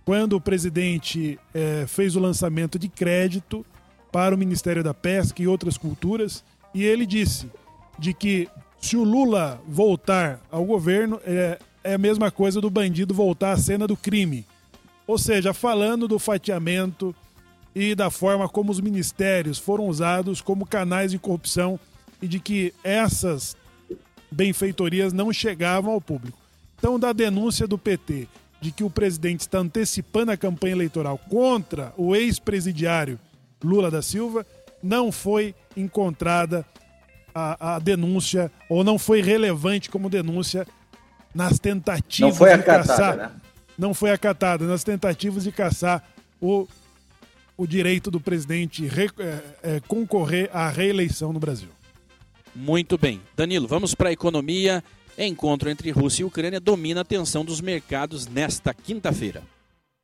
quando 0.06 0.34
o 0.34 0.41
presidente 0.41 1.38
é, 1.54 1.86
fez 1.88 2.16
o 2.16 2.20
lançamento 2.20 2.80
de 2.80 2.88
crédito 2.88 3.66
para 4.12 4.34
o 4.34 4.38
Ministério 4.38 4.84
da 4.84 4.93
Pesca 4.93 5.41
e 5.41 5.47
outras 5.47 5.78
culturas, 5.78 6.43
e 6.74 6.84
ele 6.84 7.06
disse 7.06 7.47
de 8.00 8.14
que 8.14 8.47
se 8.82 8.95
o 8.95 9.04
Lula 9.04 9.62
voltar 9.68 10.39
ao 10.50 10.64
governo, 10.66 11.20
é, 11.24 11.60
é 11.84 11.93
a 11.93 11.97
mesma 11.97 12.32
coisa 12.32 12.60
do 12.60 12.70
bandido 12.70 13.14
voltar 13.14 13.52
à 13.52 13.58
cena 13.58 13.86
do 13.86 13.95
crime. 13.95 14.45
Ou 15.06 15.18
seja, 15.18 15.54
falando 15.54 16.08
do 16.08 16.18
fatiamento 16.18 17.14
e 17.76 17.93
da 17.93 18.10
forma 18.10 18.47
como 18.47 18.72
os 18.72 18.80
ministérios 18.80 19.60
foram 19.60 19.88
usados 19.88 20.41
como 20.41 20.66
canais 20.66 21.12
de 21.12 21.20
corrupção 21.20 21.80
e 22.22 22.28
de 22.28 22.39
que 22.39 22.74
essas 22.84 23.56
benfeitorias 24.32 25.14
não 25.14 25.32
chegavam 25.34 25.94
ao 25.94 26.02
público. 26.02 26.38
Então, 26.78 27.00
da 27.00 27.12
denúncia 27.12 27.68
do 27.68 27.78
PT 27.78 28.28
de 28.62 28.72
que 28.72 28.84
o 28.84 28.90
presidente 28.90 29.42
está 29.42 29.60
antecipando 29.60 30.32
a 30.32 30.38
campanha 30.38 30.74
eleitoral 30.74 31.18
contra 31.18 31.94
o 31.98 32.16
ex-presidiário 32.16 33.20
Lula 33.64 33.90
da 33.90 34.02
Silva, 34.02 34.46
não 34.82 35.12
foi 35.12 35.54
encontrada 35.76 36.66
a, 37.34 37.76
a, 37.76 37.80
denúncia, 37.80 38.52
ou 38.70 38.84
não 38.84 38.98
foi 38.98 39.22
relevante 39.22 39.90
como 39.90 40.10
denúncia 40.10 40.68
nas 41.34 41.60
tentativas 41.60 42.32
não 42.32 42.38
foi 42.38 42.58
de 42.58 42.64
caçar. 42.64 43.18
Né? 43.18 43.32
Não 43.78 43.94
foi 43.94 44.12
acatada 44.12 44.66
nas 44.66 44.84
tentativas 44.84 45.44
de 45.44 45.52
caçar 45.52 46.04
o, 46.42 46.68
o 47.56 47.68
direito 47.68 48.10
do 48.10 48.20
presidente 48.20 48.86
re, 48.88 49.10
é, 49.20 49.42
é, 49.64 49.80
concorrer 49.88 50.50
à 50.54 50.70
reeleição 50.70 51.32
no 51.32 51.40
Brasil. 51.40 51.70
Muito 52.60 52.97
bem. 52.97 53.22
Danilo, 53.38 53.70
vamos 53.70 53.95
para 53.95 54.10
a 54.10 54.12
economia. 54.12 54.84
Encontro 55.18 55.70
entre 55.70 55.91
Rússia 55.91 56.24
e 56.24 56.26
Ucrânia 56.26 56.60
domina 56.60 56.99
a 56.99 57.03
atenção 57.03 57.45
dos 57.45 57.62
mercados 57.62 58.28
nesta 58.28 58.74
quinta-feira. 58.74 59.41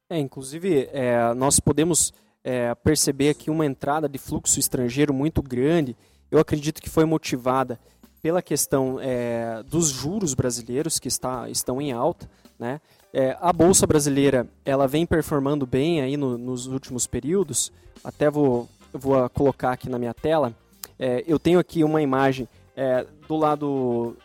É, 0.10 0.18
inclusive, 0.18 0.88
é, 0.94 1.34
nós 1.34 1.60
podemos 1.60 2.14
é, 2.46 2.74
perceber 2.76 3.32
aqui 3.32 3.50
uma 3.50 3.66
entrada 3.66 4.08
de 4.08 4.18
fluxo 4.18 4.58
estrangeiro 4.58 5.14
muito 5.14 5.42
grande. 5.42 5.98
Eu 6.32 6.40
acredito 6.40 6.82
que 6.82 6.90
foi 6.90 7.04
motivada 7.04 7.78
pela 8.22 8.42
questão 8.42 9.00
é, 9.02 9.62
dos 9.64 9.90
juros 9.90 10.34
brasileiros 10.34 10.98
que 10.98 11.10
está, 11.10 11.50
estão 11.50 11.82
em 11.82 11.92
alta, 11.92 12.30
né? 12.58 12.80
É, 13.12 13.38
a 13.42 13.52
bolsa 13.52 13.86
brasileira 13.86 14.48
ela 14.64 14.88
vem 14.88 15.06
performando 15.06 15.66
bem 15.66 16.00
aí 16.00 16.16
no, 16.16 16.38
nos 16.38 16.68
últimos 16.68 17.06
períodos. 17.06 17.70
Até 18.02 18.30
vou, 18.30 18.70
vou 18.94 19.30
colocar 19.32 19.74
aqui 19.74 19.90
na 19.90 20.00
minha 20.00 20.14
tela. 20.14 20.56
É, 20.98 21.24
eu 21.28 21.38
tenho 21.38 21.60
aqui 21.60 21.84
uma 21.84 22.02
imagem 22.02 22.48
é, 22.76 23.06
do 23.28 23.36
lado 23.36 24.16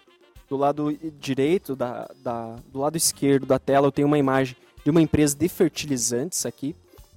do 0.49 0.57
lado 0.57 0.99
direito 1.21 1.77
da, 1.77 2.11
da, 2.25 2.57
do 2.73 2.81
lado 2.81 2.97
esquerdo 2.97 3.47
da 3.47 3.59
tela. 3.59 3.87
Eu 3.87 3.93
tenho 3.93 4.09
uma 4.09 4.19
imagem 4.19 4.57
de 4.85 4.91
uma 4.91 5.01
empresa 5.01 5.37
de 5.37 5.49
fertilizantes 5.49 6.45
aqui 6.45 6.75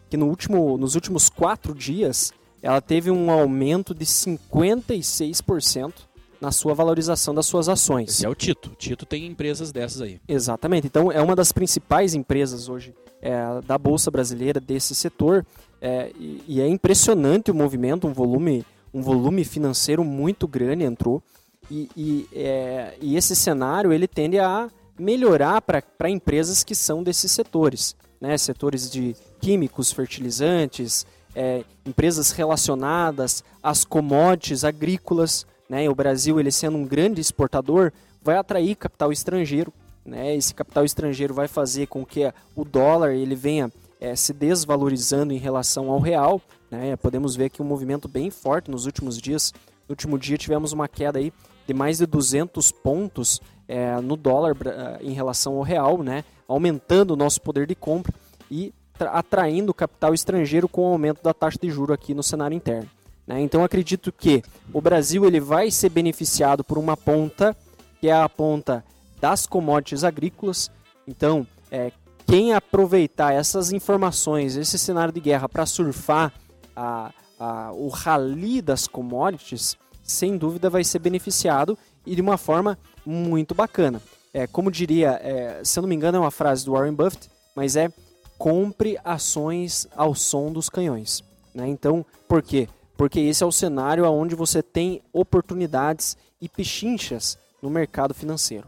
que 0.08 0.16
no 0.16 0.28
último, 0.28 0.78
nos 0.78 0.93
últimos 0.93 1.30
quatro 1.30 1.74
dias 1.74 2.32
ela 2.62 2.80
teve 2.80 3.10
um 3.10 3.32
aumento 3.32 3.95
de 3.95 4.06
56% 4.06 5.93
na 6.39 6.51
sua 6.51 6.74
valorização 6.74 7.34
das 7.34 7.45
suas 7.45 7.68
ações. 7.68 8.10
Esse 8.10 8.26
é 8.26 8.30
o 8.30 8.36
Tito. 8.36 8.70
O 8.70 8.76
Tito 8.76 9.06
tem 9.06 9.26
empresas 9.26 9.72
dessas 9.72 10.01
aí. 10.01 10.20
Exatamente. 10.28 10.86
Então 10.86 11.12
é 11.12 11.22
uma 11.22 11.36
das 11.36 11.51
principais 11.51 12.14
empresas 12.14 12.70
hoje 12.70 12.93
é, 13.22 13.62
da 13.66 13.78
Bolsa 13.78 14.12
Brasileira 14.12 14.60
desse 14.60 14.93
setor 14.93 15.45
é, 15.82 16.12
e, 16.20 16.43
e, 16.47 16.62
é 16.62 16.68
impressionante 16.68 17.49
o 17.49 17.56
movimento, 17.56 18.08
um 18.08 18.14
volume, 18.14 18.66
um 18.94 19.02
volume 19.02 19.44
financeiro 19.44 20.04
muito 20.04 20.48
grande 20.48 20.84
entrou 20.84 21.22
e, 21.70 21.89
e, 21.96 22.28
é, 22.34 22.96
e 23.02 23.16
esse 23.16 23.36
cenário 23.36 23.91
ele 23.91 24.08
tende 24.08 24.39
a 24.39 24.70
melhorar 24.98 25.62
para 25.62 26.10
empresas 26.10 26.64
que 26.64 26.76
são 26.76 27.02
desses 27.02 27.32
setores, 27.32 27.96
né? 28.22 28.38
setores 28.38 28.89
de 28.91 29.16
químicos, 29.41 29.91
fertilizantes, 29.91 31.06
é, 31.36 31.64
empresas 31.86 32.32
relacionadas 32.32 33.44
às 33.62 33.84
commodities 33.84 34.64
agrícolas. 34.64 35.46
Né? 35.68 35.89
O 35.89 35.96
Brasil, 35.96 36.39
ele 36.39 36.52
sendo 36.52 36.78
um 36.78 36.86
grande 36.86 37.20
exportador, 37.20 37.91
vai 38.22 38.38
atrair 38.38 38.76
capital 38.76 39.12
estrangeiro. 39.12 39.74
Né? 40.06 40.36
Esse 40.36 40.54
capital 40.54 40.86
estrangeiro 40.86 41.34
vai 41.34 41.48
fazer 41.48 41.88
com 41.88 42.06
que 42.06 42.32
o 42.56 42.64
dólar 42.64 43.14
ele 43.14 43.36
venha 43.36 43.72
é, 44.00 44.16
se 44.16 44.34
desvalorizando 44.34 45.34
em 45.34 45.38
relação 45.38 45.89
ao 45.89 46.00
real. 46.00 46.41
Né? 46.74 46.95
Podemos 46.95 47.36
ver 47.36 47.45
aqui 47.45 47.61
um 47.61 47.65
movimento 47.65 48.07
bem 48.07 48.32
forte 48.32 48.71
nos 48.71 48.88
últimos 48.88 49.19
dias. 49.19 49.53
No 49.88 49.93
último 49.93 50.17
dia 50.17 50.39
tivemos 50.39 50.71
uma 50.71 50.88
queda 50.88 51.19
aí 51.19 51.32
de 51.67 51.74
mais 51.74 51.99
de 51.99 52.07
200 52.07 52.71
pontos 52.71 53.39
é, 53.67 54.01
no 54.01 54.17
dólar 54.17 54.55
em 55.01 55.13
relação 55.13 55.55
ao 55.57 55.61
real, 55.61 56.01
né? 56.01 56.24
aumentando 56.47 57.11
o 57.11 57.15
nosso 57.15 57.39
poder 57.41 57.67
de 57.67 57.76
compra 57.76 58.11
e 58.49 58.74
atraindo 58.99 59.71
capital 59.71 60.15
estrangeiro 60.15 60.67
com 60.67 60.82
o 60.82 60.93
aumento 60.93 61.21
da 61.21 61.32
taxa 61.34 61.59
de 61.61 61.69
juro 61.69 61.93
aqui 61.93 62.15
no 62.15 62.24
cenário 62.24 62.55
interno. 62.55 62.89
Né? 63.28 63.39
Então 63.41 63.63
acredito 63.63 64.11
que 64.11 64.41
o 64.74 64.82
Brasil 64.82 65.26
ele 65.26 65.39
vai 65.39 65.69
ser 65.69 65.89
beneficiado 65.89 66.63
por 66.63 66.80
uma 66.80 66.97
ponta 66.97 67.55
que 68.01 68.09
é 68.09 68.13
a 68.13 68.28
ponta 68.28 68.84
das 69.21 69.45
commodities 69.45 70.03
agrícolas. 70.03 70.71
Então, 71.07 71.47
é, 71.71 71.91
quem 72.26 72.53
aproveitar 72.53 73.32
essas 73.32 73.71
informações, 73.71 74.57
esse 74.57 74.78
cenário 74.78 75.13
de 75.13 75.21
guerra 75.21 75.47
para 75.47 75.65
surfar 75.65 76.34
a, 76.76 77.11
a, 77.39 77.71
o 77.74 77.88
rally 77.89 78.61
das 78.61 78.88
commodities, 78.88 79.78
sem 80.01 80.38
dúvida 80.38 80.69
vai 80.69 80.84
ser 80.84 80.99
beneficiado 80.99 81.78
e 82.05 82.15
de 82.15 82.21
uma 82.21 82.38
forma 82.38 82.78
muito 83.05 83.55
bacana. 83.55 84.01
É, 84.34 84.47
como 84.47 84.71
diria, 84.71 85.19
é, 85.21 85.63
se 85.63 85.78
eu 85.78 85.82
não 85.82 85.89
me 85.89 85.95
engano, 85.95 86.17
é 86.17 86.21
uma 86.21 86.32
frase 86.32 86.65
do 86.65 86.71
Warren 86.74 86.93
Buffett, 86.93 87.30
mas 87.55 87.76
é 87.76 87.91
compre 88.38 88.97
ações 89.03 89.88
ao 89.95 90.15
som 90.15 90.51
dos 90.51 90.69
canhões. 90.69 91.24
Né? 91.53 91.67
Então, 91.67 92.05
por 92.28 92.41
quê? 92.41 92.67
Porque 92.97 93.19
esse 93.19 93.43
é 93.43 93.45
o 93.45 93.51
cenário 93.51 94.05
onde 94.05 94.36
você 94.36 94.61
tem 94.61 95.01
oportunidades 95.11 96.17
e 96.41 96.49
pechinchas 96.49 97.38
no 97.61 97.69
mercado 97.69 98.13
financeiro. 98.13 98.67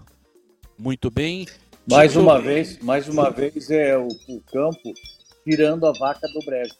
Muito 0.77 1.09
bem. 1.09 1.47
Mais 1.89 2.15
uma 2.15 2.39
vez, 2.39 2.79
mais 2.79 3.07
uma 3.07 3.29
vez 3.29 3.69
é 3.69 3.97
o, 3.97 4.07
o 4.07 4.41
campo 4.51 4.93
tirando 5.43 5.85
a 5.85 5.91
vaca 5.91 6.27
do 6.27 6.39
brejo. 6.45 6.73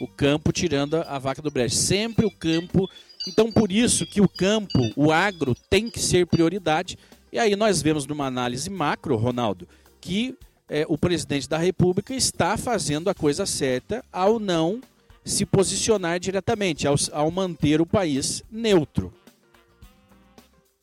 O 0.00 0.06
campo 0.06 0.52
tirando 0.52 0.96
a 0.96 1.18
vaca 1.18 1.40
do 1.40 1.50
brejo. 1.50 1.74
Sempre 1.74 2.26
o 2.26 2.30
campo. 2.30 2.88
Então, 3.26 3.50
por 3.50 3.72
isso 3.72 4.06
que 4.06 4.20
o 4.20 4.28
campo, 4.28 4.78
o 4.96 5.10
agro, 5.10 5.54
tem 5.68 5.90
que 5.90 5.98
ser 5.98 6.26
prioridade. 6.26 6.98
E 7.32 7.38
aí 7.38 7.56
nós 7.56 7.82
vemos 7.82 8.06
numa 8.06 8.26
análise 8.26 8.70
macro, 8.70 9.16
Ronaldo, 9.16 9.66
que 10.00 10.36
é, 10.68 10.84
o 10.88 10.98
presidente 10.98 11.48
da 11.48 11.58
República 11.58 12.14
está 12.14 12.56
fazendo 12.56 13.08
a 13.08 13.14
coisa 13.14 13.46
certa 13.46 14.04
ao 14.12 14.38
não 14.38 14.80
se 15.24 15.44
posicionar 15.44 16.20
diretamente, 16.20 16.86
ao, 16.86 16.94
ao 17.12 17.30
manter 17.30 17.80
o 17.80 17.86
país 17.86 18.42
neutro. 18.50 19.12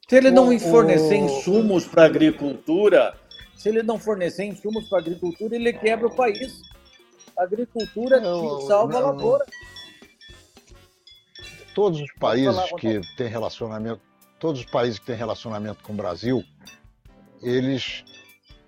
Se 0.07 0.17
ele 0.17 0.31
não 0.31 0.59
fornecer 0.59 1.15
insumos 1.15 1.85
para 1.85 2.03
a 2.03 2.05
agricultura, 2.05 3.17
se 3.55 3.69
ele 3.69 3.81
não 3.81 3.97
fornecer 3.97 4.43
insumos 4.43 4.87
para 4.89 4.99
a 4.99 5.01
agricultura, 5.01 5.55
ele 5.55 5.71
quebra 5.71 6.07
o 6.07 6.15
país. 6.15 6.61
Agricultura 7.37 8.19
não, 8.19 8.61
salva 8.61 8.93
não, 8.93 8.99
a 8.99 9.11
lavoura. 9.11 9.45
Todos 11.73 11.99
os 11.99 12.11
países 12.19 12.71
que 12.79 13.01
têm 13.17 13.27
relacionamento, 13.27 14.01
todos 14.39 14.61
os 14.61 14.67
países 14.67 14.99
que 14.99 15.05
têm 15.05 15.15
relacionamento 15.15 15.83
com 15.83 15.93
o 15.93 15.95
Brasil, 15.95 16.43
eles 17.41 18.03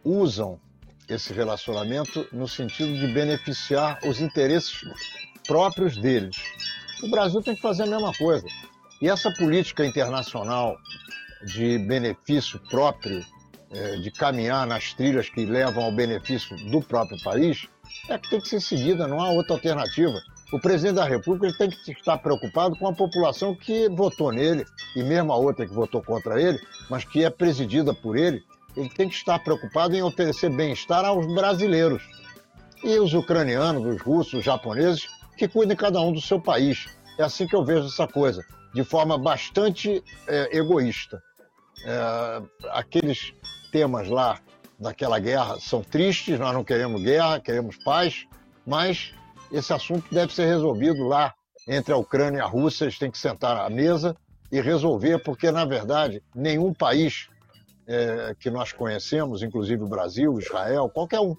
usam 0.03 0.59
esse 1.07 1.33
relacionamento 1.33 2.27
no 2.31 2.47
sentido 2.47 2.93
de 2.97 3.13
beneficiar 3.13 3.99
os 4.03 4.19
interesses 4.19 4.81
próprios 5.47 5.97
deles. 5.97 6.35
O 7.03 7.09
Brasil 7.09 7.41
tem 7.41 7.55
que 7.55 7.61
fazer 7.61 7.83
a 7.83 7.87
mesma 7.87 8.11
coisa. 8.13 8.47
E 9.01 9.07
essa 9.07 9.31
política 9.31 9.85
internacional 9.85 10.77
de 11.43 11.77
benefício 11.77 12.59
próprio, 12.69 13.23
é, 13.69 13.97
de 13.97 14.09
caminhar 14.09 14.65
nas 14.65 14.93
trilhas 14.93 15.29
que 15.29 15.45
levam 15.45 15.83
ao 15.83 15.91
benefício 15.91 16.55
do 16.71 16.81
próprio 16.81 17.21
país, 17.21 17.67
é 18.09 18.17
que 18.17 18.29
tem 18.29 18.39
que 18.39 18.47
ser 18.47 18.61
seguida, 18.61 19.07
não 19.07 19.21
há 19.21 19.29
outra 19.31 19.53
alternativa. 19.53 20.19
O 20.51 20.59
presidente 20.59 20.95
da 20.95 21.05
República 21.05 21.57
tem 21.57 21.69
que 21.69 21.91
estar 21.91 22.17
preocupado 22.19 22.77
com 22.77 22.87
a 22.87 22.93
população 22.93 23.55
que 23.55 23.89
votou 23.89 24.31
nele, 24.31 24.65
e 24.95 25.03
mesmo 25.03 25.33
a 25.33 25.37
outra 25.37 25.65
que 25.65 25.73
votou 25.73 26.03
contra 26.03 26.41
ele, 26.41 26.59
mas 26.89 27.03
que 27.03 27.23
é 27.23 27.29
presidida 27.29 27.93
por 27.93 28.15
ele, 28.15 28.43
ele 28.77 28.89
tem 28.89 29.09
que 29.09 29.15
estar 29.15 29.39
preocupado 29.39 29.95
em 29.95 30.03
oferecer 30.03 30.49
bem-estar 30.49 31.03
aos 31.03 31.25
brasileiros. 31.33 32.03
E 32.83 32.99
os 32.99 33.13
ucranianos, 33.13 33.85
os 33.85 34.01
russos, 34.01 34.33
os 34.35 34.45
japoneses, 34.45 35.07
que 35.37 35.47
cuidem 35.47 35.75
cada 35.75 35.99
um 35.99 36.11
do 36.11 36.21
seu 36.21 36.39
país. 36.39 36.87
É 37.17 37.23
assim 37.23 37.47
que 37.47 37.55
eu 37.55 37.65
vejo 37.65 37.87
essa 37.87 38.07
coisa, 38.07 38.43
de 38.73 38.83
forma 38.83 39.17
bastante 39.17 40.03
é, 40.27 40.57
egoísta. 40.57 41.21
É, 41.85 42.41
aqueles 42.71 43.33
temas 43.71 44.07
lá 44.09 44.39
daquela 44.79 45.19
guerra 45.19 45.59
são 45.59 45.81
tristes, 45.81 46.39
nós 46.39 46.53
não 46.53 46.63
queremos 46.63 47.01
guerra, 47.01 47.39
queremos 47.39 47.77
paz, 47.83 48.25
mas 48.65 49.13
esse 49.51 49.71
assunto 49.73 50.13
deve 50.13 50.33
ser 50.33 50.45
resolvido 50.45 51.07
lá 51.07 51.33
entre 51.67 51.93
a 51.93 51.97
Ucrânia 51.97 52.39
e 52.39 52.41
a 52.41 52.45
Rússia, 52.45 52.85
eles 52.85 52.99
têm 52.99 53.09
que 53.09 53.17
sentar 53.17 53.57
à 53.57 53.69
mesa 53.69 54.15
e 54.51 54.61
resolver, 54.61 55.19
porque, 55.19 55.51
na 55.51 55.65
verdade, 55.65 56.21
nenhum 56.33 56.73
país 56.73 57.27
é, 57.87 58.35
que 58.39 58.49
nós 58.49 58.71
conhecemos, 58.71 59.41
inclusive 59.41 59.83
o 59.83 59.87
Brasil, 59.87 60.37
Israel, 60.37 60.89
qualquer 60.89 61.19
um, 61.19 61.35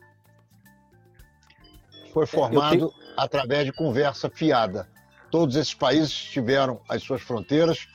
foi 2.12 2.24
é, 2.24 2.26
formado 2.26 2.70
tenho... 2.70 2.92
através 3.16 3.66
de 3.66 3.72
conversa 3.72 4.30
fiada. 4.30 4.88
Todos 5.30 5.54
esses 5.54 5.74
países 5.74 6.12
tiveram 6.12 6.80
as 6.88 7.02
suas 7.02 7.20
fronteiras 7.20 7.86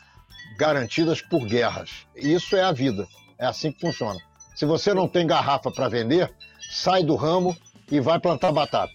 garantidas 0.58 1.22
por 1.22 1.46
guerras. 1.46 2.06
Isso 2.16 2.56
é 2.56 2.62
a 2.62 2.72
vida. 2.72 3.08
É 3.40 3.46
assim 3.46 3.72
que 3.72 3.80
funciona. 3.80 4.20
Se 4.56 4.66
você 4.66 4.94
não 4.94 5.08
tem 5.08 5.26
garrafa 5.26 5.72
para 5.72 5.88
vender, 5.88 6.32
sai 6.70 7.04
do 7.04 7.16
ramo 7.16 7.56
e 7.90 8.00
vai 8.00 8.20
plantar 8.20 8.52
batata. 8.52 8.94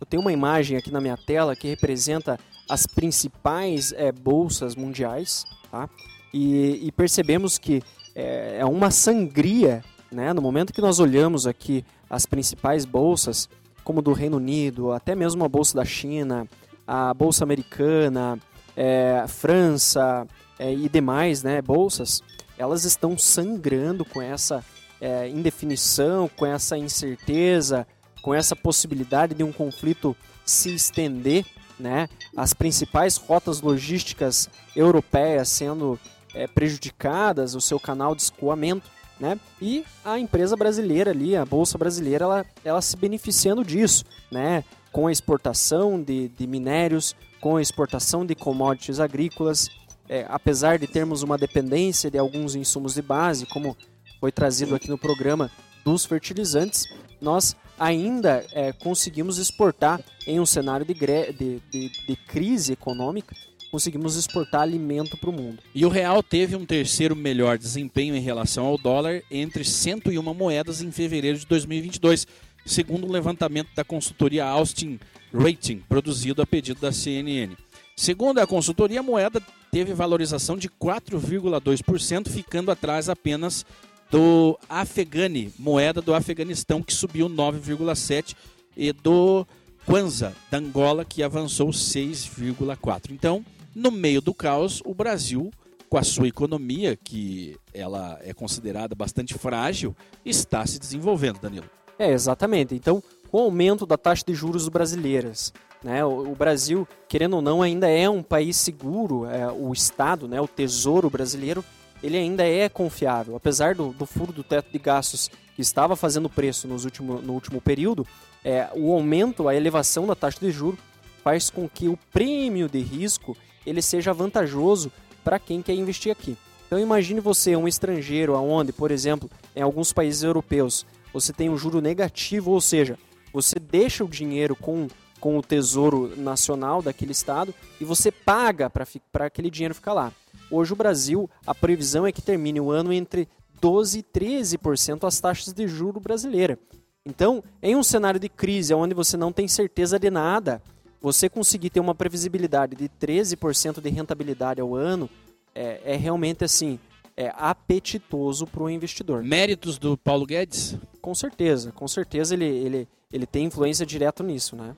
Eu 0.00 0.06
tenho 0.06 0.20
uma 0.20 0.32
imagem 0.32 0.76
aqui 0.76 0.90
na 0.90 1.00
minha 1.00 1.16
tela 1.16 1.56
que 1.56 1.68
representa 1.68 2.38
as 2.68 2.86
principais 2.86 3.92
é, 3.92 4.12
bolsas 4.12 4.74
mundiais, 4.74 5.44
tá? 5.70 5.88
E, 6.34 6.86
e 6.86 6.92
percebemos 6.92 7.58
que 7.58 7.82
é, 8.14 8.58
é 8.60 8.64
uma 8.64 8.90
sangria, 8.90 9.82
né? 10.12 10.32
No 10.32 10.42
momento 10.42 10.72
que 10.72 10.80
nós 10.80 10.98
olhamos 11.00 11.46
aqui 11.46 11.84
as 12.10 12.26
principais 12.26 12.84
bolsas, 12.84 13.48
como 13.82 14.02
do 14.02 14.12
Reino 14.12 14.36
Unido, 14.36 14.92
até 14.92 15.14
mesmo 15.14 15.44
a 15.44 15.48
bolsa 15.48 15.76
da 15.76 15.84
China, 15.84 16.46
a 16.86 17.14
bolsa 17.14 17.44
americana, 17.44 18.38
é, 18.76 19.24
França 19.28 20.26
e 20.58 20.88
demais, 20.88 21.42
né? 21.42 21.62
Bolsas, 21.62 22.22
elas 22.58 22.84
estão 22.84 23.16
sangrando 23.16 24.04
com 24.04 24.20
essa 24.20 24.64
é, 25.00 25.28
indefinição, 25.28 26.28
com 26.36 26.46
essa 26.46 26.76
incerteza, 26.76 27.86
com 28.22 28.34
essa 28.34 28.56
possibilidade 28.56 29.34
de 29.34 29.44
um 29.44 29.52
conflito 29.52 30.16
se 30.44 30.74
estender, 30.74 31.44
né? 31.78 32.08
As 32.36 32.54
principais 32.54 33.16
rotas 33.16 33.60
logísticas 33.60 34.48
europeias 34.74 35.48
sendo 35.48 35.98
é, 36.34 36.46
prejudicadas, 36.46 37.54
o 37.54 37.60
seu 37.60 37.78
canal 37.78 38.14
de 38.14 38.22
escoamento, 38.22 38.88
né? 39.20 39.38
E 39.60 39.84
a 40.04 40.18
empresa 40.18 40.56
brasileira 40.56 41.10
ali, 41.10 41.36
a 41.36 41.44
bolsa 41.44 41.76
brasileira, 41.76 42.24
ela, 42.24 42.46
ela 42.64 42.82
se 42.82 42.96
beneficiando 42.96 43.64
disso, 43.64 44.04
né? 44.30 44.64
Com 44.92 45.06
a 45.06 45.12
exportação 45.12 46.00
de, 46.02 46.28
de 46.28 46.46
minérios, 46.46 47.14
com 47.40 47.56
a 47.56 47.62
exportação 47.62 48.24
de 48.24 48.34
commodities 48.34 48.98
agrícolas 48.98 49.68
é, 50.08 50.26
apesar 50.28 50.78
de 50.78 50.86
termos 50.86 51.22
uma 51.22 51.38
dependência 51.38 52.10
de 52.10 52.18
alguns 52.18 52.54
insumos 52.54 52.94
de 52.94 53.02
base, 53.02 53.46
como 53.46 53.76
foi 54.20 54.32
trazido 54.32 54.74
aqui 54.74 54.88
no 54.88 54.98
programa 54.98 55.50
dos 55.84 56.04
fertilizantes, 56.04 56.86
nós 57.20 57.56
ainda 57.78 58.44
é, 58.52 58.72
conseguimos 58.72 59.38
exportar 59.38 60.00
em 60.26 60.40
um 60.40 60.46
cenário 60.46 60.84
de, 60.84 60.94
de, 60.94 61.60
de, 61.70 62.06
de 62.06 62.16
crise 62.26 62.72
econômica, 62.72 63.34
conseguimos 63.70 64.16
exportar 64.16 64.62
alimento 64.62 65.16
para 65.16 65.30
o 65.30 65.32
mundo. 65.32 65.58
E 65.74 65.84
o 65.84 65.88
real 65.88 66.22
teve 66.22 66.56
um 66.56 66.64
terceiro 66.64 67.14
melhor 67.14 67.58
desempenho 67.58 68.16
em 68.16 68.20
relação 68.20 68.64
ao 68.64 68.78
dólar 68.78 69.22
entre 69.30 69.64
101 69.64 70.22
moedas 70.34 70.80
em 70.80 70.90
fevereiro 70.90 71.38
de 71.38 71.46
2022, 71.46 72.26
segundo 72.64 73.06
um 73.06 73.12
levantamento 73.12 73.68
da 73.74 73.84
consultoria 73.84 74.44
Austin 74.44 74.98
Rating, 75.32 75.82
produzido 75.88 76.40
a 76.40 76.46
pedido 76.46 76.80
da 76.80 76.92
CNN. 76.92 77.54
Segundo 77.96 78.38
a 78.38 78.46
consultoria, 78.46 79.00
a 79.00 79.02
moeda 79.02 79.42
teve 79.76 79.92
valorização 79.92 80.56
de 80.56 80.70
4,2%, 80.70 82.30
ficando 82.30 82.70
atrás 82.70 83.10
apenas 83.10 83.66
do 84.10 84.58
Afegani, 84.70 85.52
moeda 85.58 86.00
do 86.00 86.14
Afeganistão, 86.14 86.82
que 86.82 86.94
subiu 86.94 87.28
9,7%, 87.28 88.34
e 88.74 88.90
do 88.90 89.46
Kwanza, 89.84 90.34
da 90.50 90.56
Angola, 90.56 91.04
que 91.04 91.22
avançou 91.22 91.68
6,4%. 91.68 93.10
Então, 93.10 93.44
no 93.74 93.90
meio 93.90 94.22
do 94.22 94.32
caos, 94.32 94.80
o 94.82 94.94
Brasil, 94.94 95.52
com 95.90 95.98
a 95.98 96.02
sua 96.02 96.26
economia, 96.26 96.96
que 96.96 97.54
ela 97.74 98.18
é 98.22 98.32
considerada 98.32 98.94
bastante 98.94 99.34
frágil, 99.34 99.94
está 100.24 100.64
se 100.64 100.78
desenvolvendo, 100.78 101.38
Danilo. 101.38 101.68
É, 101.98 102.10
exatamente. 102.10 102.74
Então, 102.74 103.02
com 103.30 103.36
o 103.36 103.42
aumento 103.42 103.84
da 103.84 103.98
taxa 103.98 104.24
de 104.26 104.32
juros 104.32 104.70
brasileiras, 104.70 105.52
né, 105.82 106.04
o, 106.04 106.32
o 106.32 106.34
Brasil, 106.34 106.86
querendo 107.08 107.36
ou 107.36 107.42
não, 107.42 107.62
ainda 107.62 107.88
é 107.88 108.08
um 108.08 108.22
país 108.22 108.56
seguro, 108.56 109.26
é, 109.26 109.46
o 109.50 109.72
Estado, 109.72 110.26
né, 110.26 110.40
o 110.40 110.48
Tesouro 110.48 111.08
brasileiro, 111.10 111.64
ele 112.02 112.16
ainda 112.16 112.46
é 112.46 112.68
confiável. 112.68 113.36
Apesar 113.36 113.74
do, 113.74 113.92
do 113.92 114.06
furo 114.06 114.32
do 114.32 114.42
teto 114.42 114.70
de 114.70 114.78
gastos 114.78 115.30
que 115.54 115.62
estava 115.62 115.96
fazendo 115.96 116.28
preço 116.28 116.68
nos 116.68 116.84
último, 116.84 117.20
no 117.20 117.32
último 117.32 117.60
período, 117.60 118.06
é, 118.44 118.68
o 118.74 118.92
aumento, 118.92 119.48
a 119.48 119.54
elevação 119.54 120.06
da 120.06 120.14
taxa 120.14 120.38
de 120.40 120.50
juros 120.50 120.78
faz 121.24 121.50
com 121.50 121.68
que 121.68 121.88
o 121.88 121.98
prêmio 122.12 122.68
de 122.68 122.78
risco 122.78 123.36
ele 123.66 123.82
seja 123.82 124.12
vantajoso 124.12 124.92
para 125.24 125.40
quem 125.40 125.60
quer 125.60 125.74
investir 125.74 126.12
aqui. 126.12 126.36
Então 126.66 126.78
imagine 126.78 127.20
você, 127.20 127.56
um 127.56 127.66
estrangeiro, 127.66 128.34
aonde, 128.34 128.72
por 128.72 128.90
exemplo, 128.90 129.30
em 129.54 129.62
alguns 129.62 129.92
países 129.92 130.22
europeus, 130.22 130.86
você 131.12 131.32
tem 131.32 131.48
um 131.48 131.56
juro 131.56 131.80
negativo, 131.80 132.52
ou 132.52 132.60
seja, 132.60 132.98
você 133.32 133.58
deixa 133.58 134.04
o 134.04 134.08
dinheiro 134.08 134.54
com, 134.54 134.86
com 135.20 135.38
o 135.38 135.42
tesouro 135.42 136.12
nacional 136.16 136.82
daquele 136.82 137.12
estado 137.12 137.54
e 137.80 137.84
você 137.84 138.10
paga 138.10 138.70
para 138.70 139.26
aquele 139.26 139.50
dinheiro 139.50 139.74
ficar 139.74 139.92
lá. 139.92 140.12
Hoje 140.50 140.72
o 140.72 140.76
Brasil, 140.76 141.28
a 141.46 141.54
previsão 141.54 142.06
é 142.06 142.12
que 142.12 142.22
termine 142.22 142.60
o 142.60 142.70
ano 142.70 142.92
entre 142.92 143.28
12 143.60 143.98
e 143.98 144.02
13% 144.02 145.06
as 145.06 145.20
taxas 145.20 145.52
de 145.52 145.66
juro 145.66 145.98
brasileira. 145.98 146.58
Então, 147.04 147.42
em 147.62 147.76
um 147.76 147.82
cenário 147.82 148.18
de 148.18 148.28
crise 148.28 148.74
onde 148.74 148.94
você 148.94 149.16
não 149.16 149.32
tem 149.32 149.46
certeza 149.46 149.98
de 149.98 150.10
nada, 150.10 150.60
você 151.00 151.28
conseguir 151.28 151.70
ter 151.70 151.80
uma 151.80 151.94
previsibilidade 151.94 152.74
de 152.74 152.88
13% 152.88 153.80
de 153.80 153.88
rentabilidade 153.90 154.60
ao 154.60 154.74
ano 154.74 155.08
é, 155.54 155.80
é 155.84 155.96
realmente 155.96 156.44
assim, 156.44 156.78
é 157.16 157.32
apetitoso 157.34 158.46
para 158.46 158.62
o 158.62 158.68
investidor. 158.68 159.22
Méritos 159.22 159.78
do 159.78 159.96
Paulo 159.96 160.26
Guedes? 160.26 160.76
Com 161.00 161.14
certeza, 161.14 161.72
com 161.72 161.88
certeza 161.88 162.34
ele, 162.34 162.44
ele, 162.44 162.88
ele 163.12 163.26
tem 163.26 163.46
influência 163.46 163.86
direto 163.86 164.22
nisso, 164.22 164.54
né? 164.54 164.76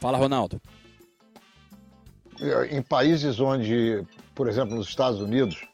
Fala, 0.00 0.18
Ronaldo. 0.18 0.60
Em 2.70 2.80
países 2.80 3.38
onde 3.38 4.04
por 4.40 4.48
exemplo, 4.48 4.74
nos 4.74 4.88
Estados 4.88 5.20
Unidos, 5.20 5.68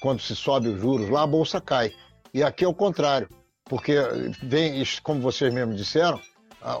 quando 0.00 0.20
se 0.20 0.34
sobe 0.34 0.66
os 0.66 0.80
juros, 0.80 1.08
lá 1.08 1.22
a 1.22 1.26
bolsa 1.26 1.60
cai. 1.60 1.92
E 2.34 2.42
aqui 2.42 2.64
é 2.64 2.68
o 2.68 2.74
contrário, 2.74 3.28
porque 3.64 3.94
vem, 4.42 4.82
como 5.04 5.20
vocês 5.20 5.54
mesmos 5.54 5.76
disseram, 5.76 6.20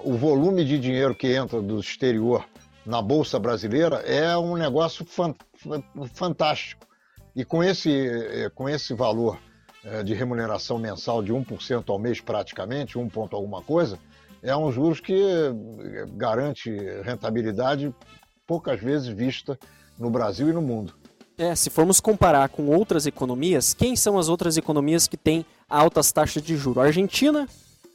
o 0.02 0.14
volume 0.14 0.64
de 0.64 0.80
dinheiro 0.80 1.14
que 1.14 1.32
entra 1.32 1.62
do 1.62 1.78
exterior 1.78 2.44
na 2.84 3.00
bolsa 3.00 3.38
brasileira 3.38 3.98
é 3.98 4.36
um 4.36 4.56
negócio 4.56 5.06
fantástico. 6.12 6.84
E 7.36 7.44
com 7.44 7.62
esse, 7.62 7.88
eh, 7.92 8.50
com 8.52 8.68
esse 8.68 8.92
valor 8.92 9.38
de 10.04 10.12
remuneração 10.12 10.76
mensal 10.76 11.22
de 11.22 11.32
1% 11.32 11.88
ao 11.88 12.00
mês 12.00 12.20
praticamente, 12.20 12.98
1 12.98 13.08
ponto 13.08 13.36
alguma 13.36 13.62
coisa, 13.62 13.96
é 14.42 14.56
um 14.56 14.70
juros 14.70 15.00
que 15.00 15.14
eh, 15.14 16.06
garante 16.12 16.70
rentabilidade 17.02 17.94
poucas 18.46 18.80
vezes 18.80 19.08
vista 19.08 19.58
no 19.98 20.10
Brasil 20.10 20.48
e 20.48 20.52
no 20.52 20.62
mundo. 20.62 20.94
É, 21.36 21.54
se 21.54 21.70
formos 21.70 22.00
comparar 22.00 22.48
com 22.48 22.66
outras 22.66 23.06
economias, 23.06 23.72
quem 23.72 23.94
são 23.94 24.18
as 24.18 24.28
outras 24.28 24.56
economias 24.56 25.06
que 25.06 25.16
têm 25.16 25.46
altas 25.68 26.10
taxas 26.10 26.42
de 26.42 26.56
juros? 26.56 26.82
A 26.82 26.86
Argentina, 26.86 27.46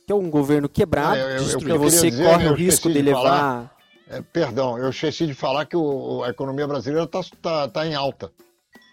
que 0.06 0.14
é 0.14 0.16
um 0.16 0.30
governo 0.30 0.70
quebrado, 0.70 1.16
ah, 1.16 1.32
eu, 1.32 1.60
eu, 1.60 1.68
eu 1.68 1.80
você 1.80 2.10
dizer, 2.10 2.24
corre 2.24 2.48
o 2.48 2.54
risco 2.54 2.88
de, 2.88 2.96
de 2.96 3.02
levar. 3.02 3.76
É, 4.08 4.22
perdão, 4.22 4.78
eu 4.78 4.90
esqueci 4.90 5.26
de 5.26 5.34
falar 5.34 5.66
que 5.66 5.76
o, 5.76 6.24
a 6.24 6.30
economia 6.30 6.68
brasileira 6.68 7.04
está 7.04 7.22
tá, 7.42 7.68
tá 7.68 7.88
em 7.88 7.96
alta. 7.96 8.32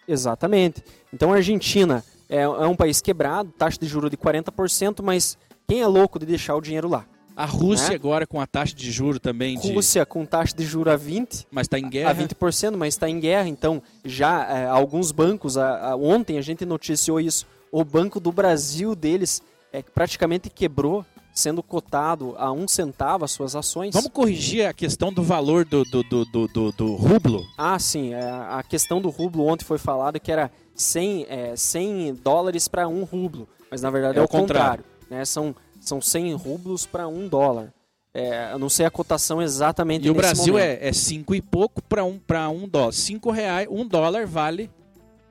Exatamente. 0.09 0.83
Então 1.13 1.33
a 1.33 1.37
Argentina 1.37 2.03
é, 2.29 2.43
é 2.43 2.67
um 2.67 2.75
país 2.75 3.01
quebrado, 3.01 3.53
taxa 3.53 3.79
de 3.79 3.87
juros 3.87 4.11
de 4.11 4.17
40%, 4.17 5.01
mas 5.03 5.39
quem 5.69 5.81
é 5.81 5.87
louco 5.87 6.19
de 6.19 6.27
deixar 6.27 6.57
o 6.57 6.61
dinheiro 6.61 6.89
lá? 6.89 7.05
A 7.41 7.47
Rússia 7.47 7.89
né? 7.89 7.95
agora 7.95 8.27
com 8.27 8.39
a 8.39 8.47
taxa 8.47 8.75
de 8.75 8.93
juro 8.93 9.19
também 9.19 9.59
de... 9.59 9.73
Rússia 9.73 10.05
com 10.05 10.27
taxa 10.27 10.55
de 10.55 10.63
juro 10.63 10.91
a 10.91 10.97
20. 10.97 11.47
Mas 11.51 11.65
está 11.65 11.79
em 11.79 11.89
guerra. 11.89 12.11
A 12.11 12.15
20%, 12.15 12.77
mas 12.77 12.93
está 12.93 13.09
em 13.09 13.19
guerra. 13.19 13.49
Então, 13.49 13.83
já 14.05 14.45
é, 14.45 14.67
alguns 14.67 15.11
bancos, 15.11 15.57
a, 15.57 15.93
a, 15.93 15.97
ontem 15.97 16.37
a 16.37 16.43
gente 16.43 16.67
noticiou 16.67 17.19
isso, 17.19 17.47
o 17.73 17.83
Banco 17.83 18.21
do 18.21 18.31
Brasil 18.31 18.95
deles 18.95 19.43
é, 19.73 19.83
praticamente 19.83 20.51
quebrou, 20.51 21.03
sendo 21.33 21.63
cotado 21.63 22.35
a 22.37 22.53
um 22.53 22.69
centavo 22.69 23.25
as 23.25 23.31
suas 23.31 23.57
ações. 23.57 23.95
Vamos 23.95 24.11
corrigir 24.11 24.67
a 24.67 24.75
questão 24.75 25.11
do 25.11 25.23
valor 25.23 25.65
do, 25.65 25.83
do, 25.85 26.03
do, 26.03 26.25
do, 26.27 26.47
do, 26.47 26.73
do 26.73 26.95
rublo? 26.95 27.43
Ah, 27.57 27.79
sim. 27.79 28.13
É, 28.13 28.21
a 28.21 28.63
questão 28.63 29.01
do 29.01 29.09
rublo 29.09 29.47
ontem 29.47 29.65
foi 29.65 29.79
falado 29.79 30.21
que 30.21 30.31
era 30.31 30.51
100, 30.75 31.27
é, 31.27 31.57
100 31.57 32.17
dólares 32.17 32.69
para 32.69 32.87
um 32.87 33.03
rublo. 33.03 33.49
Mas 33.71 33.81
na 33.81 33.89
verdade 33.89 34.19
é, 34.19 34.21
é 34.21 34.25
o 34.25 34.29
contrário. 34.29 34.85
contrário 34.85 35.01
né? 35.11 35.25
São 35.25 35.55
são 35.81 36.01
100 36.01 36.35
rublos 36.35 36.87
para 36.87 37.09
um 37.09 37.27
dólar. 37.29 37.73
É, 38.13 38.53
eu 38.53 38.59
não 38.59 38.69
sei 38.69 38.87
a 38.87 38.91
cotação 38.91 39.41
exatamente 39.41 40.07
E 40.07 40.11
o 40.11 40.15
Brasil 40.15 40.55
momento. 40.55 40.79
é 40.83 40.93
5 40.93 41.33
é 41.33 41.37
e 41.37 41.43
pouco 41.43 41.81
para 41.81 42.05
um, 42.05 42.21
um 42.53 42.69
dólar. 42.69 42.93
5 42.93 43.31
reais, 43.31 43.69
um 43.71 43.87
dólar 43.87 44.27
vale 44.27 44.69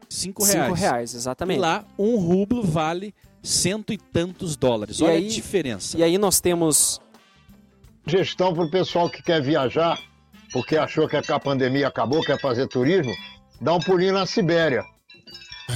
5 0.09 0.43
reais. 0.43 0.65
5 0.67 0.73
reais, 0.73 1.13
exatamente. 1.13 1.57
E 1.57 1.61
lá, 1.61 1.85
um 1.97 2.15
rublo 2.17 2.63
vale 2.63 3.13
cento 3.43 3.93
e 3.93 3.97
tantos 3.97 4.55
dólares. 4.55 4.99
E 4.99 5.03
Olha 5.03 5.13
aí, 5.13 5.27
a 5.27 5.29
diferença. 5.29 5.97
E 5.97 6.03
aí 6.03 6.17
nós 6.17 6.39
temos... 6.41 6.99
Gestão 8.05 8.53
para 8.53 8.63
o 8.63 8.71
pessoal 8.71 9.09
que 9.09 9.21
quer 9.21 9.41
viajar, 9.41 9.99
porque 10.51 10.75
achou 10.77 11.07
que 11.07 11.15
a 11.15 11.39
pandemia 11.39 11.87
acabou, 11.87 12.21
quer 12.21 12.39
fazer 12.39 12.67
turismo, 12.67 13.13
dá 13.61 13.73
um 13.73 13.79
pulinho 13.79 14.13
na 14.13 14.25
Sibéria. 14.25 14.83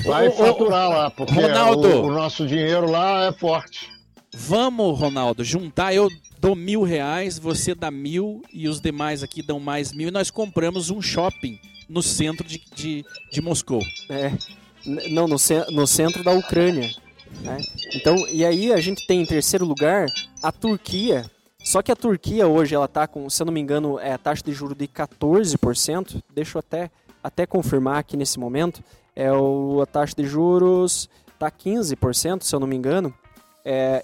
Vai 0.04 0.32
faturar 0.32 0.90
lá, 0.90 1.12
porque 1.12 1.34
Ronaldo, 1.34 1.88
o, 1.88 2.08
o 2.08 2.12
nosso 2.12 2.48
dinheiro 2.48 2.90
lá 2.90 3.26
é 3.26 3.32
forte. 3.32 3.93
Vamos, 4.34 5.00
Ronaldo, 5.00 5.44
juntar. 5.44 5.94
Eu 5.94 6.10
dou 6.40 6.56
mil 6.56 6.82
reais, 6.82 7.38
você 7.38 7.76
dá 7.76 7.92
mil 7.92 8.42
e 8.52 8.68
os 8.68 8.82
demais 8.82 9.22
aqui 9.22 9.44
dão 9.44 9.60
mais 9.60 9.94
mil. 9.94 10.08
E 10.08 10.12
nós 10.12 10.32
compramos 10.32 10.90
um 10.90 11.02
shopping 11.02 11.60
no 11.88 12.02
centro 12.02 12.48
de, 12.48 12.62
de, 12.74 13.06
de 13.32 13.42
Moscou. 13.42 13.82
É. 14.10 14.32
Não, 15.12 15.28
no, 15.28 15.38
no 15.72 15.88
centro 15.88 16.24
da 16.24 16.32
Ucrânia. 16.32 16.90
Né? 17.42 17.58
Então, 17.94 18.16
e 18.28 18.44
aí 18.44 18.74
a 18.74 18.82
gente 18.82 19.06
tem 19.06 19.22
em 19.22 19.26
terceiro 19.26 19.66
lugar 19.66 20.08
a 20.42 20.52
Turquia. 20.52 21.30
Só 21.64 21.82
que 21.82 21.92
a 21.92 21.96
Turquia 21.96 22.48
hoje 22.48 22.76
ela 22.76 22.86
está 22.86 23.08
com, 23.08 23.30
se 23.30 23.42
eu 23.42 23.46
não 23.46 23.54
me 23.54 23.62
engano, 23.62 23.98
é 24.00 24.12
a 24.12 24.18
taxa 24.18 24.44
de 24.44 24.52
juro 24.52 24.76
de 24.76 24.88
14%. 24.88 26.22
Deixa 26.34 26.58
eu 26.58 26.60
até, 26.60 26.92
até 27.24 27.46
confirmar 27.46 28.00
aqui 28.00 28.18
nesse 28.18 28.40
momento. 28.40 28.84
É 29.16 29.32
o, 29.32 29.80
a 29.82 29.86
taxa 29.86 30.16
de 30.18 30.26
juros 30.26 31.08
está 31.34 31.50
15%, 31.50 32.42
se 32.42 32.54
eu 32.54 32.60
não 32.60 32.68
me 32.68 32.76
engano. 32.76 33.14
É, 33.64 34.04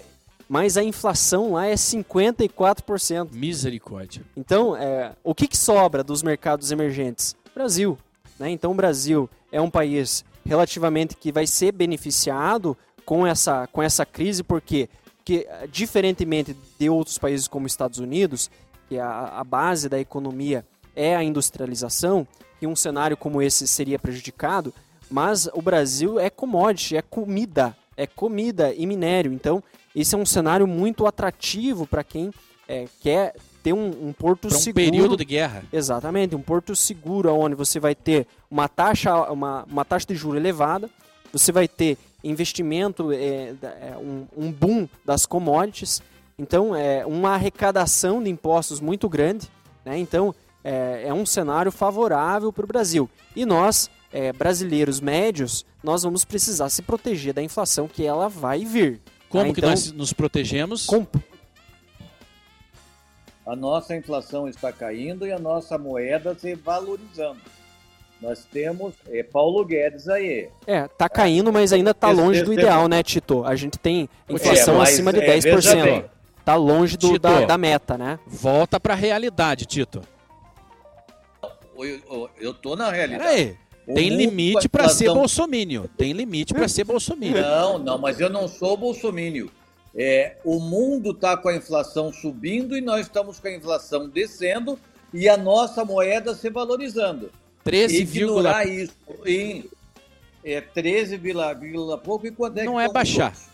mas 0.50 0.76
a 0.76 0.82
inflação 0.82 1.52
lá 1.52 1.68
é 1.68 1.74
54%. 1.74 3.28
Misericórdia. 3.32 4.24
Então, 4.36 4.76
é, 4.76 5.12
o 5.22 5.32
que, 5.32 5.46
que 5.46 5.56
sobra 5.56 6.02
dos 6.02 6.24
mercados 6.24 6.72
emergentes? 6.72 7.36
Brasil. 7.54 7.96
Né? 8.36 8.50
Então, 8.50 8.72
o 8.72 8.74
Brasil 8.74 9.30
é 9.52 9.60
um 9.60 9.70
país 9.70 10.24
relativamente 10.44 11.16
que 11.16 11.30
vai 11.30 11.46
ser 11.46 11.70
beneficiado 11.70 12.76
com 13.04 13.24
essa, 13.24 13.68
com 13.68 13.80
essa 13.80 14.04
crise, 14.04 14.42
porque 14.42 14.88
que, 15.24 15.46
diferentemente 15.70 16.56
de 16.76 16.90
outros 16.90 17.16
países 17.16 17.46
como 17.46 17.68
Estados 17.68 18.00
Unidos, 18.00 18.50
que 18.88 18.98
a, 18.98 19.26
a 19.26 19.44
base 19.44 19.88
da 19.88 20.00
economia 20.00 20.66
é 20.96 21.14
a 21.14 21.22
industrialização, 21.22 22.26
e 22.60 22.66
um 22.66 22.74
cenário 22.74 23.16
como 23.16 23.40
esse 23.40 23.68
seria 23.68 24.00
prejudicado, 24.00 24.74
mas 25.08 25.48
o 25.54 25.62
Brasil 25.62 26.18
é 26.18 26.28
commodity, 26.28 26.96
é 26.96 27.02
comida, 27.02 27.76
é 27.96 28.04
comida 28.04 28.74
e 28.74 28.84
minério. 28.84 29.32
Então, 29.32 29.62
esse 29.94 30.14
é 30.14 30.18
um 30.18 30.26
cenário 30.26 30.66
muito 30.66 31.06
atrativo 31.06 31.86
para 31.86 32.04
quem 32.04 32.32
é, 32.68 32.86
quer 33.00 33.34
ter 33.62 33.72
um, 33.72 34.08
um 34.08 34.12
porto 34.12 34.48
um 34.48 34.50
seguro. 34.50 34.84
período 34.84 35.16
de 35.16 35.24
guerra. 35.24 35.64
Exatamente, 35.72 36.34
um 36.34 36.42
porto 36.42 36.74
seguro 36.74 37.32
onde 37.34 37.54
você 37.54 37.78
vai 37.78 37.94
ter 37.94 38.26
uma 38.50 38.68
taxa, 38.68 39.14
uma, 39.30 39.64
uma 39.70 39.84
taxa 39.84 40.06
de 40.06 40.14
juro 40.14 40.36
elevada, 40.36 40.88
você 41.32 41.52
vai 41.52 41.68
ter 41.68 41.98
investimento, 42.22 43.12
é, 43.12 43.54
é, 43.62 43.96
um, 43.96 44.26
um 44.36 44.52
boom 44.52 44.88
das 45.04 45.26
commodities, 45.26 46.02
então 46.38 46.74
é 46.74 47.04
uma 47.04 47.30
arrecadação 47.34 48.22
de 48.22 48.30
impostos 48.30 48.80
muito 48.80 49.08
grande, 49.08 49.50
né? 49.84 49.98
então 49.98 50.34
é, 50.64 51.04
é 51.06 51.14
um 51.14 51.26
cenário 51.26 51.72
favorável 51.72 52.52
para 52.52 52.64
o 52.64 52.68
Brasil. 52.68 53.08
E 53.34 53.44
nós, 53.44 53.90
é, 54.12 54.32
brasileiros 54.32 55.00
médios, 55.00 55.64
nós 55.82 56.02
vamos 56.02 56.24
precisar 56.24 56.68
se 56.68 56.82
proteger 56.82 57.32
da 57.32 57.42
inflação 57.42 57.88
que 57.88 58.04
ela 58.04 58.28
vai 58.28 58.64
vir. 58.64 59.00
Como 59.30 59.54
que 59.54 59.60
Então, 59.60 59.70
nós 59.70 59.90
nos 59.92 60.12
protegemos? 60.12 60.84
com- 60.86 61.06
A 63.46 63.56
nossa 63.56 63.96
inflação 63.96 64.48
está 64.48 64.70
caindo 64.72 65.26
e 65.26 65.32
a 65.32 65.38
nossa 65.38 65.78
moeda 65.78 66.34
se 66.38 66.54
valorizando. 66.54 67.40
Nós 68.20 68.44
temos 68.44 68.92
é, 69.08 69.22
Paulo 69.22 69.64
Guedes 69.64 70.06
aí. 70.08 70.50
É, 70.66 70.86
tá 70.86 71.08
caindo, 71.08 71.50
mas 71.50 71.72
ainda 71.72 71.94
tá 71.94 72.12
Esse- 72.12 72.20
longe 72.20 72.42
do 72.42 72.52
esse- 72.52 72.60
ideal, 72.60 72.86
né, 72.86 73.02
Tito? 73.02 73.44
A 73.44 73.56
gente 73.56 73.78
tem 73.78 74.08
inflação 74.28 74.74
É, 74.74 74.78
mas, 74.78 74.88
acima 74.90 75.12
de 75.12 75.20
é, 75.20 75.26
veja 75.26 75.48
10%. 75.48 75.84
bem. 75.84 76.04
Tá 76.44 76.54
longe 76.54 76.96
do, 76.98 77.06
Tito. 77.08 77.18
da, 77.20 77.46
da 77.46 77.56
meta, 77.58 77.96
né? 77.96 78.18
Volta 78.26 78.78
para 78.78 78.92
a 78.92 78.96
realidade, 78.96 79.64
Tito. 79.64 80.02
Eu, 81.76 81.84
eu, 81.86 82.30
eu 82.38 82.52
tô 82.54 82.76
na 82.76 82.90
realidade. 82.90 83.24
Peraí. 83.24 83.56
Tem 83.94 84.08
limite 84.08 84.66
a 84.66 84.70
para 84.70 84.88
ser 84.88 85.04
inflação- 85.04 85.14
bolsomínio. 85.20 85.90
Tem 85.96 86.12
limite 86.12 86.52
para 86.54 86.68
ser 86.68 86.84
bolsomínio. 86.84 87.40
Não, 87.42 87.78
não, 87.78 87.98
mas 87.98 88.20
eu 88.20 88.28
não 88.30 88.46
sou 88.48 88.76
bolsomínio. 88.76 89.50
É, 89.94 90.36
o 90.44 90.60
mundo 90.60 91.10
está 91.10 91.36
com 91.36 91.48
a 91.48 91.56
inflação 91.56 92.12
subindo 92.12 92.76
e 92.76 92.80
nós 92.80 93.02
estamos 93.06 93.40
com 93.40 93.48
a 93.48 93.52
inflação 93.52 94.08
descendo 94.08 94.78
e 95.12 95.28
a 95.28 95.36
nossa 95.36 95.84
moeda 95.84 96.34
se 96.34 96.48
valorizando. 96.48 97.30
13, 97.64 98.02
Ignorar 98.02 98.66
isso 98.66 98.94
em 99.26 99.64
é, 100.44 100.60
13, 100.60 101.16
vírgula 101.16 101.52
vírgula 101.54 101.98
pouco 101.98 102.26
e 102.26 102.30
quanto 102.30 102.58
é 102.58 102.64
Não 102.64 102.80
é 102.80 102.88
baixar. 102.88 103.32
os 103.32 103.38
outros? 103.38 103.50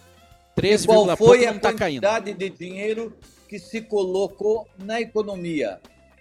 13, 0.55 0.85
E 0.85 0.87
qual 0.87 1.05
pouco 1.07 1.17
foi 1.17 1.47
a 1.47 1.53
não 1.53 1.59
tá 1.59 1.73
caindo. 1.73 2.03
quantidade 2.03 2.33
de 2.35 2.51
dinheiro 2.51 3.13
que 3.49 3.59
se 3.59 3.81
colocou 3.81 4.69
na 4.79 5.01
economia 5.01 5.81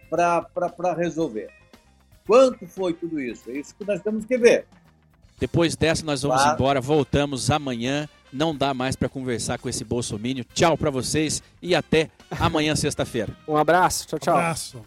para 0.09 0.93
resolver? 0.97 1.49
Quanto 2.25 2.65
foi 2.67 2.93
tudo 2.93 3.19
isso? 3.19 3.49
É 3.49 3.53
isso 3.59 3.75
que 3.75 3.85
nós 3.85 4.01
temos 4.01 4.25
que 4.25 4.37
ver. 4.37 4.65
Depois 5.39 5.75
dessa 5.75 6.03
nós 6.05 6.21
vamos 6.21 6.41
Tá. 6.41 6.53
embora, 6.53 6.79
voltamos 6.81 7.51
amanhã. 7.51 8.07
Não 8.33 8.53
dá 8.55 8.73
mais 8.73 8.95
para 8.95 9.07
conversar 9.07 9.57
com 9.59 9.69
esse 9.69 9.83
bolsomínio. 9.83 10.45
Tchau 10.53 10.77
para 10.77 10.89
vocês 10.89 11.41
e 11.61 11.73
até 11.75 12.09
amanhã 12.39 12.75
sexta-feira. 12.75 13.35
Um 13.47 13.55
abraço, 13.55 14.07
tchau, 14.07 14.19
tchau. 14.19 14.35
Abraço. 14.35 14.81